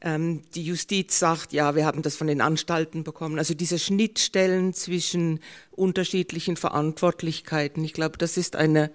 [0.00, 3.38] Ähm, die Justiz sagt, ja, wir haben das von den Anstalten bekommen.
[3.38, 5.40] Also diese Schnittstellen zwischen
[5.70, 8.90] unterschiedlichen Verantwortlichkeiten, ich glaube, das ist eine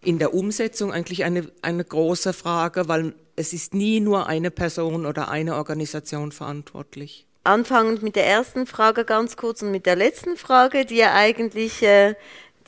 [0.00, 5.06] in der Umsetzung eigentlich eine, eine große Frage, weil es ist nie nur eine Person
[5.06, 7.27] oder eine Organisation verantwortlich.
[7.48, 11.82] Anfangend mit der ersten Frage ganz kurz und mit der letzten Frage, die ja eigentlich
[11.82, 12.14] äh,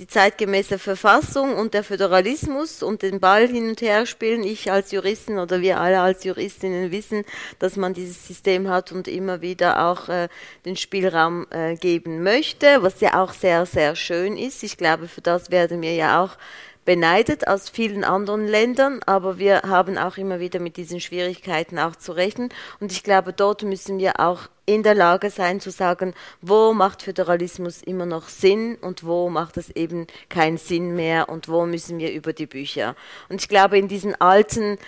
[0.01, 4.43] die zeitgemäße Verfassung und der Föderalismus und den Ball hin und her spielen.
[4.43, 7.25] Ich als Juristin oder wir alle als Juristinnen wissen,
[7.59, 10.29] dass man dieses System hat und immer wieder auch äh,
[10.65, 14.63] den Spielraum äh, geben möchte, was ja auch sehr, sehr schön ist.
[14.63, 16.39] Ich glaube, für das werden wir ja auch
[16.85, 21.95] beneidet aus vielen anderen Ländern, aber wir haben auch immer wieder mit diesen Schwierigkeiten auch
[21.95, 22.49] zu rechnen.
[22.81, 27.03] Und ich glaube, dort müssen wir auch in der Lage sein zu sagen, wo macht
[27.03, 31.99] Föderalismus immer noch Sinn und wo macht es eben keinen Sinn mehr und wo müssen
[31.99, 32.95] wir über die Bücher.
[33.29, 34.79] Und ich glaube, in diesen alten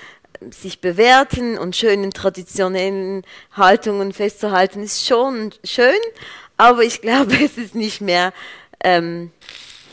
[0.50, 5.94] sich bewährten und schönen traditionellen Haltungen festzuhalten, ist schon schön,
[6.56, 8.32] aber ich glaube, es ist nicht mehr
[8.82, 9.30] ähm,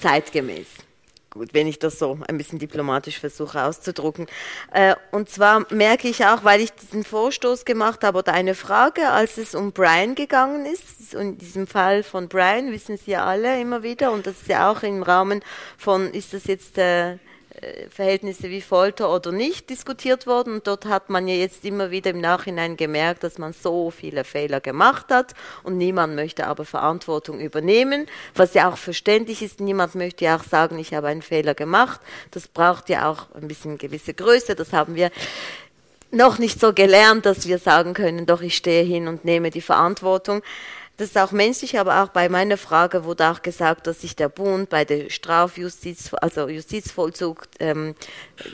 [0.01, 0.78] zeitgemäß
[1.39, 4.27] gut, wenn ich das so ein bisschen diplomatisch versuche auszudrucken.
[4.73, 9.09] Äh, und zwar merke ich auch, weil ich diesen Vorstoß gemacht habe oder eine Frage,
[9.09, 13.59] als es um Brian gegangen ist, in diesem Fall von Brian wissen Sie ja alle
[13.59, 15.41] immer wieder, und das ist ja auch im Rahmen
[15.77, 17.17] von, ist das jetzt äh, äh,
[17.89, 20.53] Verhältnisse wie Folter oder nicht diskutiert worden.
[20.53, 24.23] Und dort hat man ja jetzt immer wieder im Nachhinein gemerkt, dass man so viele
[24.23, 25.33] Fehler gemacht hat
[25.63, 29.59] und niemand möchte aber Verantwortung übernehmen, was ja auch verständlich ist.
[29.59, 32.01] Niemand möchte ja auch sagen, ich habe einen Fehler gemacht.
[32.31, 34.55] Das braucht ja auch ein bisschen gewisse Größe.
[34.55, 35.11] Das haben wir
[36.11, 39.61] noch nicht so gelernt, dass wir sagen können, doch ich stehe hin und nehme die
[39.61, 40.41] Verantwortung.
[40.99, 44.27] Das ist auch menschlich, aber auch bei meiner Frage wurde auch gesagt, dass sich der
[44.27, 47.95] Bund bei der Strafjustiz, also Justizvollzug, ähm,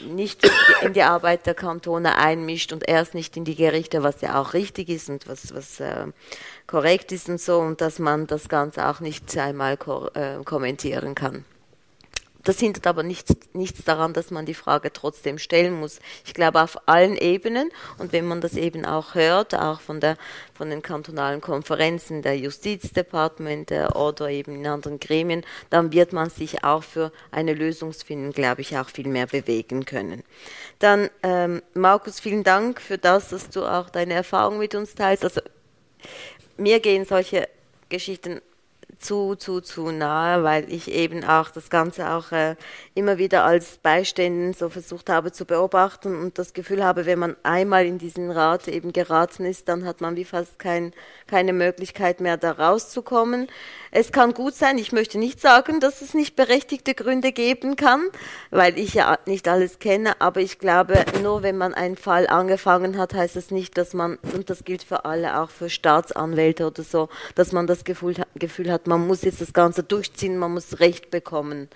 [0.08, 0.48] nicht
[0.84, 4.54] in die Arbeit der Kantone einmischt und erst nicht in die Gerichte, was ja auch
[4.54, 6.06] richtig ist und was, was äh,
[6.68, 9.80] korrekt ist und so, und dass man das Ganze auch nicht einmal
[10.14, 11.46] äh, kommentieren kann.
[12.46, 16.00] Das hindert aber nichts, nichts daran, dass man die Frage trotzdem stellen muss.
[16.26, 20.16] Ich glaube auf allen Ebenen und wenn man das eben auch hört, auch von, der,
[20.54, 26.64] von den kantonalen Konferenzen der Justizdepartemente oder eben in anderen Gremien, dann wird man sich
[26.64, 30.24] auch für eine Lösungsfindung, glaube ich, auch viel mehr bewegen können.
[30.78, 35.24] Dann, ähm, Markus, vielen Dank für das, dass du auch deine Erfahrung mit uns teilst.
[35.24, 35.42] Also,
[36.58, 37.50] mir gehen solche
[37.90, 38.40] Geschichten
[39.00, 42.56] zu, zu, zu nahe, weil ich eben auch das Ganze auch äh,
[42.94, 47.36] immer wieder als Beiständen so versucht habe zu beobachten und das Gefühl habe, wenn man
[47.44, 50.94] einmal in diesen Rat eben geraten ist, dann hat man wie fast kein,
[51.28, 53.48] keine Möglichkeit mehr, da rauszukommen.
[53.98, 58.02] Es kann gut sein, ich möchte nicht sagen, dass es nicht berechtigte Gründe geben kann,
[58.52, 62.98] weil ich ja nicht alles kenne, aber ich glaube, nur wenn man einen Fall angefangen
[62.98, 66.84] hat, heißt es nicht, dass man, und das gilt für alle, auch für Staatsanwälte oder
[66.84, 70.82] so, dass man das Gefühl, Gefühl hat, man muss jetzt das Ganze durchziehen, man muss
[70.82, 71.70] Recht bekommen.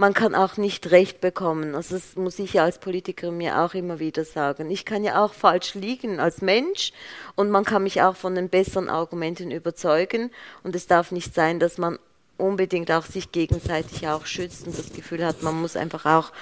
[0.00, 1.74] Man kann auch nicht Recht bekommen.
[1.74, 4.70] Also das muss ich ja als Politiker mir auch immer wieder sagen.
[4.70, 6.92] Ich kann ja auch falsch liegen als Mensch
[7.34, 10.30] und man kann mich auch von den besseren Argumenten überzeugen.
[10.62, 11.98] Und es darf nicht sein, dass man
[12.36, 16.32] unbedingt auch sich gegenseitig auch schützt und das Gefühl hat, man muss einfach auch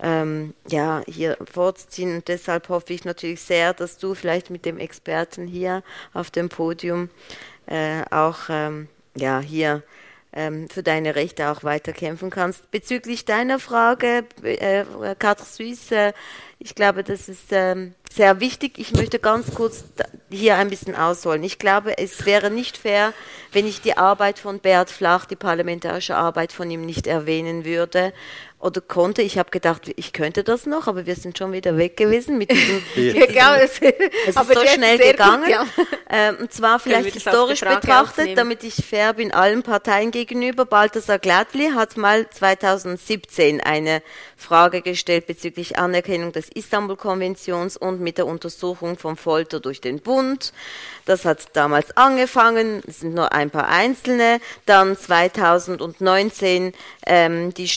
[0.00, 2.16] ähm, ja, hier vorzuziehen.
[2.16, 6.48] Und deshalb hoffe ich natürlich sehr, dass du vielleicht mit dem Experten hier auf dem
[6.48, 7.08] Podium
[7.66, 9.84] äh, auch ähm, ja, hier
[10.36, 12.70] ähm, für deine Rechte auch weiter kämpfen kannst.
[12.70, 14.84] Bezüglich deiner Frage, äh,
[15.18, 16.12] Quatre Suisse,
[16.58, 18.78] ich glaube, das ist ähm, sehr wichtig.
[18.78, 19.84] Ich möchte ganz kurz
[20.30, 21.42] hier ein bisschen ausholen.
[21.42, 23.12] Ich glaube, es wäre nicht fair,
[23.52, 28.12] wenn ich die Arbeit von Bert Flach, die parlamentarische Arbeit von ihm nicht erwähnen würde
[28.58, 29.22] oder konnte.
[29.22, 32.50] Ich habe gedacht, ich könnte das noch, aber wir sind schon wieder weg gewesen mit
[32.50, 32.82] diesem.
[32.96, 35.42] ja, genau, es, ist so schnell gegangen.
[35.42, 35.66] Gut, ja.
[36.10, 38.36] ähm, und zwar vielleicht historisch betrachtet, aufnehmen.
[38.36, 40.64] damit ich fair bin allen Parteien gegenüber.
[40.64, 44.02] Balthasar Gladli hat mal 2017 eine
[44.36, 50.52] Frage gestellt bezüglich Anerkennung des Istanbul-Konventions und mit der Untersuchung von Folter durch den Bund.
[51.04, 54.40] Das hat damals angefangen, es sind nur ein paar einzelne.
[54.64, 56.72] Dann 2019
[57.06, 57.68] ähm, die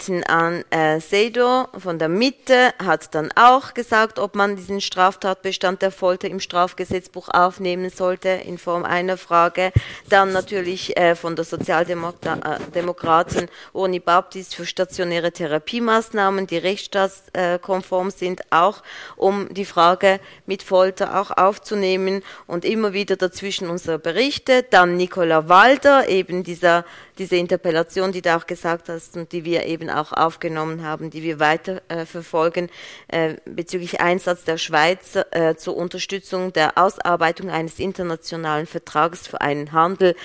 [0.00, 5.82] Ständerätin an äh, Sedo von der Mitte hat dann auch gesagt, ob man diesen Straftatbestand
[5.82, 9.72] der Folter im Strafgesetzbuch aufnehmen sollte in Form einer Frage.
[10.08, 18.42] Dann natürlich äh, von der Sozialdemokratin äh, Oni Baptist für stationäre Therapiemaßnahmen, die rechtsstaatskonform sind,
[18.50, 18.82] auch
[19.16, 24.62] um die Frage mit Folter auch aufzunehmen und immer wieder dazwischen unsere Berichte.
[24.62, 26.84] Dann Nicola Walder, eben dieser,
[27.20, 31.22] diese Interpellation, die du auch gesagt hast und die wir eben auch aufgenommen haben, die
[31.22, 32.70] wir weiter äh, verfolgen
[33.08, 39.72] äh, bezüglich Einsatz der Schweiz äh, zur Unterstützung der Ausarbeitung eines internationalen Vertrages für einen
[39.72, 40.16] Handel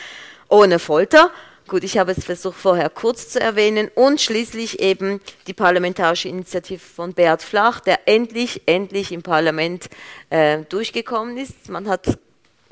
[0.47, 1.31] ohne Folter.
[1.67, 6.79] Gut, ich habe es versucht vorher kurz zu erwähnen und schließlich eben die parlamentarische Initiative
[6.79, 9.89] von Bert Flach, der endlich, endlich im Parlament
[10.29, 11.67] äh, durchgekommen ist.
[11.67, 12.19] Man hat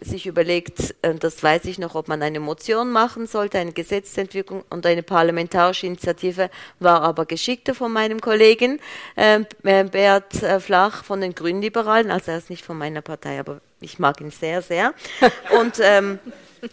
[0.03, 4.63] sich überlegt, äh, das weiß ich noch, ob man eine Motion machen sollte, eine Gesetzentwicklung
[4.69, 6.49] und eine parlamentarische Initiative
[6.79, 8.79] war aber geschickter von meinem Kollegen
[9.17, 13.39] ähm, äh, Bert äh, Flach von den Grünliberalen, also er ist nicht von meiner Partei,
[13.39, 14.93] aber ich mag ihn sehr, sehr.
[15.59, 16.19] Und ähm,
[16.61, 16.67] äh,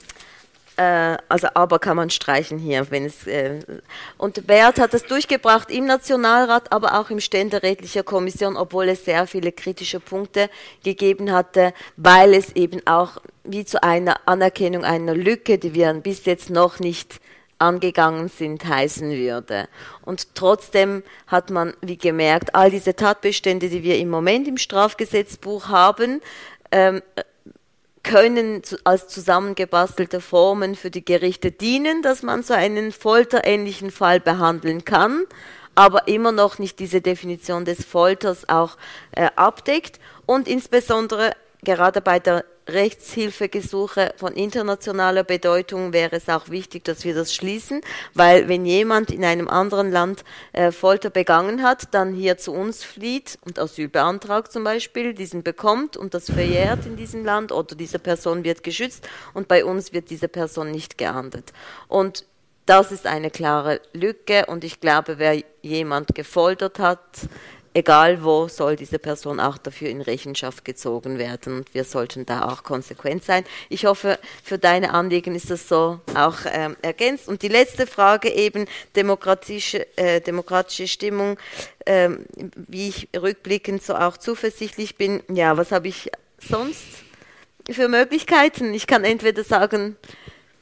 [0.81, 3.61] also aber kann man streichen hier, wenn es äh,
[4.17, 9.27] und Bert hat es durchgebracht im Nationalrat, aber auch im ständerätlicher Kommission, obwohl es sehr
[9.27, 10.49] viele kritische Punkte
[10.83, 16.25] gegeben hatte, weil es eben auch wie zu einer Anerkennung einer Lücke, die wir bis
[16.25, 17.21] jetzt noch nicht
[17.59, 19.69] angegangen sind, heißen würde.
[20.03, 25.69] Und trotzdem hat man, wie gemerkt, all diese Tatbestände, die wir im Moment im Strafgesetzbuch
[25.69, 26.23] haben,
[26.73, 27.03] ähm,
[28.03, 34.85] können als zusammengebastelte Formen für die Gerichte dienen, dass man so einen folterähnlichen Fall behandeln
[34.85, 35.27] kann,
[35.75, 38.77] aber immer noch nicht diese Definition des Folters auch
[39.13, 40.01] äh, abdeckt.
[40.27, 41.33] Und insbesondere
[41.63, 47.81] gerade bei der Rechtshilfegesuche von internationaler Bedeutung wäre es auch wichtig, dass wir das schließen,
[48.15, 52.85] weil wenn jemand in einem anderen Land äh, Folter begangen hat, dann hier zu uns
[52.85, 57.75] flieht und Asyl beantragt zum Beispiel, diesen bekommt und das verjährt in diesem Land oder
[57.75, 61.53] diese Person wird geschützt und bei uns wird diese Person nicht geahndet.
[61.89, 62.25] Und
[62.67, 67.01] das ist eine klare Lücke und ich glaube, wer jemand gefoltert hat,
[67.75, 71.59] egal wo, soll diese Person auch dafür in Rechenschaft gezogen werden.
[71.59, 73.45] Und wir sollten da auch konsequent sein.
[73.69, 77.29] Ich hoffe, für deine Anliegen ist das so auch ähm, ergänzt.
[77.29, 78.67] Und die letzte Frage eben,
[78.97, 81.39] demokratische, äh, demokratische Stimmung,
[81.87, 82.25] ähm,
[82.55, 85.23] wie ich rückblickend so auch zuversichtlich bin.
[85.29, 86.85] Ja, was habe ich sonst
[87.71, 88.75] für Möglichkeiten?
[88.75, 89.97] Ich kann entweder sagen,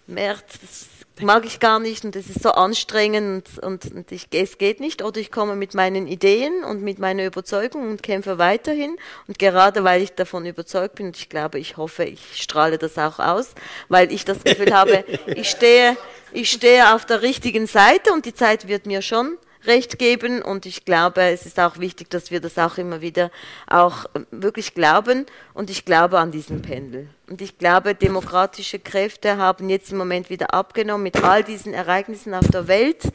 [0.06, 0.87] März,
[1.22, 5.02] mag ich gar nicht und es ist so anstrengend und, und ich, es geht nicht.
[5.02, 8.96] Oder ich komme mit meinen Ideen und mit meiner Überzeugung und kämpfe weiterhin.
[9.26, 12.98] Und gerade weil ich davon überzeugt bin und ich glaube, ich hoffe, ich strahle das
[12.98, 13.54] auch aus,
[13.88, 15.96] weil ich das Gefühl habe, ich stehe,
[16.32, 20.42] ich stehe auf der richtigen Seite und die Zeit wird mir schon Recht geben.
[20.42, 23.30] Und ich glaube, es ist auch wichtig, dass wir das auch immer wieder
[23.66, 25.26] auch ähm, wirklich glauben.
[25.54, 27.08] Und ich glaube an diesen Pendel.
[27.28, 32.34] Und ich glaube, demokratische Kräfte haben jetzt im Moment wieder abgenommen mit all diesen Ereignissen
[32.34, 33.12] auf der Welt.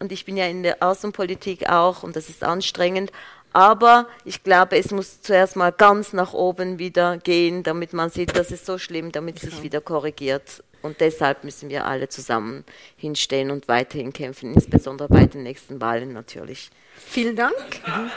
[0.00, 2.02] Und ich bin ja in der Außenpolitik auch.
[2.02, 3.12] Und das ist anstrengend,
[3.52, 8.36] aber ich glaube, es muss zuerst mal ganz nach oben wieder gehen, damit man sieht,
[8.36, 10.62] das ist so schlimm, damit es sich wieder korrigiert.
[10.82, 12.64] Und deshalb müssen wir alle zusammen
[12.96, 16.70] hinstellen und weiterhin kämpfen, insbesondere bei den nächsten Wahlen natürlich.
[16.96, 17.54] Vielen Dank.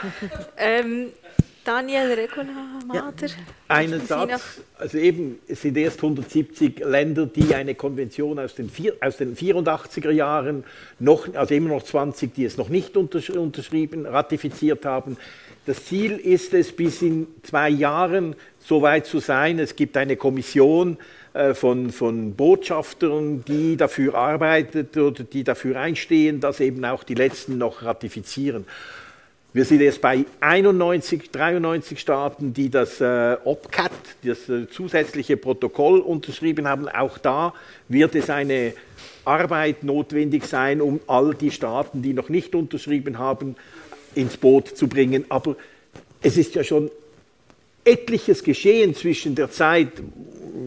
[0.58, 1.12] ähm,
[1.66, 3.28] Daniel Recola-Mater.
[3.28, 3.34] Ja,
[3.68, 4.62] einen Satz.
[4.78, 9.36] Also eben, es sind erst 170 Länder, die eine Konvention aus den, vier, aus den
[9.36, 10.64] 84er Jahren,
[11.00, 15.18] noch, also immer noch 20, die es noch nicht unterschrieben, ratifiziert haben.
[15.66, 19.58] Das Ziel ist es, bis in zwei Jahren so weit zu sein.
[19.58, 20.98] Es gibt eine Kommission,
[21.36, 27.14] äh, von, von Botschaftern, die dafür arbeiten oder die dafür einstehen, dass eben auch die
[27.14, 28.66] Letzten noch ratifizieren.
[29.56, 33.90] Wir sind jetzt bei 91, 93 Staaten, die das äh, OPCAT,
[34.22, 36.90] das äh, zusätzliche Protokoll unterschrieben haben.
[36.90, 37.54] Auch da
[37.88, 38.74] wird es eine
[39.24, 43.56] Arbeit notwendig sein, um all die Staaten, die noch nicht unterschrieben haben,
[44.14, 45.24] ins Boot zu bringen.
[45.30, 45.56] Aber
[46.22, 46.92] es ist ja schon
[47.86, 49.88] etliches geschehen zwischen der Zeit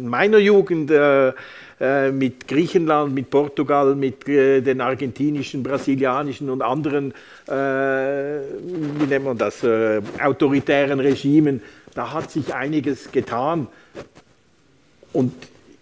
[0.00, 1.34] meiner Jugend, äh,
[1.80, 7.12] äh, mit Griechenland, mit Portugal, mit äh, den argentinischen, brasilianischen und anderen,
[7.46, 11.62] äh, wie nennt man das, äh, autoritären Regimen.
[11.94, 13.68] Da hat sich einiges getan.
[15.12, 15.32] Und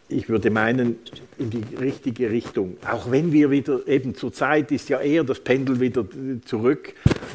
[0.09, 0.99] ich würde meinen,
[1.39, 2.77] in die richtige Richtung.
[2.89, 6.07] Auch wenn wir wieder, eben zur Zeit ist ja eher das Pendel wieder
[6.45, 6.93] zurück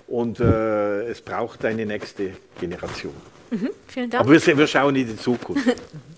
[0.07, 3.13] und äh, es braucht eine nächste Generation.
[3.51, 4.23] Mhm, vielen Dank.
[4.23, 5.67] Aber wir, wir schauen in die Zukunft.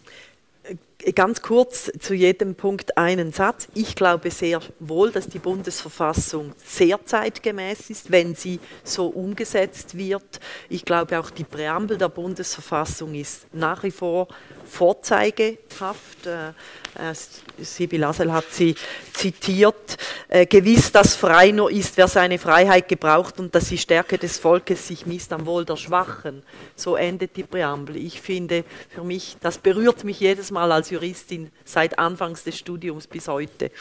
[1.12, 3.68] Ganz kurz zu jedem Punkt einen Satz.
[3.74, 10.40] Ich glaube sehr wohl, dass die Bundesverfassung sehr zeitgemäß ist, wenn sie so umgesetzt wird.
[10.70, 14.30] Ich glaube auch die Präambel der Bundesverfassung ist nach wie vor
[14.66, 16.26] vorzeigehaft.
[16.26, 16.50] Äh,
[16.96, 17.14] äh,
[17.58, 18.76] Sibyl Asel hat sie
[19.14, 19.98] zitiert.
[20.28, 24.38] Äh, gewiss, dass frei nur ist, wer seine Freiheit gebraucht und dass die Stärke des
[24.38, 26.44] Volkes sich misst am Wohl der Schwachen.
[26.76, 27.98] So endet die Präambel.
[27.98, 33.08] Ich finde, für mich, das berührt mich jedes Mal als Juristin seit Anfangs des Studiums
[33.08, 33.72] bis heute.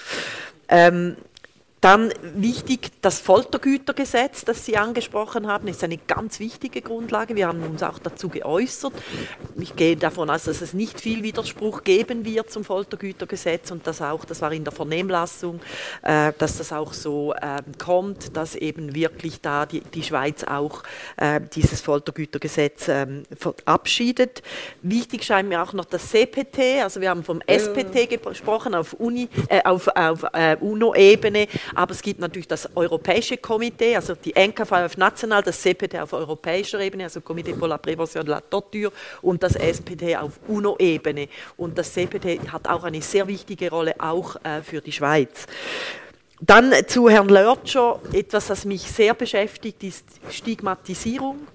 [0.68, 1.16] Ähm,
[1.82, 7.34] dann wichtig, das Foltergütergesetz, das Sie angesprochen haben, ist eine ganz wichtige Grundlage.
[7.34, 8.92] Wir haben uns auch dazu geäußert.
[9.56, 14.00] Ich gehe davon aus, dass es nicht viel Widerspruch geben wird zum Foltergütergesetz und dass
[14.00, 15.59] auch, das war in der Vernehmlassung,
[16.02, 20.84] äh, dass das auch so äh, kommt, dass eben wirklich da die, die Schweiz auch
[21.16, 24.44] äh, dieses Foltergütergesetz ähm, verabschiedet.
[24.82, 29.28] Wichtig scheint mir auch noch das CPT, also wir haben vom SPT gesprochen auf, Uni,
[29.48, 34.73] äh, auf, auf äh, UNO-Ebene aber es gibt natürlich das Europäische Komitee, also die NKV
[34.73, 38.93] auf national, das CPT auf europäischer Ebene, also Comité pour la Prévention de la Torture
[39.23, 41.28] und das SPT auf UNO-Ebene.
[41.57, 45.47] Und das CPT hat auch eine sehr wichtige Rolle, auch äh, für die Schweiz.
[46.40, 51.47] Dann zu Herrn Lörtscher, etwas, das mich sehr beschäftigt, ist Stigmatisierung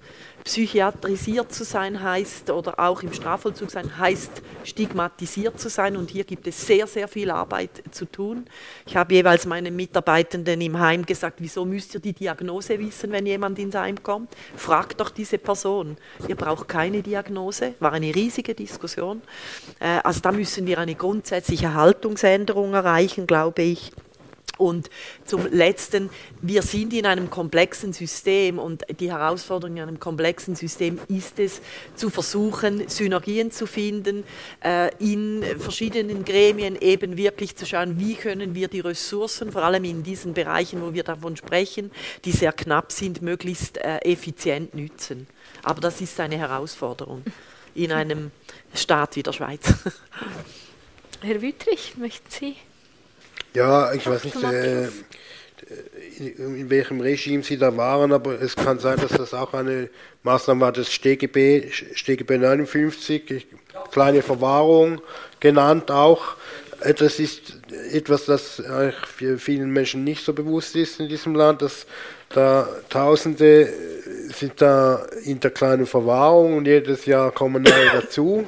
[0.48, 6.24] psychiatrisiert zu sein heißt oder auch im Strafvollzug sein heißt stigmatisiert zu sein und hier
[6.24, 8.46] gibt es sehr, sehr viel Arbeit zu tun.
[8.86, 13.26] Ich habe jeweils meinen Mitarbeitenden im Heim gesagt, wieso müsst ihr die Diagnose wissen, wenn
[13.26, 14.34] jemand ins Heim kommt?
[14.56, 15.98] Fragt doch diese Person.
[16.26, 17.74] Ihr braucht keine Diagnose.
[17.78, 19.20] War eine riesige Diskussion.
[19.80, 23.92] Äh, also da müssen wir eine grundsätzliche Haltungsänderung erreichen, glaube ich.
[24.58, 24.90] Und
[25.24, 26.10] zum Letzten,
[26.42, 31.62] wir sind in einem komplexen System und die Herausforderung in einem komplexen System ist es,
[31.94, 34.24] zu versuchen, Synergien zu finden,
[34.62, 39.84] äh, in verschiedenen Gremien eben wirklich zu schauen, wie können wir die Ressourcen, vor allem
[39.84, 41.90] in diesen Bereichen, wo wir davon sprechen,
[42.24, 45.26] die sehr knapp sind, möglichst äh, effizient nützen.
[45.62, 47.22] Aber das ist eine Herausforderung
[47.74, 48.30] in einem
[48.74, 49.72] Staat wie der Schweiz.
[51.20, 52.56] Herr Wüttrich, möchten Sie?
[53.54, 54.88] Ja, ich weiß nicht, äh,
[56.18, 59.88] in, in, welchem Regime Sie da waren, aber es kann sein, dass das auch eine
[60.22, 63.46] Maßnahme war, das StGB, StGB 59,
[63.90, 65.00] kleine Verwahrung
[65.40, 66.36] genannt auch.
[66.98, 67.58] Das ist
[67.92, 68.62] etwas, das
[69.38, 71.86] vielen Menschen nicht so bewusst ist in diesem Land, dass
[72.28, 73.68] da Tausende
[74.32, 78.46] sind da in der kleinen Verwahrung und jedes Jahr kommen neue dazu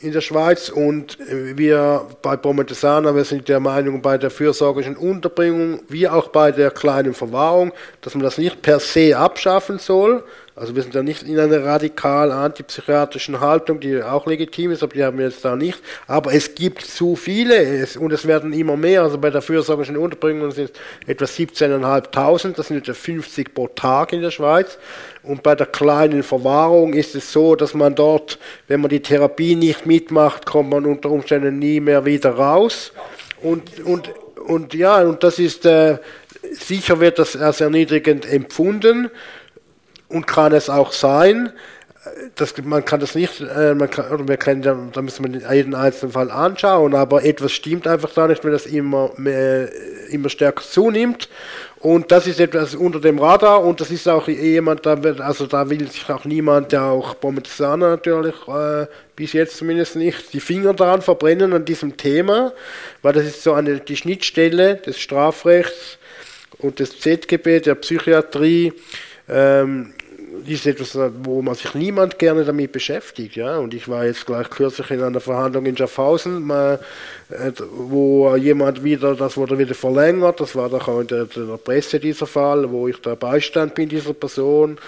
[0.00, 5.80] in der Schweiz und wir bei Pometesana, wir sind der Meinung, bei der fürsorglichen Unterbringung
[5.88, 10.24] wie auch bei der kleinen Verwahrung, dass man das nicht per se abschaffen soll,
[10.58, 14.92] also wir sind da nicht in einer radikal antipsychiatrischen Haltung, die auch legitim ist, aber
[14.92, 15.78] die haben wir jetzt da nicht.
[16.08, 19.02] Aber es gibt zu viele und es werden immer mehr.
[19.02, 20.72] Also bei der fürsorglichen Unterbringung sind
[21.06, 24.78] es etwa 17.500, das sind etwa 50 pro Tag in der Schweiz.
[25.22, 29.54] Und bei der kleinen Verwahrung ist es so, dass man dort, wenn man die Therapie
[29.54, 32.92] nicht mitmacht, kommt man unter Umständen nie mehr wieder raus.
[33.42, 34.12] Und, und,
[34.44, 35.98] und ja, und das ist, äh,
[36.52, 39.10] sicher wird das als erniedrigend empfunden
[40.08, 41.52] und kann es auch sein.
[42.36, 45.74] Das, man kann das nicht, äh, man kann, oder wir können, da, müssen wir jeden
[45.74, 49.68] einzelnen Fall anschauen, aber etwas stimmt einfach da nicht, wenn das immer, mehr,
[50.08, 51.28] immer stärker zunimmt.
[51.80, 55.46] Und das ist etwas unter dem Radar und das ist auch jemand, da wird, also
[55.46, 60.40] da will sich auch niemand, der auch Bombensaner natürlich, äh, bis jetzt zumindest nicht, die
[60.40, 62.52] Finger daran verbrennen an diesem Thema,
[63.02, 65.98] weil das ist so eine, die Schnittstelle des Strafrechts
[66.58, 68.72] und des ZGB, der Psychiatrie,
[69.28, 69.92] ähm,
[70.46, 73.36] ist etwas, wo man sich niemand gerne damit beschäftigt.
[73.36, 73.58] Ja?
[73.58, 76.78] Und ich war jetzt gleich kürzlich in einer Verhandlung in Schaffhausen, äh,
[77.70, 82.00] wo jemand wieder, das wurde wieder verlängert, das war doch auch in der, der Presse
[82.00, 84.78] dieser Fall, wo ich da Beistand bin dieser Person.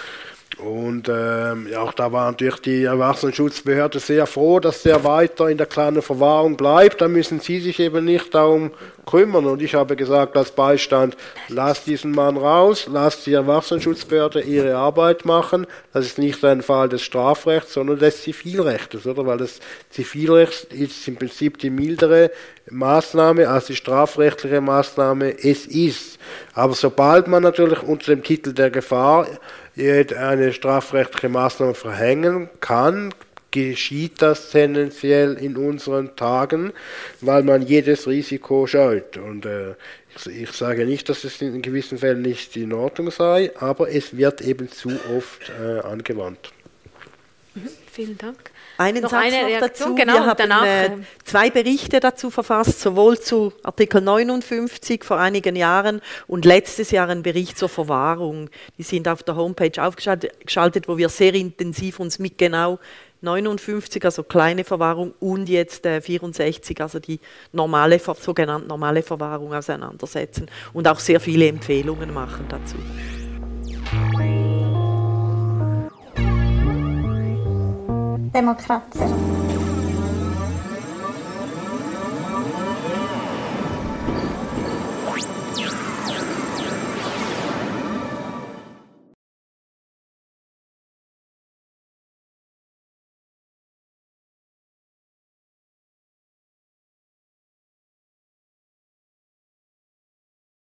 [0.58, 5.56] Und ähm, ja, auch da war natürlich die Erwachsenenschutzbehörde sehr froh, dass der weiter in
[5.56, 7.00] der kleinen Verwahrung bleibt.
[7.00, 8.72] Da müssen sie sich eben nicht darum
[9.06, 9.46] kümmern.
[9.46, 11.16] Und ich habe gesagt als Beistand,
[11.48, 15.66] lass diesen Mann raus, lass die Erwachsenenschutzbehörde ihre Arbeit machen.
[15.92, 19.24] Das ist nicht ein Fall des Strafrechts, sondern des Zivilrechts, oder?
[19.24, 22.30] Weil das Zivilrecht ist im Prinzip die mildere
[22.70, 26.18] Maßnahme als die strafrechtliche Maßnahme es ist.
[26.54, 29.26] Aber sobald man natürlich unter dem Titel der Gefahr
[29.76, 33.12] eine strafrechtliche Maßnahme verhängen kann,
[33.50, 36.72] geschieht das tendenziell in unseren Tagen,
[37.20, 39.16] weil man jedes Risiko scheut.
[39.16, 39.74] Und äh,
[40.14, 44.16] ich, ich, sage nicht, dass es in gewissen Fällen nicht in Ordnung sei, aber es
[44.16, 46.52] wird eben zu oft äh, angewandt.
[47.54, 48.50] Mhm, vielen Dank.
[48.80, 49.94] Einen noch Satz eine noch dazu.
[49.94, 50.90] Genau, Wir haben danach, äh, äh,
[51.22, 57.22] zwei Berichte dazu verfasst, sowohl zu Artikel 59 vor einigen Jahren und letztes Jahr ein
[57.22, 58.48] Bericht zur Verwahrung.
[58.78, 62.78] Die sind auf der Homepage aufgeschaltet, wo wir sehr intensiv uns mit genau
[63.20, 67.20] 59, also kleine Verwahrung, und jetzt äh, 64, also die
[67.52, 72.76] normale, sogenannte normale Verwahrung auseinandersetzen und auch sehr viele Empfehlungen machen dazu.
[78.32, 79.06] Demokracja.